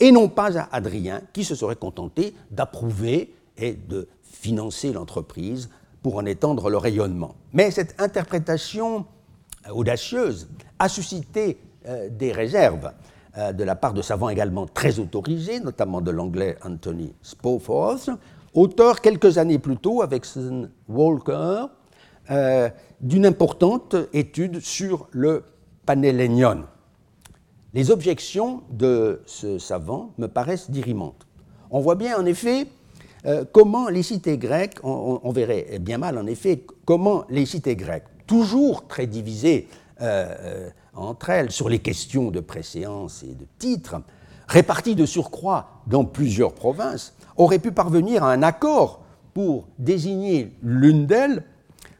et 0.00 0.10
non 0.10 0.28
pas 0.28 0.58
à 0.58 0.68
Adrien, 0.72 1.20
qui 1.32 1.44
se 1.44 1.54
serait 1.54 1.76
contenté 1.76 2.34
d'approuver 2.50 3.34
et 3.56 3.72
de 3.72 4.08
financer 4.24 4.92
l'entreprise 4.92 5.70
pour 6.02 6.16
en 6.16 6.26
étendre 6.26 6.68
le 6.70 6.76
rayonnement. 6.76 7.36
Mais 7.52 7.70
cette 7.70 8.00
interprétation 8.00 9.06
euh, 9.66 9.70
audacieuse 9.72 10.48
a 10.78 10.88
suscité 10.88 11.58
euh, 11.86 12.08
des 12.10 12.32
réserves 12.32 12.90
euh, 13.38 13.52
de 13.52 13.62
la 13.62 13.76
part 13.76 13.94
de 13.94 14.02
savants 14.02 14.28
également 14.28 14.66
très 14.66 14.98
autorisés, 14.98 15.60
notamment 15.60 16.00
de 16.00 16.10
l'anglais 16.10 16.56
Anthony 16.64 17.14
Spoforth, 17.22 18.10
auteur 18.54 19.00
quelques 19.00 19.38
années 19.38 19.60
plus 19.60 19.76
tôt, 19.76 20.02
avec 20.02 20.24
Susan 20.24 20.68
Walker, 20.88 21.66
d'une 23.00 23.26
importante 23.26 23.96
étude 24.12 24.60
sur 24.60 25.08
le 25.10 25.44
Panhellénion. 25.84 26.64
Les 27.74 27.90
objections 27.90 28.62
de 28.70 29.22
ce 29.24 29.58
savant 29.58 30.12
me 30.18 30.28
paraissent 30.28 30.70
dirimantes. 30.70 31.26
On 31.70 31.80
voit 31.80 31.94
bien 31.94 32.18
en 32.18 32.26
effet 32.26 32.66
euh, 33.24 33.44
comment 33.50 33.88
les 33.88 34.02
cités 34.02 34.36
grecques, 34.36 34.78
on, 34.82 35.30
verrait 35.32 35.78
bien 35.80 35.96
mal 35.96 36.18
en 36.18 36.26
effet, 36.26 36.66
comment 36.84 37.24
les 37.30 37.46
cités 37.46 37.76
grecques, 37.76 38.08
toujours 38.26 38.86
très 38.88 39.06
divisées 39.06 39.68
euh, 40.02 40.34
euh, 40.40 40.70
entre 40.94 41.30
elles 41.30 41.50
sur 41.50 41.70
les 41.70 41.78
questions 41.78 42.30
de 42.30 42.40
préséance 42.40 43.22
et 43.22 43.34
de 43.34 43.46
titre, 43.58 44.02
réparties 44.48 44.96
de 44.96 45.06
surcroît 45.06 45.82
dans 45.86 46.04
plusieurs 46.04 46.52
provinces, 46.52 47.14
auraient 47.36 47.58
pu 47.58 47.72
parvenir 47.72 48.22
à 48.22 48.32
un 48.32 48.42
accord 48.42 49.00
pour 49.32 49.66
désigner 49.78 50.52
l'une 50.62 51.06
d'elles 51.06 51.44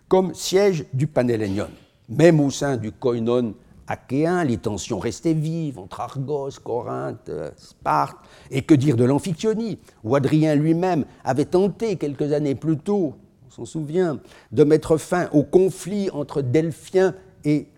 comme 0.09 0.35
siège 0.35 0.85
du 0.93 1.07
Panhellénion. 1.07 1.69
Même 2.11 2.41
au 2.41 2.51
sein 2.51 2.77
du 2.77 2.93
koinon 2.93 3.55
achéen, 3.87 4.45
les 4.45 4.59
tensions 4.59 4.99
restaient 4.99 5.33
vives 5.33 5.79
entre 5.79 6.01
Argos, 6.01 6.51
Corinthe, 6.63 7.31
Sparte, 7.57 8.17
et 8.51 8.63
que 8.63 8.75
dire 8.75 8.97
de 8.97 9.05
l'Amphiktyonie, 9.05 9.79
où 10.05 10.15
Adrien 10.15 10.55
lui-même 10.55 11.05
avait 11.25 11.45
tenté 11.45 11.97
quelques 11.97 12.33
années 12.33 12.55
plus 12.55 12.79
tôt, 12.79 13.15
on 13.47 13.51
s'en 13.51 13.65
souvient, 13.65 14.21
de 14.51 14.65
mettre 14.65 14.97
fin 14.97 15.29
au 15.33 15.43
conflit 15.43 16.11
entre 16.11 16.43
Delphiens 16.43 17.15
et 17.45 17.69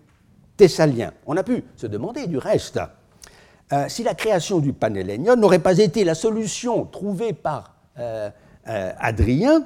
Thessaliens. 0.57 1.11
On 1.25 1.35
a 1.37 1.43
pu 1.43 1.63
se 1.75 1.87
demander 1.87 2.27
du 2.27 2.37
reste 2.37 2.79
euh, 3.73 3.85
si 3.89 4.03
la 4.03 4.13
création 4.13 4.59
du 4.59 4.73
Panhellénion 4.73 5.35
n'aurait 5.35 5.59
pas 5.59 5.79
été 5.79 6.03
la 6.03 6.15
solution 6.15 6.85
trouvée 6.85 7.33
par 7.33 7.75
euh, 7.97 8.29
euh, 8.67 8.91
Adrien 8.99 9.65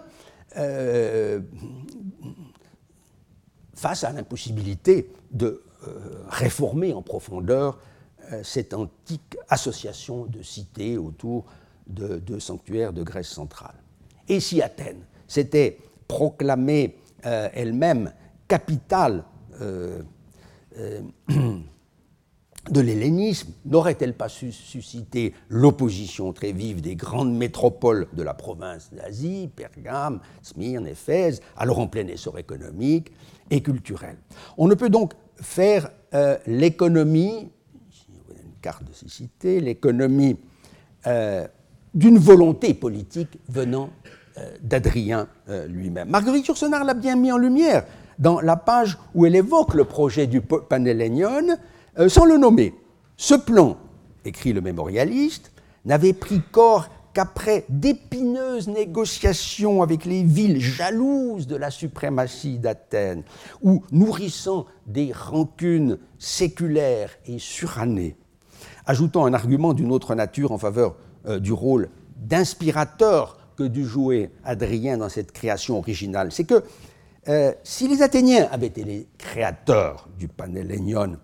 face 3.80 4.04
à 4.04 4.12
l'impossibilité 4.12 5.10
de 5.32 5.48
euh, 5.48 5.68
réformer 6.30 6.93
en 6.93 7.01
profondeur 7.01 7.80
euh, 8.32 8.43
cette 8.43 8.73
antique 8.73 9.38
association 9.47 10.25
de 10.25 10.41
cités 10.41 10.97
autour 10.97 11.45
de 11.88 12.38
sanctuaires 12.38 12.93
de 12.93 13.01
Grèce 13.01 13.30
centrale. 13.30 13.73
Et 14.27 14.39
si 14.39 14.61
Athènes 14.61 15.03
s'était 15.27 15.80
proclamée 16.07 16.97
euh, 17.25 17.49
elle-même 17.53 18.13
capitale 18.47 19.23
de 22.70 22.82
l'hellénisme, 22.82 23.51
n'aurait-elle 23.65 24.13
pas 24.13 24.30
suscité 24.30 25.34
l'opposition 25.49 26.34
très 26.34 26.51
vive 26.51 26.82
des 26.82 26.95
grandes 26.95 27.36
métropoles 27.36 28.07
de 28.13 28.24
la 28.24 28.34
province 28.34 28.91
d'Asie, 28.93 29.49
Pergame, 29.55 30.20
Smyrne, 30.41 30.88
Éphèse, 30.88 31.41
alors 31.57 31.80
en 31.80 31.88
plein 31.88 32.07
essor 32.07 32.38
économique 32.39 33.11
et 33.49 33.61
culturel? 33.61 34.17
On 34.57 34.67
ne 34.67 34.76
peut 34.76 34.89
donc 34.89 35.13
faire 35.41 35.89
euh, 36.13 36.38
l'économie, 36.47 37.49
une 38.30 38.61
carte 38.61 38.84
de 38.84 38.93
cécité, 38.93 39.59
l'économie 39.59 40.38
euh, 41.07 41.47
d'une 41.93 42.17
volonté 42.17 42.74
politique 42.74 43.39
venant 43.47 43.89
euh, 44.38 44.55
d'Adrien 44.61 45.28
lui-même. 45.67 46.09
Marguerite 46.09 46.47
Yourcenar 46.47 46.84
l'a 46.84 46.93
bien 46.93 47.15
mis 47.15 47.32
en 47.32 47.38
lumière 47.38 47.86
dans 48.20 48.41
la 48.41 48.57
page 48.57 48.97
où 49.15 49.26
elle 49.26 49.36
évoque 49.36 49.74
le 49.74 49.86
projet 49.86 50.28
du 50.28 50.41
Panhellénion 50.41 51.57
sans 52.08 52.26
le 52.26 52.38
nommer. 52.38 52.74
Ce 53.18 53.36
plan, 53.36 53.78
écrit 54.24 54.54
le 54.54 54.62
mémorialiste, 54.62 55.52
n'avait 55.86 56.14
pris 56.14 56.41
corps 56.52 56.89
qu'après 57.14 57.66
d'épineuses 57.70 58.68
négociations 58.68 59.82
avec 59.82 60.06
les 60.06 60.24
villes 60.24 60.60
jalouses 60.60 61.47
de 61.47 61.56
la 61.56 61.72
suprématie 61.72 62.60
d'Athènes, 62.60 63.24
ou 63.62 63.84
nourrissant 63.91 64.66
des 64.88 65.12
rancunes 65.12 65.97
séculaires 66.18 67.12
et 67.26 67.39
surannées, 67.39 68.16
ajoutant 68.86 69.26
un 69.26 69.34
argument 69.34 69.74
d'une 69.74 69.91
autre 69.91 70.16
nature 70.16 70.52
en 70.52 70.58
faveur 70.58 70.95
euh, 71.28 71.39
du 71.39 71.52
rôle 71.52 71.89
d'inspirateur 72.16 73.38
que 73.58 73.64
dut 73.64 73.86
jouer 73.86 74.30
Adrien 74.43 74.97
dans 74.97 75.10
cette 75.10 75.32
création 75.32 75.78
originale, 75.78 76.32
c'est 76.32 76.45
que 76.45 76.64
euh, 77.28 77.52
si 77.64 77.88
les 77.88 78.02
Athéniens 78.02 78.47
avaient 78.52 78.68
été 78.68 78.84
les 78.84 79.08
créateurs 79.18 80.08
du 80.18 80.28
Panhellénion, 80.28 81.18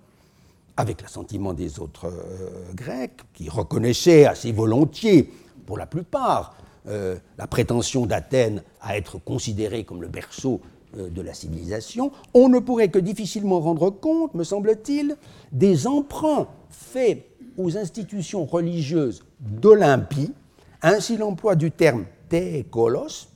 avec 0.77 1.01
l'assentiment 1.01 1.53
des 1.53 1.79
autres 1.79 2.07
euh, 2.07 2.73
Grecs, 2.73 3.21
qui 3.33 3.49
reconnaissaient 3.49 4.25
assez 4.25 4.51
volontiers 4.51 5.31
pour 5.65 5.77
la 5.77 5.85
plupart, 5.85 6.55
euh, 6.87 7.15
la 7.37 7.47
prétention 7.47 8.05
d'Athènes 8.05 8.61
à 8.81 8.97
être 8.97 9.17
considérée 9.17 9.83
comme 9.83 10.01
le 10.01 10.07
berceau 10.07 10.61
euh, 10.97 11.09
de 11.09 11.21
la 11.21 11.33
civilisation, 11.33 12.11
on 12.33 12.49
ne 12.49 12.59
pourrait 12.59 12.89
que 12.89 12.99
difficilement 12.99 13.59
rendre 13.59 13.89
compte, 13.89 14.33
me 14.33 14.43
semble-t-il, 14.43 15.15
des 15.51 15.87
emprunts 15.87 16.47
faits 16.69 17.25
aux 17.57 17.77
institutions 17.77 18.45
religieuses 18.45 19.23
d'Olympie, 19.39 20.33
ainsi 20.81 21.15
l'emploi 21.15 21.55
du 21.55 21.71
terme 21.71 22.05
thékolos, 22.27 23.29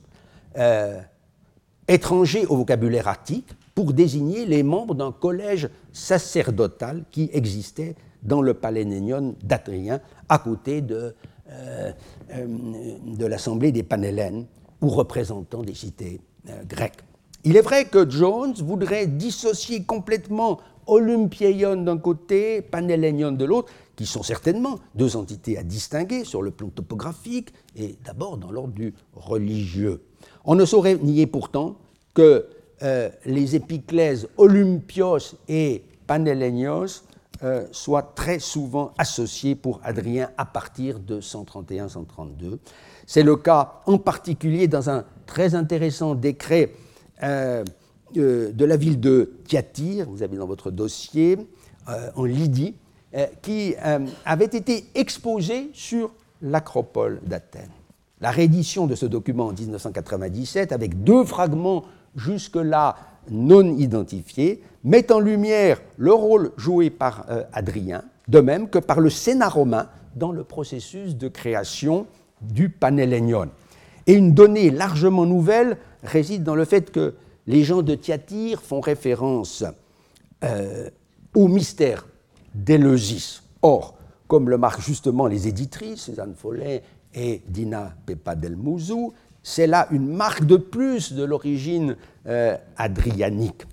étranger 1.88 2.44
au 2.46 2.56
vocabulaire 2.56 3.08
attique, 3.08 3.48
pour 3.80 3.94
désigner 3.94 4.44
les 4.44 4.62
membres 4.62 4.94
d'un 4.94 5.10
collège 5.10 5.70
sacerdotal 5.90 7.04
qui 7.10 7.30
existait 7.32 7.94
dans 8.22 8.42
le 8.42 8.52
Palénénion 8.52 9.34
d'Adrien, 9.42 10.00
à 10.28 10.38
côté 10.38 10.82
de 10.82 11.14
euh, 11.48 11.90
euh, 12.34 12.46
de 13.06 13.24
l'Assemblée 13.24 13.72
des 13.72 13.82
Panhellènes 13.82 14.44
ou 14.82 14.88
représentants 14.88 15.62
des 15.62 15.72
cités 15.72 16.20
euh, 16.50 16.62
grecques. 16.68 17.02
Il 17.44 17.56
est 17.56 17.62
vrai 17.62 17.86
que 17.86 18.08
Jones 18.08 18.52
voudrait 18.58 19.06
dissocier 19.06 19.84
complètement 19.84 20.60
Olympieion 20.86 21.76
d'un 21.76 21.96
côté, 21.96 22.60
Panhellénion 22.60 23.32
de 23.32 23.46
l'autre, 23.46 23.72
qui 23.96 24.04
sont 24.04 24.22
certainement 24.22 24.78
deux 24.94 25.16
entités 25.16 25.56
à 25.56 25.62
distinguer 25.62 26.24
sur 26.24 26.42
le 26.42 26.50
plan 26.50 26.68
topographique 26.68 27.48
et 27.76 27.96
d'abord 28.04 28.36
dans 28.36 28.50
l'ordre 28.50 28.74
du 28.74 28.92
religieux. 29.14 30.02
On 30.44 30.54
ne 30.54 30.66
saurait 30.66 30.96
nier 30.96 31.26
pourtant 31.26 31.78
que 32.12 32.46
les 32.82 33.56
épiclèses 33.56 34.28
Olympios 34.38 35.36
et 35.48 35.84
Panhellénios 36.06 37.02
euh, 37.42 37.64
soit 37.72 38.02
très 38.14 38.38
souvent 38.38 38.92
associé 38.98 39.54
pour 39.54 39.80
Adrien 39.82 40.28
à 40.36 40.44
partir 40.44 40.98
de 40.98 41.22
131-132. 41.22 42.58
C'est 43.06 43.22
le 43.22 43.36
cas 43.36 43.80
en 43.86 43.96
particulier 43.96 44.68
dans 44.68 44.90
un 44.90 45.06
très 45.24 45.54
intéressant 45.54 46.14
décret 46.14 46.70
euh, 47.22 47.64
euh, 48.18 48.52
de 48.52 48.64
la 48.66 48.76
ville 48.76 49.00
de 49.00 49.32
Thyatire, 49.46 50.06
vous 50.10 50.22
avez 50.22 50.36
dans 50.36 50.46
votre 50.46 50.70
dossier, 50.70 51.38
en 52.14 52.24
Lydie, 52.24 52.76
qui 53.42 53.74
avait 54.24 54.44
été 54.44 54.84
exposé 54.94 55.70
sur 55.72 56.12
l'acropole 56.42 57.20
d'Athènes. 57.24 57.70
La 58.20 58.30
réédition 58.30 58.86
de 58.86 58.94
ce 58.94 59.06
document 59.06 59.46
en 59.46 59.52
1997, 59.52 60.72
avec 60.72 61.02
deux 61.02 61.24
fragments 61.24 61.84
jusque-là 62.16 62.96
non 63.30 63.76
identifiés, 63.76 64.62
met 64.84 65.12
en 65.12 65.20
lumière 65.20 65.80
le 65.96 66.12
rôle 66.12 66.52
joué 66.56 66.90
par 66.90 67.26
euh, 67.30 67.42
Adrien, 67.52 68.02
de 68.28 68.40
même 68.40 68.68
que 68.68 68.78
par 68.78 69.00
le 69.00 69.10
Sénat 69.10 69.48
romain 69.48 69.88
dans 70.16 70.32
le 70.32 70.44
processus 70.44 71.16
de 71.16 71.28
création 71.28 72.06
du 72.40 72.68
Panhellénion. 72.70 73.50
Et 74.06 74.14
une 74.14 74.34
donnée 74.34 74.70
largement 74.70 75.26
nouvelle 75.26 75.76
réside 76.02 76.42
dans 76.42 76.54
le 76.54 76.64
fait 76.64 76.90
que 76.90 77.14
les 77.46 77.64
gens 77.64 77.82
de 77.82 77.94
Thyatire 77.94 78.62
font 78.62 78.80
référence 78.80 79.64
euh, 80.42 80.88
au 81.34 81.48
mystère 81.48 82.06
d'Éleusis. 82.54 83.42
Or, 83.62 83.96
comme 84.26 84.48
le 84.48 84.58
marquent 84.58 84.80
justement 84.82 85.26
les 85.26 85.48
éditrices, 85.48 86.02
Suzanne 86.02 86.34
Follet 86.34 86.82
et 87.14 87.42
Dina 87.46 87.94
Pepa 88.06 88.34
del 88.34 88.56
Mouzou, 88.56 89.12
c'est 89.42 89.66
là 89.66 89.88
une 89.90 90.06
marque 90.06 90.44
de 90.44 90.56
plus 90.56 91.12
de 91.12 91.24
l'origine 91.24 91.96
euh, 92.26 92.56
adrianique. 92.76 93.66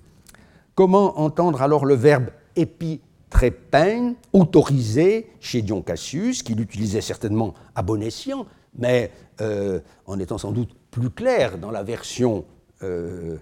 Comment 0.74 1.18
entendre 1.18 1.62
alors 1.62 1.84
le 1.84 1.94
verbe 1.94 2.28
épitrépein, 2.56 4.14
autorisé 4.32 5.30
chez 5.40 5.62
Dion 5.62 5.82
Cassius, 5.82 6.42
qu'il 6.42 6.60
utilisait 6.60 7.00
certainement 7.00 7.54
à 7.74 7.82
bon 7.82 8.02
escient, 8.02 8.46
mais 8.78 9.10
euh, 9.40 9.80
en 10.06 10.18
étant 10.18 10.38
sans 10.38 10.52
doute 10.52 10.70
plus 10.90 11.10
clair 11.10 11.58
dans 11.58 11.70
la 11.70 11.82
version 11.82 12.44
euh, 12.82 13.36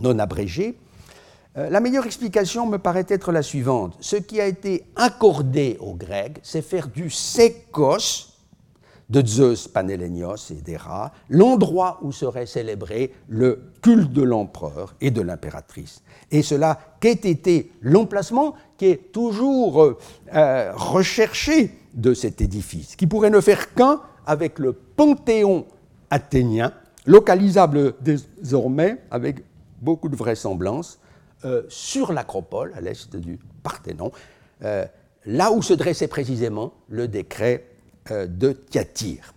non 0.00 0.18
abrégée 0.18 0.78
La 1.56 1.80
meilleure 1.80 2.06
explication 2.06 2.66
me 2.66 2.78
paraît 2.78 3.06
être 3.08 3.32
la 3.32 3.42
suivante. 3.42 3.96
Ce 4.00 4.16
qui 4.16 4.40
a 4.40 4.46
été 4.46 4.84
accordé 4.96 5.76
aux 5.80 5.94
Grecs, 5.94 6.38
c'est 6.42 6.62
faire 6.62 6.88
du 6.88 7.10
sékos, 7.10 8.33
de 9.10 9.26
Zeus 9.26 9.68
Panhellénios 9.68 10.50
et 10.50 10.62
d'Héra, 10.62 11.12
l'endroit 11.28 11.98
où 12.02 12.12
serait 12.12 12.46
célébré 12.46 13.12
le 13.28 13.62
culte 13.82 14.12
de 14.12 14.22
l'empereur 14.22 14.94
et 15.00 15.10
de 15.10 15.20
l'impératrice. 15.20 16.02
Et 16.30 16.42
cela 16.42 16.78
qu'ait 17.00 17.12
été 17.12 17.70
l'emplacement 17.82 18.54
qui 18.78 18.86
est 18.86 19.12
toujours 19.12 19.82
euh, 19.82 19.98
euh, 20.34 20.72
recherché 20.74 21.70
de 21.94 22.14
cet 22.14 22.40
édifice, 22.40 22.96
qui 22.96 23.06
pourrait 23.06 23.30
ne 23.30 23.40
faire 23.40 23.74
qu'un 23.74 24.00
avec 24.26 24.58
le 24.58 24.72
Panthéon 24.72 25.66
athénien, 26.10 26.72
localisable 27.06 27.94
désormais 28.00 29.02
avec 29.10 29.44
beaucoup 29.82 30.08
de 30.08 30.16
vraisemblance 30.16 30.98
euh, 31.44 31.62
sur 31.68 32.12
l'acropole 32.12 32.72
à 32.74 32.80
l'est 32.80 33.14
du 33.16 33.38
Parthénon, 33.62 34.12
là 35.26 35.52
où 35.52 35.62
se 35.62 35.74
dressait 35.74 36.08
précisément 36.08 36.72
le 36.88 37.08
décret 37.08 37.64
euh, 37.64 37.73
de 38.10 38.52
Thyatire. 38.52 39.34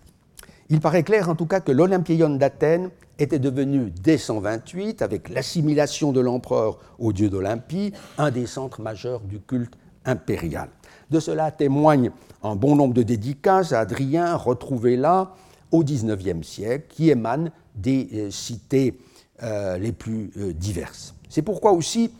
Il 0.70 0.80
paraît 0.80 1.02
clair 1.02 1.30
en 1.30 1.34
tout 1.34 1.46
cas 1.46 1.60
que 1.60 1.72
l'Olympieion 1.72 2.28
d'Athènes 2.30 2.90
était 3.18 3.38
devenu 3.38 3.90
dès 3.90 4.18
128, 4.18 5.02
avec 5.02 5.28
l'assimilation 5.28 6.12
de 6.12 6.20
l'empereur 6.20 6.78
au 6.98 7.12
dieu 7.12 7.28
d'Olympie, 7.30 7.92
un 8.18 8.30
des 8.30 8.46
centres 8.46 8.80
majeurs 8.80 9.20
du 9.20 9.40
culte 9.40 9.74
impérial. 10.04 10.68
De 11.10 11.20
cela 11.20 11.50
témoigne 11.50 12.10
un 12.42 12.54
bon 12.54 12.76
nombre 12.76 12.94
de 12.94 13.02
dédicaces 13.02 13.72
à 13.72 13.80
Adrien 13.80 14.36
retrouvées 14.36 14.96
là 14.96 15.34
au 15.72 15.82
XIXe 15.82 16.46
siècle, 16.46 16.86
qui 16.88 17.10
émanent 17.10 17.50
des 17.74 18.08
euh, 18.12 18.30
cités 18.30 19.00
euh, 19.42 19.78
les 19.78 19.92
plus 19.92 20.30
diverses. 20.54 21.14
C'est 21.28 21.42
pourquoi 21.42 21.72
aussi 21.72 22.12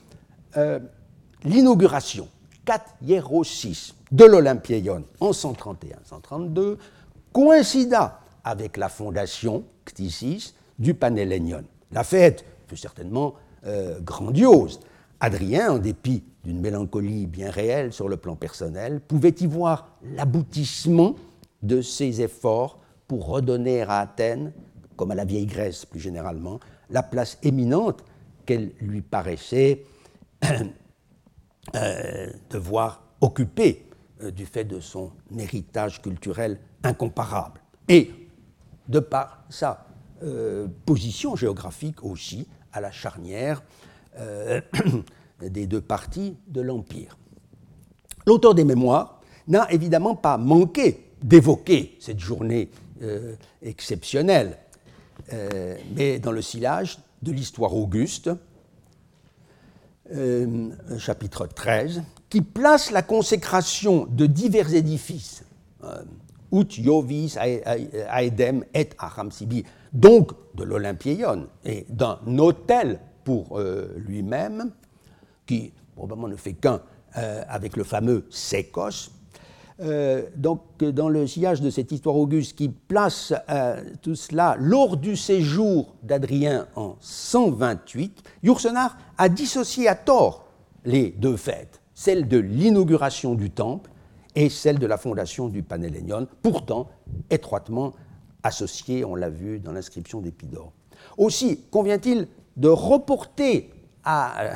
l'inauguration, 1.45 2.29
4 2.65 2.95
6 3.45 3.95
de 4.13 4.25
l'Olympieion 4.25 5.05
en 5.21 5.31
131-132 5.31 6.77
coïncida 7.33 8.21
avec 8.45 8.77
la 8.77 8.89
fondation 8.89 9.65
Ctisis 9.85 10.55
du 10.79 10.95
Panhellénion. 10.95 11.65
La 11.93 12.05
fête 12.05 12.45
fut 12.67 12.77
certainement 12.77 13.35
euh, 13.67 14.01
grandiose. 14.01 14.81
Adrien, 15.21 15.73
en 15.73 15.79
dépit 15.79 16.23
d'une 16.45 16.61
mélancolie 16.61 17.27
bien 17.27 17.51
réelle 17.51 17.93
sur 17.93 18.09
le 18.09 18.17
plan 18.17 18.37
personnel, 18.37 19.01
pouvait 19.01 19.35
y 19.41 19.47
voir 19.47 19.89
l'aboutissement 20.15 21.17
de 21.63 21.83
ses 21.83 22.21
efforts 22.21 22.79
pour 23.09 23.27
redonner 23.27 23.83
à 23.83 23.99
Athènes, 23.99 24.53
comme 24.97 25.11
à 25.11 25.15
la 25.15 25.25
vieille 25.25 25.47
Grèce 25.47 25.85
plus 25.85 26.01
généralement, 26.01 26.61
la 26.91 27.03
place 27.03 27.39
éminente 27.43 28.05
qu'elle 28.47 28.71
lui 28.81 29.03
paraissait 29.03 29.85
euh, 31.75 32.31
devoir 32.51 33.03
occuper 33.21 33.88
euh, 34.23 34.31
du 34.33 34.47
fait 34.47 34.65
de 34.65 34.81
son 34.81 35.13
héritage 35.39 36.03
culturel 36.03 36.59
incomparable. 36.83 37.61
Et 37.89 38.11
de 38.89 38.99
par 38.99 39.45
sa 39.49 39.87
euh, 40.23 40.67
position 40.87 41.37
géographique 41.37 42.03
aussi 42.03 42.49
à 42.73 42.81
la 42.81 42.91
charnière 42.91 43.63
euh, 44.19 44.61
des 45.41 45.69
deux 45.69 45.81
parties 45.81 46.37
de 46.49 46.61
l'Empire. 46.61 47.17
L'auteur 48.27 48.55
des 48.57 48.65
mémoires 48.65 49.21
n'a 49.47 49.71
évidemment 49.71 50.17
pas 50.17 50.37
manqué 50.37 51.13
d'évoquer 51.23 51.97
cette 52.01 52.19
journée 52.21 52.71
exceptionnelle, 53.63 54.59
mais 55.95 56.19
dans 56.19 56.33
le 56.33 56.43
sillage 56.43 56.99
de 57.23 57.33
l'histoire 57.33 57.75
auguste, 57.75 58.31
chapitre 60.99 61.47
13, 61.47 62.03
qui 62.29 62.43
place 62.43 62.91
la 62.91 63.03
consécration 63.03 64.07
de 64.11 64.27
divers 64.27 64.75
édifices, 64.75 65.45
euh, 65.85 66.03
ut 66.53 66.69
Iovis 66.79 67.37
aedem 67.39 68.65
et 68.75 68.89
Aramsibi, 68.99 69.65
donc 69.93 70.33
de 70.55 70.65
l'Olympieion 70.65 71.47
et 71.65 71.87
d'un 71.89 72.19
hôtel 72.39 73.01
pour 73.25 73.59
euh, 73.59 73.95
lui-même, 73.99 74.71
qui 75.47 75.73
probablement 75.95 76.29
ne 76.29 76.37
fait 76.37 76.55
qu'un 76.55 76.81
euh, 77.17 77.43
avec 77.49 77.77
le 77.77 77.85
fameux. 77.85 78.27
Euh, 79.81 80.23
donc, 80.35 80.63
dans 80.83 81.09
le 81.09 81.27
sillage 81.27 81.61
de 81.61 81.71
cette 81.71 81.93
histoire 81.93 82.17
auguste 82.17 82.57
qui 82.57 82.69
place 82.69 83.33
tout 84.03 84.17
cela 84.17 84.57
lors 84.59 84.97
du 84.97 85.17
séjour 85.17 85.95
d'Adrien 86.03 86.67
en 86.75 86.97
128, 87.01 88.23
Yourcenar 88.43 88.97
a 89.17 89.29
dissocié 89.29 89.89
à 89.89 89.95
tort 89.95 90.47
les 90.85 91.11
deux 91.11 91.37
fêtes, 91.37 91.81
celle 91.99 92.29
de 92.29 92.39
l'inauguration 92.39 93.35
du 93.35 93.51
temple 93.51 93.91
et 94.37 94.51
celle 94.51 94.79
de 94.79 94.87
la 94.87 94.99
fondation 94.99 95.49
du 95.49 95.65
Panhellénion, 95.65 96.29
pourtant 96.43 96.89
étroitement 97.29 97.93
associées, 98.45 99.05
on 99.05 99.17
l'a 99.17 99.31
vu 99.31 99.59
dans 99.59 99.73
l'inscription 99.73 100.21
d'Épidore. 100.21 100.73
Aussi, 101.17 101.65
convient-il 101.73 102.29
de 102.57 102.69
reporter 102.69 103.73
à 104.05 104.43
euh, 104.43 104.53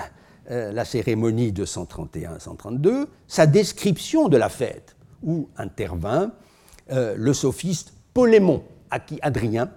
euh, 0.53 0.73
la 0.73 0.85
cérémonie 0.85 1.51
de 1.51 1.65
131-132 1.67 3.07
sa 3.27 3.47
description 3.49 4.29
de 4.29 4.37
la 4.37 4.49
fête, 4.49 4.95
où 5.25 5.49
intervint 5.57 6.31
euh, 6.93 7.17
le 7.19 7.35
sophiste 7.35 7.93
Polémon, 8.15 8.63
à 8.89 9.01
qui 9.01 9.19
Adrien 9.21 9.69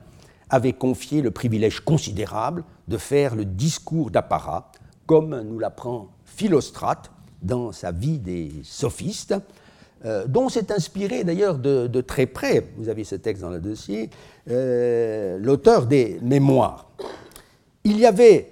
avait 0.51 0.73
confié 0.73 1.23
le 1.23 1.31
privilège 1.31 1.79
considérable 1.79 2.63
de 2.87 2.97
faire 2.99 3.33
le 3.33 3.43
discours 3.43 4.11
d'apparat, 4.11 4.71
comme 5.07 5.41
nous 5.41 5.57
l'apprend 5.57 6.09
Philostrate 6.25 7.09
dans 7.45 7.71
sa 7.71 7.91
vie 7.91 8.19
des 8.19 8.51
sophistes, 8.63 9.35
euh, 10.03 10.27
dont 10.27 10.49
s'est 10.49 10.71
inspiré 10.71 11.23
d'ailleurs 11.23 11.57
de, 11.57 12.01
très 12.01 12.25
près, 12.25 12.67
vous 12.77 12.89
avez 12.89 13.03
ce 13.03 13.15
texte 13.15 13.41
dans 13.41 13.49
le 13.49 13.59
dossier, 13.59 14.09
euh, 14.49 15.39
l'auteur 15.39 15.85
des 15.87 16.19
Mémoires. 16.21 16.91
Il 17.83 17.97
y 17.97 18.05
avait 18.05 18.49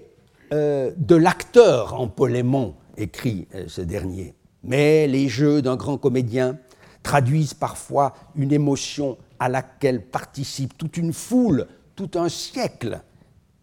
euh, 0.53 0.91
de 0.97 1.15
l'acteur 1.15 1.99
en 1.99 2.07
Polémon, 2.07 2.75
écrit 2.97 3.47
ce 3.67 3.81
dernier, 3.81 4.35
mais 4.63 5.07
les 5.07 5.27
jeux 5.27 5.61
d'un 5.61 5.75
grand 5.75 5.97
comédien 5.97 6.57
traduisent 7.01 7.53
parfois 7.53 8.13
une 8.35 8.53
émotion 8.53 9.17
à 9.39 9.49
laquelle 9.49 10.05
participe 10.05 10.77
toute 10.77 10.97
une 10.97 11.11
foule, 11.11 11.67
tout 11.95 12.11
un 12.15 12.29
siècle. 12.29 13.01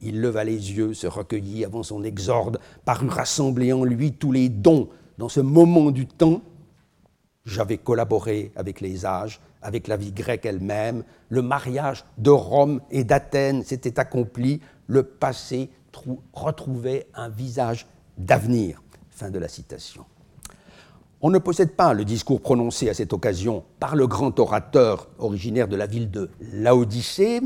Il 0.03 0.20
leva 0.20 0.45
les 0.45 0.72
yeux, 0.72 0.95
se 0.95 1.07
recueillit 1.07 1.64
avant 1.64 1.83
son 1.83 2.05
exorde, 2.05 2.59
parut 2.85 3.09
rassembler 3.09 3.72
en 3.72 3.85
lui 3.85 4.12
tous 4.12 4.33
les 4.33 4.49
dons 4.49 4.89
dans 5.21 5.29
ce 5.29 5.41
moment 5.41 5.91
du 5.91 6.07
temps 6.07 6.41
j'avais 7.45 7.77
collaboré 7.77 8.53
avec 8.57 8.81
les 8.81 9.05
âges, 9.05 9.41
avec 9.61 9.87
la 9.87 9.97
vie 9.99 10.12
grecque 10.12 10.47
elle-même. 10.47 11.05
Le 11.29 11.43
mariage 11.43 12.05
de 12.16 12.31
Rome 12.31 12.81
et 12.91 13.05
d'Athènes 13.05 13.62
s'était 13.62 14.01
accompli. 14.01 14.61
Le 14.87 15.03
passé 15.03 15.68
retrouvait 16.33 17.07
un 17.14 17.29
visage 17.29 17.87
d'avenir. 18.16 18.83
Fin 19.11 19.31
de 19.31 19.39
la 19.39 19.49
citation. 19.49 20.05
On 21.21 21.29
ne 21.31 21.39
possède 21.39 21.73
pas 21.73 21.93
le 21.93 22.07
discours 22.07 22.41
prononcé 22.41 22.89
à 22.89 22.95
cette 22.95 23.12
occasion 23.12 23.64
par 23.79 23.97
le 23.97 24.07
grand 24.07 24.39
orateur 24.39 25.09
originaire 25.18 25.68
de 25.68 25.77
la 25.77 25.87
ville 25.87 26.11
de 26.11 26.31
Laodicée, 26.53 27.41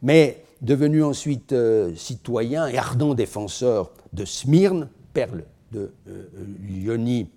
mais 0.00 0.44
devenu 0.62 1.02
ensuite 1.02 1.52
euh, 1.52 1.92
citoyen 1.96 2.68
et 2.68 2.78
ardent 2.78 3.14
défenseur 3.14 3.90
de 4.12 4.24
Smyrne, 4.24 4.88
perle 5.12 5.44
de 5.76 5.92
euh, 6.08 6.24
Lyonie. 6.68 7.28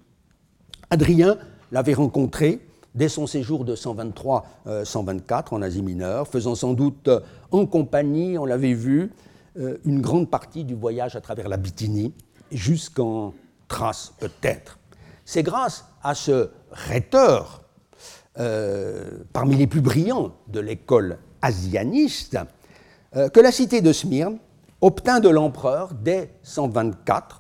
Adrien 0.89 1.37
l'avait 1.71 1.93
rencontré 1.93 2.59
dès 2.95 3.09
son 3.09 3.27
séjour 3.27 3.65
de 3.65 3.75
123-124 3.75 4.43
euh, 4.67 5.41
en 5.51 5.61
Asie 5.61 5.81
mineure, 5.81 6.27
faisant 6.27 6.55
sans 6.55 6.73
doute 6.73 7.07
euh, 7.07 7.19
en 7.51 7.65
compagnie, 7.65 8.37
on 8.37 8.45
l'avait 8.45 8.73
vu, 8.73 9.11
euh, 9.57 9.77
une 9.85 10.01
grande 10.01 10.29
partie 10.29 10.63
du 10.63 10.75
voyage 10.75 11.15
à 11.15 11.21
travers 11.21 11.49
la 11.49 11.57
Bithynie, 11.57 12.13
jusqu'en 12.51 13.33
Thrace 13.67 14.13
peut-être. 14.19 14.79
C'est 15.25 15.43
grâce 15.43 15.85
à 16.01 16.15
ce 16.15 16.49
rhéteur, 16.71 17.63
parmi 19.33 19.55
les 19.57 19.67
plus 19.67 19.81
brillants 19.81 20.31
de 20.47 20.61
l'école 20.61 21.17
asianiste, 21.41 22.37
que 23.11 23.39
la 23.39 23.51
cité 23.51 23.81
de 23.81 23.91
Smyrne 23.91 24.37
obtint 24.81 25.19
de 25.19 25.27
l'empereur 25.29 25.93
dès 25.93 26.31
124 26.41 27.38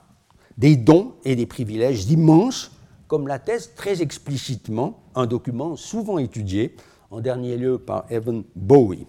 des 0.59 0.75
dons 0.75 1.13
et 1.23 1.35
des 1.35 1.45
privilèges 1.45 2.05
immenses 2.11 2.71
comme 3.07 3.27
l'atteste 3.27 3.75
très 3.75 4.03
explicitement 4.03 4.99
un 5.15 5.25
document 5.25 5.75
souvent 5.75 6.19
étudié, 6.19 6.75
en 7.09 7.21
dernier 7.21 7.57
lieu 7.57 7.79
par 7.79 8.05
Evan 8.11 8.43
Bowie. 8.55 9.07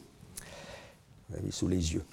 Vous 1.28 1.36
avez 1.36 1.50
sous 1.50 1.68
les 1.68 1.92
yeux. 1.92 2.04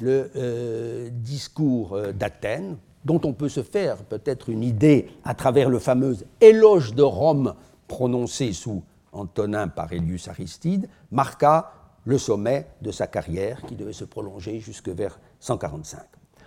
Le 0.00 0.30
euh, 0.34 1.10
discours 1.12 1.94
euh, 1.94 2.12
d'Athènes, 2.12 2.76
dont 3.04 3.20
on 3.24 3.32
peut 3.32 3.48
se 3.48 3.62
faire 3.62 3.98
peut-être 3.98 4.48
une 4.48 4.64
idée 4.64 5.08
à 5.22 5.34
travers 5.34 5.70
le 5.70 5.78
fameux 5.78 6.16
éloge 6.40 6.94
de 6.94 7.02
Rome 7.02 7.54
prononcé 7.86 8.52
sous 8.52 8.82
Antonin 9.12 9.68
par 9.68 9.92
Elius 9.92 10.26
Aristide, 10.26 10.88
marqua 11.12 11.72
le 12.04 12.18
sommet 12.18 12.66
de 12.82 12.90
sa 12.90 13.06
carrière 13.06 13.62
qui 13.66 13.76
devait 13.76 13.92
se 13.92 14.04
prolonger 14.04 14.58
jusque 14.58 14.88
vers 14.88 15.20
145. 15.40 16.00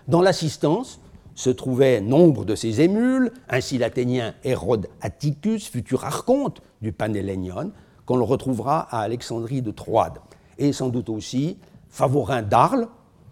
Dans 0.07 0.21
l'assistance, 0.21 0.99
se 1.35 1.49
trouvaient 1.49 2.01
nombre 2.01 2.45
de 2.45 2.55
ses 2.55 2.81
émules, 2.81 3.31
ainsi 3.49 3.77
l'Athénien 3.77 4.33
Hérode 4.43 4.87
Atticus, 5.01 5.69
futur 5.69 6.05
archonte 6.05 6.61
du 6.81 6.91
Panhellénion, 6.91 7.71
qu'on 8.05 8.17
le 8.17 8.23
retrouvera 8.23 8.81
à 8.81 9.01
Alexandrie 9.01 9.61
de 9.61 9.71
Troade, 9.71 10.19
et 10.57 10.73
sans 10.73 10.89
doute 10.89 11.09
aussi 11.09 11.57
Favorin 11.89 12.41
d'Arles, 12.41 12.87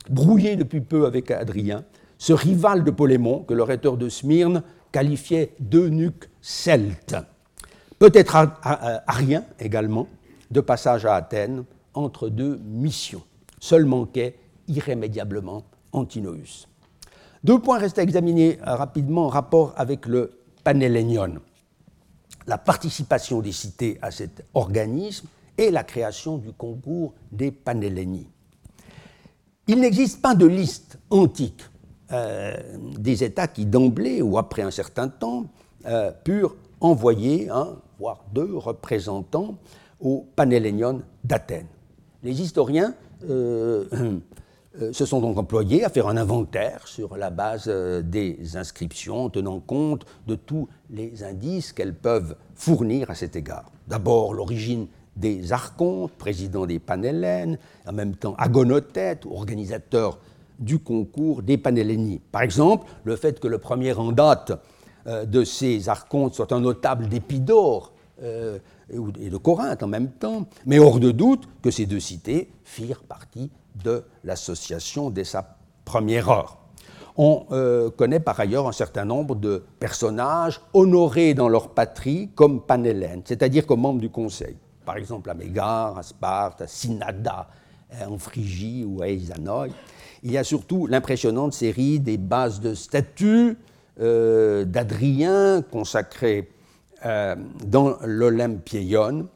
brouillé 0.10 0.56
depuis 0.56 0.82
peu 0.82 1.06
avec 1.06 1.32
Adrien, 1.32 1.84
ce 2.18 2.34
rival 2.34 2.84
de 2.84 2.92
Polémon 2.92 3.40
que 3.40 3.54
le 3.54 3.64
de 3.98 4.10
Smyrne 4.10 4.64
qualifiait 4.92 5.54
d'eunuque 5.60 6.30
celte. 6.42 7.16
Peut-être 8.00 8.36
Arien 9.08 9.44
également, 9.60 10.08
de 10.52 10.62
passage 10.62 11.06
à 11.06 11.16
Athènes, 11.16 11.64
entre 11.94 12.30
deux 12.30 12.58
missions. 12.64 13.24
Seul 13.60 13.86
manquait 13.86 14.36
irrémédiablement 14.68 15.64
Antinoüs. 15.92 16.68
Deux 17.44 17.60
points 17.60 17.78
restent 17.78 18.00
à 18.00 18.04
examiner 18.04 18.58
rapidement 18.62 19.26
en 19.26 19.30
rapport 19.30 19.74
avec 19.78 20.06
le 20.06 20.32
Panhellénion. 20.64 21.40
La 22.48 22.58
participation 22.58 23.40
des 23.40 23.52
cités 23.52 23.98
à 24.02 24.12
cet 24.12 24.44
organisme 24.54 25.28
et 25.58 25.72
la 25.72 25.84
création 25.84 26.38
du 26.38 26.52
concours 26.52 27.14
des 27.32 27.52
Panhellénies. 27.52 28.30
Il 29.68 29.80
n'existe 29.82 30.22
pas 30.22 30.36
de 30.36 30.46
liste 30.46 30.98
antique 31.10 31.62
euh, 32.12 32.58
des 32.98 33.24
États 33.24 33.48
qui, 33.48 33.66
d'emblée 33.66 34.22
ou 34.22 34.38
après 34.38 34.64
un 34.64 34.72
certain 34.72 35.08
temps, 35.08 35.46
euh, 35.86 36.12
purent 36.24 36.56
envoyer 36.82 37.50
un, 37.50 37.78
voire 38.00 38.24
deux 38.34 38.58
représentants 38.58 39.58
au 40.00 40.26
Panhellénion 40.36 41.02
d'Athènes. 41.24 41.68
Les 42.24 42.42
historiens 42.42 42.96
euh, 43.30 43.86
se 44.92 45.06
sont 45.06 45.20
donc 45.20 45.38
employés 45.38 45.84
à 45.84 45.90
faire 45.90 46.08
un 46.08 46.18
inventaire 46.18 46.88
sur 46.88 47.18
la 47.18 47.30
base 47.30 47.66
euh, 47.68 48.02
des 48.02 48.56
inscriptions, 48.56 49.30
tenant 49.30 49.60
compte 49.60 50.06
de 50.28 50.36
tous 50.36 50.68
les 50.90 51.24
indices 51.24 51.74
qu'elles 51.74 51.96
peuvent 51.96 52.36
fournir 52.56 53.10
à 53.10 53.16
cet 53.16 53.36
égard. 53.36 53.72
D'abord, 53.88 54.34
l'origine 54.34 54.88
des 55.16 55.52
archontes, 55.52 56.12
président 56.12 56.66
des 56.66 56.80
Panhellènes, 56.80 57.58
en 57.86 57.92
même 57.92 58.16
temps 58.16 58.36
agonothète, 58.38 59.26
organisateur 59.26 60.20
du 60.60 60.80
concours 60.80 61.42
des 61.42 61.58
Panhellénies. 61.58 62.22
Par 62.32 62.42
exemple, 62.42 62.88
le 63.04 63.16
fait 63.16 63.40
que 63.40 63.48
le 63.48 63.58
premier 63.58 63.94
en 63.94 64.12
date 64.12 64.54
euh, 65.08 65.26
de 65.26 65.44
ces 65.44 65.90
archontes 65.90 66.36
soit 66.36 66.52
un 66.54 66.62
notable 66.62 67.08
d'Épidore 67.08 67.94
et 68.22 69.30
de 69.30 69.38
Corinthe 69.38 69.82
en 69.82 69.88
même 69.88 70.10
temps, 70.10 70.46
mais 70.66 70.78
hors 70.78 71.00
de 71.00 71.12
doute 71.12 71.48
que 71.62 71.72
ces 71.72 71.86
deux 71.86 72.02
cités 72.02 72.50
firent 72.66 73.04
partie 73.04 73.50
de 73.84 74.04
l'association 74.24 75.10
dès 75.10 75.24
sa 75.24 75.58
première 75.86 76.30
heure. 76.30 76.58
On 77.18 77.46
euh, 77.52 77.90
connaît 77.90 78.22
par 78.22 78.40
ailleurs 78.40 78.68
un 78.68 78.72
certain 78.72 79.04
nombre 79.04 79.36
de 79.36 79.66
personnages 79.80 80.62
honorés 80.74 81.34
dans 81.34 81.50
leur 81.50 81.72
patrie 81.72 82.30
comme 82.34 82.62
Panhellène, 82.62 83.24
c'est-à-dire 83.26 83.66
comme 83.66 83.82
membres 83.82 84.00
du 84.00 84.10
Conseil. 84.10 84.56
Par 84.86 84.96
exemple 84.96 85.30
à 85.30 85.34
Mégare, 85.34 85.98
à 85.98 86.04
Sparte, 86.04 86.62
à 86.62 86.68
Synada, 86.68 87.50
en 88.08 88.18
Phrygie 88.18 88.86
ou 88.86 89.02
à 89.02 89.10
Eisanoi. 89.10 89.68
Il 90.24 90.32
y 90.32 90.38
a 90.38 90.44
surtout 90.44 90.88
l'impressionnante 90.88 91.54
série 91.54 92.00
des 92.00 92.18
bases 92.18 92.62
de 92.62 92.74
statues 92.74 93.58
euh, 94.00 94.64
d'Adrien 94.64 95.62
consacrées 95.62 96.50
euh, 97.06 97.36
dans 97.66 97.98
l'Olympieion 98.04 99.28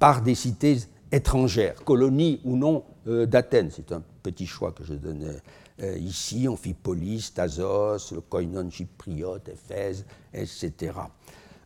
par 0.00 0.22
des 0.22 0.34
cités 0.34 0.78
étrangères, 1.12 1.84
colonies 1.84 2.40
ou 2.44 2.56
non 2.56 2.84
euh, 3.06 3.26
d'Athènes. 3.26 3.70
C'est 3.70 3.92
un 3.92 4.02
petit 4.22 4.46
choix 4.46 4.72
que 4.72 4.84
je 4.84 4.94
donnais 4.94 5.36
euh, 5.82 5.96
ici, 5.98 6.46
Amphipolis, 6.46 7.32
Thasos, 7.34 8.12
le 8.12 8.20
Koinon 8.20 8.68
chypriote, 8.70 9.48
Éphèse, 9.48 10.04
etc. 10.34 10.92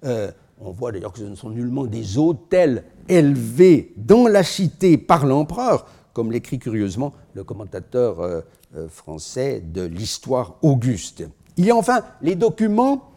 Euh, 0.04 0.30
On 0.60 0.70
voit 0.70 0.92
d'ailleurs 0.92 1.12
que 1.12 1.18
ce 1.18 1.24
ne 1.24 1.34
sont 1.34 1.50
nullement 1.50 1.84
des 1.86 2.16
hôtels 2.16 2.84
élevés 3.08 3.92
dans 3.96 4.28
la 4.28 4.44
cité 4.44 4.98
par 4.98 5.26
l'empereur, 5.26 5.86
comme 6.12 6.30
l'écrit 6.30 6.60
curieusement 6.60 7.12
le 7.34 7.42
commentateur 7.42 8.20
euh, 8.20 8.40
français 8.88 9.60
de 9.60 9.82
l'histoire 9.82 10.58
Auguste. 10.62 11.24
Il 11.56 11.64
y 11.64 11.70
a 11.70 11.76
enfin 11.76 12.02
les 12.22 12.34
documents 12.34 13.10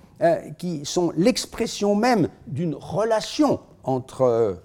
qui 0.58 0.84
sont 0.84 1.14
l'expression 1.16 1.96
même 1.96 2.30
d'une 2.48 2.74
relation 2.74 3.60
entre 3.84 4.58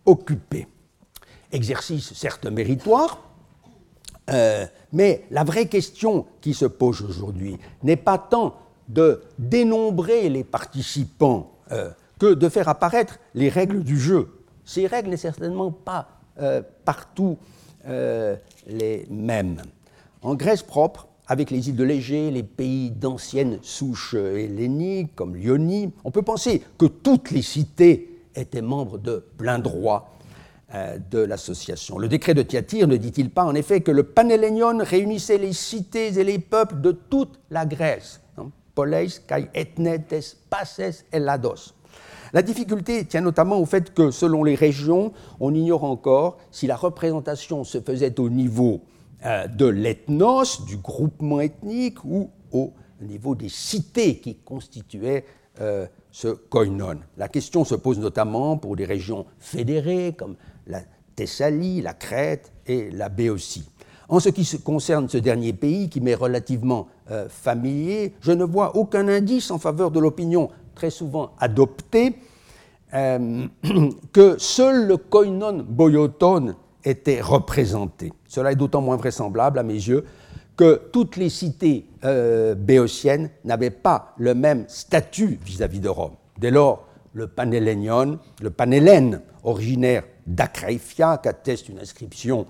occupée. 0.06 0.68
Exercice 1.52 2.14
certes 2.14 2.46
méritoire, 2.46 3.20
euh, 4.30 4.66
mais 4.92 5.26
la 5.32 5.44
vraie 5.44 5.68
question 5.68 6.26
qui 6.42 6.54
se 6.54 6.66
pose 6.66 7.02
aujourd'hui 7.02 7.58
n'est 7.84 7.98
pas 7.98 8.18
tant 8.18 8.56
de 8.88 9.22
dénombrer 9.38 10.30
les 10.30 10.44
participants 10.44 11.52
euh, 11.72 11.90
que 12.20 12.34
de 12.34 12.50
faire 12.50 12.70
apparaître 12.70 13.20
les 13.34 13.50
règles 13.50 13.84
du 13.84 14.00
jeu. 14.00 14.30
Ces 14.66 14.88
règles 14.88 15.10
n'est 15.10 15.18
certainement 15.18 15.72
pas 15.72 16.08
euh, 17.88 18.36
les 18.68 19.06
mêmes. 19.10 19.62
En 20.22 20.36
Grèce 20.36 20.64
propre, 20.64 21.08
avec 21.28 21.52
les 21.52 21.70
îles 21.70 21.76
de 21.76 21.84
l'Égée, 21.84 22.32
les 22.32 22.44
pays 22.44 22.92
d'anciennes 22.92 23.60
souches 23.62 24.14
helléniques 24.14 25.16
comme 25.16 25.36
l'Ionie, 25.36 25.92
on 26.04 26.12
peut 26.12 26.22
penser 26.22 26.62
que 26.78 26.86
toutes 26.86 27.32
les 27.32 27.42
cités 27.42 28.20
étaient 28.36 28.62
membres 28.62 28.98
de 28.98 29.24
plein 29.38 29.60
droit 29.60 30.14
euh, 30.74 30.98
de 31.12 31.20
l'association. 31.20 31.98
Le 31.98 32.08
décret 32.08 32.34
de 32.34 32.42
Thyatire 32.42 32.88
ne 32.88 32.98
dit-il 32.98 33.30
pas 33.30 33.44
en 33.44 33.56
effet 33.56 33.82
que 33.82 33.92
le 33.92 34.04
Panhellénion 34.04 34.80
réunissait 34.80 35.38
les 35.38 35.54
cités 35.54 36.18
et 36.20 36.24
les 36.24 36.40
peuples 36.40 36.82
de 36.82 36.92
toute 36.92 37.40
la 37.52 37.66
Grèce 37.66 38.22
hein, 38.38 38.50
Poleis, 38.74 39.20
kai 39.28 39.50
etnetes, 39.54 40.38
passes 40.50 41.06
et 41.12 41.20
lados. 41.20 41.74
La 42.34 42.42
difficulté 42.42 43.06
tient 43.06 43.22
notamment 43.22 43.60
au 43.60 43.66
fait 43.66 43.94
que, 43.94 44.10
selon 44.10 44.44
les 44.44 44.56
régions, 44.56 45.14
on 45.40 45.54
ignore 45.54 45.84
encore 45.84 46.38
si 46.50 46.66
la 46.66 46.76
représentation 46.76 47.64
se 47.64 47.80
faisait 47.80 48.20
au 48.20 48.28
niveau 48.28 48.82
euh, 49.24 49.46
de 49.46 49.68
l'ethnos, 49.68 50.66
du 50.66 50.78
groupement 50.78 51.40
ethnique, 51.40 52.04
ou 52.04 52.32
au 52.52 52.74
niveau 53.02 53.36
des 53.36 53.50
cités 53.50 54.18
qui 54.18 54.36
constituaient 54.36 55.26
euh, 55.62 55.86
ce 56.12 56.30
koinon. 56.30 56.98
La 57.18 57.28
question 57.28 57.66
se 57.66 57.76
pose 57.76 58.00
notamment 58.00 58.58
pour 58.58 58.76
des 58.76 58.86
régions 58.86 59.28
fédérées 59.38 60.16
comme 60.18 60.36
la 60.66 60.80
Thessalie, 61.16 61.82
la 61.82 61.94
Crète 61.94 62.52
et 62.66 62.90
la 62.90 63.10
Béotie. 63.10 63.70
En 64.10 64.20
ce 64.20 64.30
qui 64.30 64.46
concerne 64.60 65.08
ce 65.08 65.18
dernier 65.18 65.54
pays, 65.54 65.88
qui 65.88 66.02
m'est 66.02 66.16
relativement 66.16 66.88
euh, 67.12 67.30
familier, 67.30 68.14
je 68.22 68.32
ne 68.32 68.44
vois 68.44 68.76
aucun 68.76 69.08
indice 69.08 69.52
en 69.52 69.60
faveur 69.60 69.92
de 69.92 70.00
l'opinion 70.00 70.50
très 70.76 70.90
souvent 70.90 71.32
adoptée 71.40 72.16
euh, 72.94 73.48
que 74.14 74.36
seul 74.38 74.88
le 74.88 74.98
koinon 74.98 75.66
boyoton 75.68 76.56
était 76.84 77.22
représenté. 77.22 78.14
Cela 78.28 78.52
est 78.52 78.56
d'autant 78.56 78.82
moins 78.82 78.98
vraisemblable 78.98 79.60
à 79.60 79.64
mes 79.64 79.74
yeux 79.74 80.06
que 80.56 80.82
toutes 80.92 81.16
les 81.18 81.30
cités 81.30 81.86
euh, 82.04 82.54
béotiennes 82.56 83.30
n'avaient 83.44 83.72
pas 83.72 84.14
le 84.18 84.36
même 84.36 84.66
statut 84.68 85.40
vis-à-vis 85.44 85.80
de 85.80 85.90
Rome. 85.90 86.14
Dès 86.38 86.52
lors, 86.52 86.88
le 87.14 87.28
Panhellénion, 87.28 88.20
le 88.42 88.50
Panhellène, 88.50 89.22
originaire 89.44 90.04
d'Acraïfia, 90.28 91.20
qu'atteste 91.22 91.70
une 91.70 91.80
inscription 91.80 92.46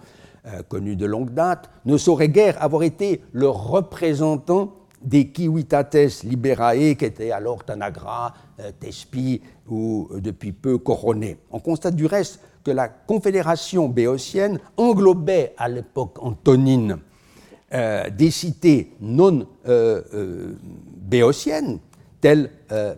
euh, 0.46 0.62
connue 0.68 0.96
de 0.96 1.06
longue 1.06 1.34
date, 1.34 1.70
ne 1.86 1.98
saurait 1.98 2.30
guère 2.30 2.62
avoir 2.62 2.84
été 2.84 3.22
le 3.32 3.48
représentant 3.48 4.74
des 5.04 5.28
Kiwitates 5.28 6.24
Liberae, 6.24 6.96
qui 6.96 7.06
étaient 7.06 7.32
alors 7.32 7.64
Tanagra, 7.64 8.34
euh, 8.60 8.72
Tespi 8.80 9.42
ou 9.70 10.08
euh, 10.12 10.22
depuis 10.22 10.52
peu 10.52 10.78
couronnés. 10.78 11.38
On 11.52 11.60
constate 11.60 11.96
du 11.96 12.06
reste 12.06 12.40
que 12.64 12.72
la 12.72 12.88
confédération 12.88 13.90
béotienne 13.90 14.60
englobait 14.78 15.54
à 15.58 15.68
l'époque 15.70 16.18
antonine 16.22 16.98
des 18.16 18.30
cités 18.30 18.94
non 19.02 19.48
béotiennes, 21.02 21.80
telles 22.22 22.52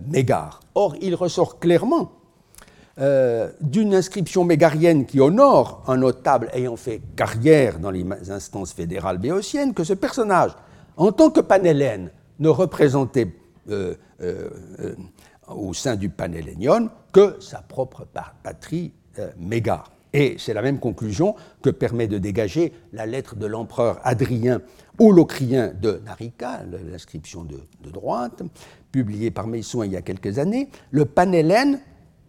Mégare. 0.06 0.60
Or, 0.76 0.98
il 1.00 1.16
ressort 1.16 1.60
clairement 1.60 2.12
euh, 2.98 3.52
d'une 3.60 3.94
inscription 3.94 4.46
mégarienne 4.46 5.06
qui 5.06 5.20
honore 5.20 5.84
un 5.86 5.98
notable 5.98 6.50
ayant 6.54 6.78
fait 6.78 7.02
carrière 7.18 7.78
dans 7.78 7.92
les 7.92 8.06
instances 8.30 8.72
fédérales 8.72 9.18
béotiennes 9.18 9.74
que 9.74 9.84
ce 9.84 9.92
personnage, 9.92 10.52
en 10.98 11.12
tant 11.12 11.30
que 11.30 11.42
panhellène, 11.42 12.12
ne 12.40 12.50
représentait 12.50 13.34
euh, 13.70 13.96
euh, 14.22 14.50
au 15.48 15.74
sein 15.74 15.96
du 15.96 16.10
panhellénion 16.10 16.90
que 17.12 17.38
sa 17.40 17.62
propre 17.62 18.06
patrie 18.44 18.92
mégare. 19.38 19.90
Et 20.16 20.38
c'est 20.38 20.54
la 20.54 20.62
même 20.62 20.80
conclusion 20.80 21.36
que 21.62 21.70
permet 21.70 22.08
de 22.08 22.18
dégager 22.18 22.72
la 22.94 23.06
lettre 23.06 23.36
de 23.36 23.46
l'empereur 23.46 24.00
Adrien 24.04 24.62
au 24.98 25.12
Locrien 25.12 25.74
de 25.74 26.02
Narica, 26.06 26.62
l'inscription 26.90 27.44
de, 27.44 27.60
droite, 27.92 28.42
publiée 28.94 29.30
par 29.30 29.48
Meisson 29.48 29.84
il 29.84 29.92
y 29.92 29.98
a 29.98 30.02
quelques 30.02 30.40
années. 30.40 30.70
Le 30.92 31.04
panhellène 31.04 31.82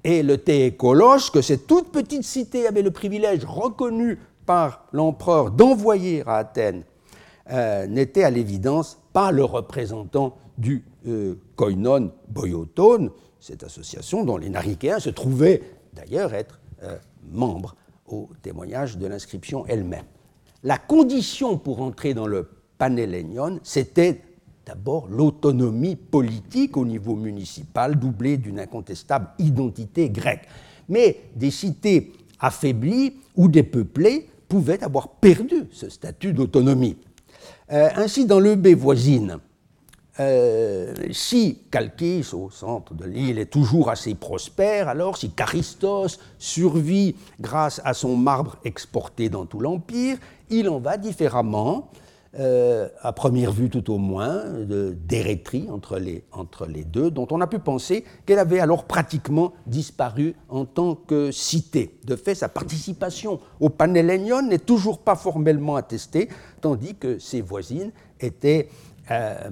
et 0.02 0.24
le 0.24 0.36
Théécolos, 0.36 1.30
que 1.32 1.40
cette 1.40 1.68
toute 1.68 1.92
petite 1.92 2.24
cité 2.24 2.66
avait 2.66 2.82
le 2.82 2.90
privilège 2.90 3.44
reconnu 3.44 4.18
par 4.46 4.86
l'empereur 4.92 5.52
d'envoyer 5.52 6.24
à 6.26 6.38
Athènes, 6.38 6.82
euh, 7.50 7.86
n'était 7.86 8.24
à 8.24 8.30
l'évidence 8.30 8.98
pas 9.12 9.30
le 9.32 9.44
représentant 9.44 10.36
du 10.58 10.84
euh, 11.06 11.34
koinon 11.54 12.12
boyoton, 12.28 13.10
cette 13.40 13.62
association 13.62 14.24
dont 14.24 14.36
les 14.36 14.48
Naricéens 14.48 14.98
se 14.98 15.10
trouvaient 15.10 15.62
d'ailleurs 15.92 16.34
être 16.34 16.60
euh, 16.82 16.96
membres 17.30 17.76
au 18.06 18.28
témoignage 18.42 18.98
de 18.98 19.06
l'inscription 19.06 19.64
elle-même. 19.66 20.04
La 20.62 20.78
condition 20.78 21.58
pour 21.58 21.82
entrer 21.82 22.14
dans 22.14 22.26
le 22.26 22.48
Panhellénion, 22.78 23.60
c'était 23.62 24.20
D'abord, 24.66 25.06
l'autonomie 25.06 25.94
politique 25.94 26.76
au 26.76 26.84
niveau 26.84 27.14
municipal, 27.14 27.96
doublée 27.96 28.36
d'une 28.36 28.58
incontestable 28.58 29.28
identité 29.38 30.10
grecque. 30.10 30.48
Mais 30.88 31.20
des 31.36 31.52
cités 31.52 32.12
affaiblies 32.40 33.14
ou 33.36 33.46
dépeuplées 33.46 34.28
pouvaient 34.48 34.82
avoir 34.82 35.08
perdu 35.08 35.68
ce 35.70 35.88
statut 35.88 36.32
d'autonomie. 36.32 36.96
Euh, 37.72 37.88
ainsi, 37.96 38.26
dans 38.26 38.38
l'EB 38.38 38.68
voisine, 38.76 39.38
euh, 40.18 40.94
si 41.10 41.58
Chalkis, 41.72 42.30
au 42.32 42.48
centre 42.50 42.94
de 42.94 43.04
l'île, 43.04 43.38
est 43.38 43.52
toujours 43.52 43.90
assez 43.90 44.14
prospère, 44.14 44.88
alors 44.88 45.16
si 45.16 45.30
Charistos 45.30 46.18
survit 46.38 47.16
grâce 47.40 47.82
à 47.84 47.92
son 47.92 48.16
marbre 48.16 48.56
exporté 48.64 49.28
dans 49.28 49.46
tout 49.46 49.60
l'Empire, 49.60 50.16
il 50.48 50.68
en 50.68 50.78
va 50.78 50.96
différemment 50.96 51.90
euh, 52.38 52.88
à 53.00 53.12
première 53.12 53.52
vue 53.52 53.70
tout 53.70 53.90
au 53.92 53.98
moins, 53.98 54.44
d'érétrie 54.68 55.68
entre 55.70 55.98
les, 55.98 56.84
deux, 56.84 57.10
dont 57.10 57.26
on 57.30 57.40
a 57.40 57.46
pu 57.46 57.58
penser 57.58 58.04
qu'elle 58.26 58.38
avait 58.38 58.60
alors 58.60 58.84
pratiquement 58.84 59.52
disparu 59.66 60.34
en 60.48 60.64
tant 60.64 60.94
que 60.94 61.30
cité. 61.30 61.98
De 62.04 62.16
fait, 62.16 62.34
sa 62.34 62.48
participation 62.48 63.40
au 63.60 63.70
Panhellénion 63.70 64.42
n'est 64.42 64.58
toujours 64.58 64.98
pas 64.98 65.16
formellement 65.16 65.76
attestée, 65.76 66.28
tandis 66.60 66.94
que 66.94 67.18
ses 67.18 67.40
voisines 67.40 67.92
étaient 68.20 68.68
euh, 69.10 69.48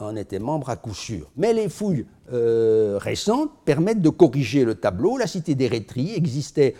en 0.00 0.16
étaient 0.16 0.38
membres 0.38 0.68
à 0.68 0.76
coup 0.76 0.92
sûr. 0.92 1.30
Mais 1.36 1.54
les 1.54 1.70
fouilles 1.70 2.04
euh, 2.30 2.98
récentes 3.00 3.50
permettent 3.64 4.02
de 4.02 4.10
corriger 4.10 4.64
le 4.64 4.74
tableau. 4.74 5.16
La 5.16 5.26
cité 5.26 5.54
d'Érétrie 5.54 6.12
existait 6.14 6.74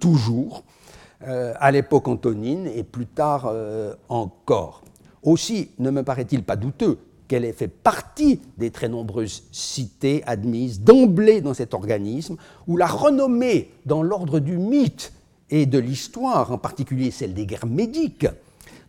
toujours 0.00 0.58
euh, 0.58 0.75
à 1.22 1.70
l'époque 1.70 2.08
antonine 2.08 2.66
et 2.66 2.82
plus 2.82 3.06
tard 3.06 3.46
euh, 3.46 3.94
encore. 4.08 4.82
Aussi, 5.22 5.70
ne 5.78 5.90
me 5.90 6.02
paraît-il 6.02 6.42
pas 6.42 6.56
douteux 6.56 6.98
qu'elle 7.26 7.44
ait 7.44 7.52
fait 7.52 7.68
partie 7.68 8.40
des 8.58 8.70
très 8.70 8.88
nombreuses 8.88 9.44
cités 9.50 10.22
admises 10.26 10.80
d'emblée 10.80 11.40
dans 11.40 11.54
cet 11.54 11.74
organisme, 11.74 12.36
où 12.66 12.76
la 12.76 12.86
renommée 12.86 13.70
dans 13.84 14.02
l'ordre 14.02 14.38
du 14.38 14.58
mythe 14.58 15.12
et 15.50 15.66
de 15.66 15.78
l'histoire, 15.78 16.52
en 16.52 16.58
particulier 16.58 17.10
celle 17.10 17.34
des 17.34 17.46
guerres 17.46 17.66
médiques, 17.66 18.28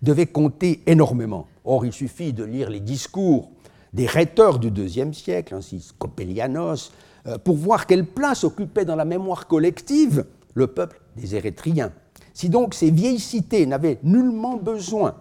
devait 0.01 0.28
compter 0.28 0.82
énormément. 0.86 1.47
Or, 1.65 1.86
il 1.86 1.93
suffit 1.93 2.34
de 2.34 2.43
lire 2.43 2.69
les 2.69 2.80
discours 2.80 3.49
des 3.93 4.05
rhéteurs 4.05 4.59
du 4.59 4.69
IIe 4.69 5.13
siècle, 5.13 5.55
ainsi 5.55 5.82
Scopelianos, 5.82 6.91
euh, 7.25 7.38
pour 7.38 7.55
voir 7.55 7.88
quelle 7.88 8.05
place 8.05 8.43
occupait 8.43 8.86
dans 8.86 8.95
la 8.95 9.05
mémoire 9.05 9.47
collective 9.47 10.25
le 10.53 10.67
peuple 10.67 11.01
des 11.15 11.36
Érythriens. 11.36 11.91
Si 12.38 12.50
donc 12.50 12.76
ces 12.76 12.92
vieilles 12.92 13.20
cités 13.20 13.66
n'avaient 13.66 13.98
nullement 14.04 14.58
besoin 14.58 15.16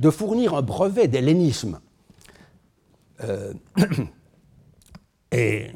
de 0.00 0.10
fournir 0.10 0.52
un 0.56 0.62
brevet 0.62 1.06
d'hellénisme, 1.06 1.78
euh, 3.22 3.54
et 5.30 5.68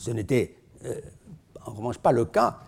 ce 0.00 0.10
n'était 0.10 0.56
euh, 0.84 1.00
en 1.64 1.74
revanche 1.74 1.98
pas 1.98 2.10
le 2.10 2.24
cas 2.24 2.58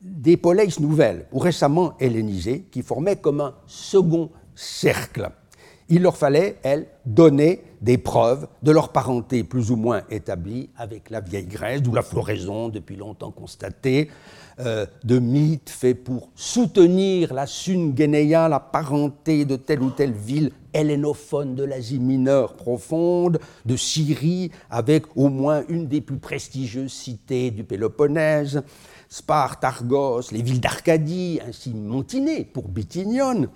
des 0.00 0.36
poleis 0.36 0.68
nouvelles 0.78 1.26
ou 1.32 1.40
récemment 1.40 1.98
hellénisées 1.98 2.68
qui 2.70 2.82
formaient 2.82 3.16
comme 3.16 3.40
un 3.40 3.56
second 3.66 4.30
cercle. 4.54 5.30
Il 5.88 6.02
leur 6.02 6.16
fallait, 6.16 6.58
elles, 6.62 6.86
donner 7.04 7.64
des 7.80 7.98
preuves 7.98 8.46
de 8.62 8.70
leur 8.70 8.90
parenté 8.90 9.42
plus 9.42 9.72
ou 9.72 9.76
moins 9.76 10.02
établie 10.10 10.70
avec 10.76 11.10
la 11.10 11.20
vieille 11.20 11.46
Grèce, 11.46 11.82
d'où 11.82 11.92
la 11.92 12.02
floraison 12.02 12.68
depuis 12.68 12.94
longtemps 12.94 13.32
constatée 13.32 14.10
euh, 14.60 14.86
de 15.02 15.18
mythes 15.18 15.70
faits 15.70 16.04
pour 16.04 16.30
soutenir 16.36 17.34
la 17.34 17.46
Sungénéa, 17.46 18.48
la 18.48 18.60
parenté 18.60 19.44
de 19.44 19.56
telle 19.56 19.82
ou 19.82 19.90
telle 19.90 20.12
ville 20.12 20.52
hellénophone 20.72 21.54
de 21.54 21.64
l'Asie 21.64 21.98
mineure 21.98 22.54
profonde, 22.54 23.38
de 23.64 23.76
Syrie, 23.76 24.50
avec 24.70 25.04
au 25.16 25.28
moins 25.28 25.62
une 25.68 25.86
des 25.86 26.00
plus 26.00 26.18
prestigieuses 26.18 26.92
cités 26.92 27.50
du 27.50 27.64
Péloponnèse, 27.64 28.62
Sparte, 29.08 29.64
Argos, 29.64 30.30
les 30.32 30.42
villes 30.42 30.60
d'Arcadie, 30.60 31.40
ainsi 31.46 31.72
Montiné 31.72 32.44
pour 32.44 32.68
Bithynion, 32.68 33.48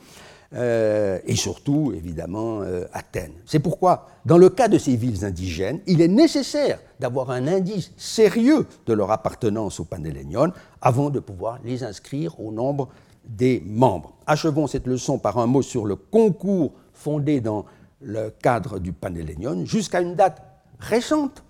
euh, 0.55 1.19
et 1.27 1.37
surtout, 1.37 1.93
évidemment, 1.95 2.63
euh, 2.63 2.87
Athènes. 2.93 3.35
C'est 3.45 3.59
pourquoi, 3.59 4.09
dans 4.25 4.39
le 4.39 4.49
cas 4.49 4.69
de 4.69 4.79
ces 4.79 4.97
villes 4.97 5.25
indigènes, 5.25 5.81
il 5.87 6.01
est 6.01 6.09
nécessaire 6.09 6.81
d'avoir 7.01 7.31
un 7.31 7.47
indice 7.47 7.93
sérieux 7.99 8.67
de 8.87 8.93
leur 8.95 9.11
appartenance 9.11 9.79
au 9.79 9.85
Panhellénion 9.85 10.53
avant 10.81 11.11
de 11.11 11.21
pouvoir 11.21 11.59
les 11.65 11.85
inscrire 11.85 12.41
au 12.41 12.51
nombre 12.51 12.89
des 13.27 13.63
membres. 13.67 14.15
Achevons 14.27 14.67
cette 14.67 14.87
leçon 14.87 15.19
par 15.19 15.37
un 15.39 15.47
mot 15.47 15.61
sur 15.61 15.85
le 15.85 15.97
concours 15.97 16.73
fondé 16.95 17.43
dans 17.43 17.67
le 18.01 18.31
cadre 18.31 18.79
du 18.79 18.93
Panhellénion. 18.93 19.67
Jusqu'à 19.67 20.01
une 20.01 20.15
date 20.15 20.43
récente, 20.79 21.45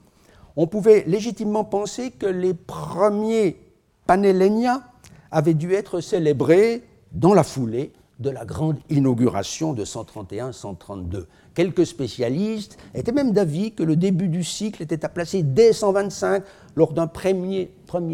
on 0.57 0.67
pouvait 0.67 1.05
légitimement 1.07 1.65
penser 1.65 2.11
que 2.11 2.27
les 2.27 2.53
premiers 2.53 3.61
Panhellénia 4.07 4.83
avaient 5.31 5.55
dû 5.55 5.73
être 5.75 6.01
célébrés 6.01 6.83
dans 7.13 7.35
la 7.35 7.45
foulée 7.45 7.93
de 8.19 8.31
la 8.31 8.45
grande 8.45 8.79
inauguration 8.91 9.73
de 9.73 9.85
131-132. 9.85 11.27
Quelques 11.55 11.87
spécialistes 11.87 12.77
étaient 12.95 13.13
même 13.13 13.33
d'avis 13.33 13.73
que 13.73 13.83
le 13.83 13.97
début 13.97 14.29
du 14.29 14.43
cycle 14.45 14.83
était 14.83 15.05
à 15.05 15.09
placer 15.09 15.43
dès 15.43 15.73
125 15.73 16.43
lors 16.77 16.93
d'un 16.93 17.07
premier, 17.07 17.71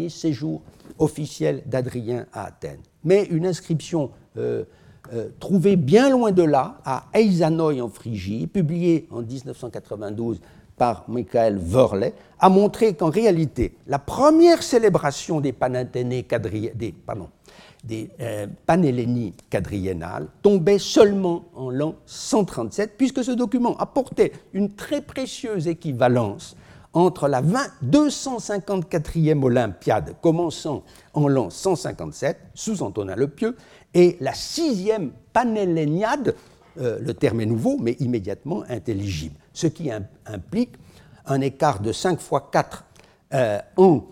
séjour 0.09 0.61
officiel 0.99 1.63
d'Adrien 1.65 2.25
à 2.33 2.45
Athènes. 2.45 2.81
Mais 3.03 3.23
une 3.25 3.45
inscription 3.45 4.11
euh, 4.37 4.63
euh, 5.13 5.29
trouvée 5.39 5.75
bien 5.75 6.09
loin 6.09 6.31
de 6.31 6.43
là, 6.43 6.77
à 6.85 7.05
Eizanoi 7.13 7.81
en 7.81 7.89
Phrygie, 7.89 8.47
publiée 8.47 9.07
en 9.11 9.21
1992 9.21 10.39
par 10.77 11.05
Michael 11.07 11.57
Verley, 11.57 12.13
a 12.39 12.49
montré 12.49 12.95
qu'en 12.95 13.09
réalité, 13.09 13.75
la 13.87 13.99
première 13.99 14.61
célébration 14.61 15.41
des 15.41 15.53
Panathénées 15.53 16.25
des 17.85 18.09
euh, 18.19 18.47
quadriennales 19.49 20.27
tombait 20.41 20.79
seulement 20.79 21.45
en 21.55 21.69
l'an 21.69 21.95
137, 22.05 22.97
puisque 22.97 23.23
ce 23.23 23.31
document 23.31 23.77
apportait 23.77 24.33
une 24.53 24.73
très 24.73 25.01
précieuse 25.01 25.67
équivalence 25.67 26.55
entre 26.93 27.27
la 27.27 27.41
254e 27.41 29.43
Olympiade 29.43 30.15
commençant 30.21 30.83
en 31.13 31.27
l'an 31.27 31.49
157, 31.49 32.37
sous 32.53 32.81
Antonin 32.81 33.15
le 33.15 33.27
Pieux, 33.27 33.57
et 33.93 34.17
la 34.21 34.31
6e 34.31 35.09
Panhelléniade, 35.33 36.35
euh, 36.79 36.99
le 37.01 37.13
terme 37.13 37.41
est 37.41 37.45
nouveau, 37.45 37.77
mais 37.79 37.93
immédiatement 37.99 38.63
intelligible, 38.69 39.35
ce 39.53 39.67
qui 39.67 39.91
implique 40.25 40.73
un 41.25 41.41
écart 41.41 41.79
de 41.79 41.91
5 41.91 42.19
fois 42.19 42.49
4 42.51 42.85
euh, 43.33 43.59
ans 43.77 44.05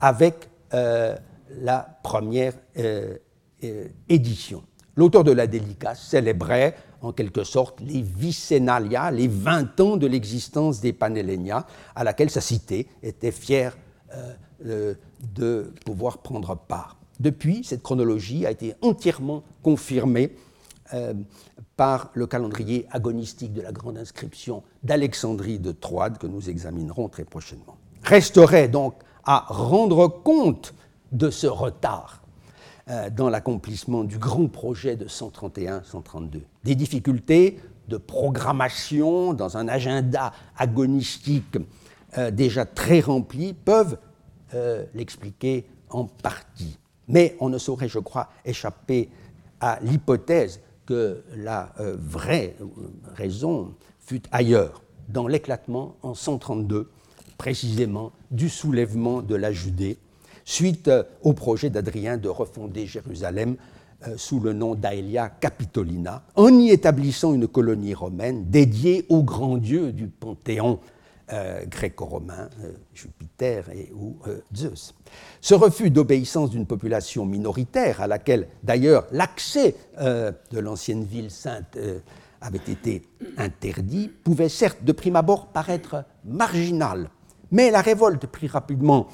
avec 0.00 0.48
euh, 0.74 1.16
la 1.60 1.98
première 2.02 2.54
euh, 2.78 3.16
euh, 3.64 3.88
édition. 4.08 4.62
L'auteur 4.96 5.24
de 5.24 5.32
la 5.32 5.46
délicace 5.46 6.02
célébrait 6.08 6.74
en 7.02 7.12
quelque 7.12 7.44
sorte 7.44 7.80
les 7.80 8.02
vicénalia, 8.02 9.10
les 9.10 9.28
20 9.28 9.80
ans 9.80 9.96
de 9.96 10.06
l'existence 10.06 10.80
des 10.80 10.92
Panhellénia, 10.92 11.66
à 11.94 12.02
laquelle 12.04 12.30
sa 12.30 12.40
cité 12.40 12.88
était 13.02 13.30
fière 13.30 13.76
euh, 14.64 14.94
de 15.34 15.72
pouvoir 15.84 16.18
prendre 16.18 16.56
part. 16.56 16.96
Depuis, 17.20 17.62
cette 17.64 17.82
chronologie 17.82 18.46
a 18.46 18.50
été 18.50 18.74
entièrement 18.82 19.44
confirmée 19.62 20.32
par 21.76 22.10
le 22.14 22.26
calendrier 22.26 22.86
agonistique 22.90 23.52
de 23.52 23.60
la 23.60 23.72
grande 23.72 23.98
inscription 23.98 24.62
d'Alexandrie 24.82 25.58
de 25.58 25.70
Troade 25.72 26.16
que 26.16 26.26
nous 26.26 26.48
examinerons 26.48 27.08
très 27.08 27.24
prochainement. 27.24 27.76
Resterait 28.02 28.68
donc 28.68 28.94
à 29.24 29.44
rendre 29.48 30.08
compte 30.08 30.74
de 31.12 31.30
ce 31.30 31.46
retard 31.46 32.22
euh, 32.90 33.10
dans 33.10 33.28
l'accomplissement 33.28 34.04
du 34.04 34.18
grand 34.18 34.48
projet 34.48 34.96
de 34.96 35.06
131-132. 35.06 36.40
Des 36.64 36.74
difficultés 36.74 37.60
de 37.88 37.96
programmation 37.96 39.34
dans 39.34 39.58
un 39.58 39.68
agenda 39.68 40.32
agonistique 40.56 41.58
euh, 42.16 42.30
déjà 42.30 42.64
très 42.64 43.00
rempli 43.00 43.52
peuvent 43.52 43.98
euh, 44.54 44.86
l'expliquer 44.94 45.66
en 45.90 46.04
partie. 46.04 46.78
Mais 47.08 47.36
on 47.40 47.50
ne 47.50 47.58
saurait, 47.58 47.88
je 47.88 47.98
crois, 47.98 48.30
échapper 48.44 49.10
à 49.60 49.78
l'hypothèse 49.82 50.60
que 50.86 51.22
la 51.36 51.74
vraie 51.78 52.56
raison 53.14 53.74
fut 53.98 54.22
ailleurs, 54.32 54.82
dans 55.08 55.26
l'éclatement 55.26 55.96
en 56.02 56.14
132, 56.14 56.90
précisément 57.36 58.12
du 58.30 58.48
soulèvement 58.48 59.20
de 59.20 59.34
la 59.34 59.52
Judée 59.52 59.98
suite 60.48 60.88
euh, 60.88 61.02
au 61.22 61.34
projet 61.34 61.68
d'Adrien 61.68 62.16
de 62.16 62.28
refonder 62.30 62.86
Jérusalem 62.86 63.56
euh, 64.06 64.14
sous 64.16 64.40
le 64.40 64.54
nom 64.54 64.74
d'Aelia 64.74 65.28
Capitolina, 65.28 66.22
en 66.36 66.48
y 66.58 66.70
établissant 66.70 67.34
une 67.34 67.46
colonie 67.46 67.92
romaine 67.92 68.48
dédiée 68.48 69.04
au 69.10 69.22
grand 69.22 69.58
dieu 69.58 69.92
du 69.92 70.06
panthéon 70.06 70.80
euh, 71.30 71.66
gréco-romain, 71.66 72.48
Jupiter 72.94 73.68
et 73.68 73.92
ou 73.94 74.16
Zeus. 74.56 74.94
Ce 75.42 75.54
refus 75.54 75.90
d'obéissance 75.90 76.48
d'une 76.48 76.64
population 76.64 77.26
minoritaire, 77.26 78.00
à 78.00 78.06
laquelle 78.06 78.48
d'ailleurs 78.62 79.06
l'accès 79.12 79.74
de 80.00 80.58
l'ancienne 80.58 81.04
ville 81.04 81.30
sainte 81.30 81.76
avait 82.40 82.56
été 82.56 83.02
interdit, 83.36 84.08
pouvait 84.08 84.48
certes 84.48 84.82
de 84.82 84.92
prime 84.92 85.16
abord 85.16 85.48
paraître 85.48 86.04
marginal, 86.24 87.10
mais 87.50 87.70
la 87.70 87.82
révolte 87.82 88.26
prit 88.26 88.48
rapidement 88.48 89.08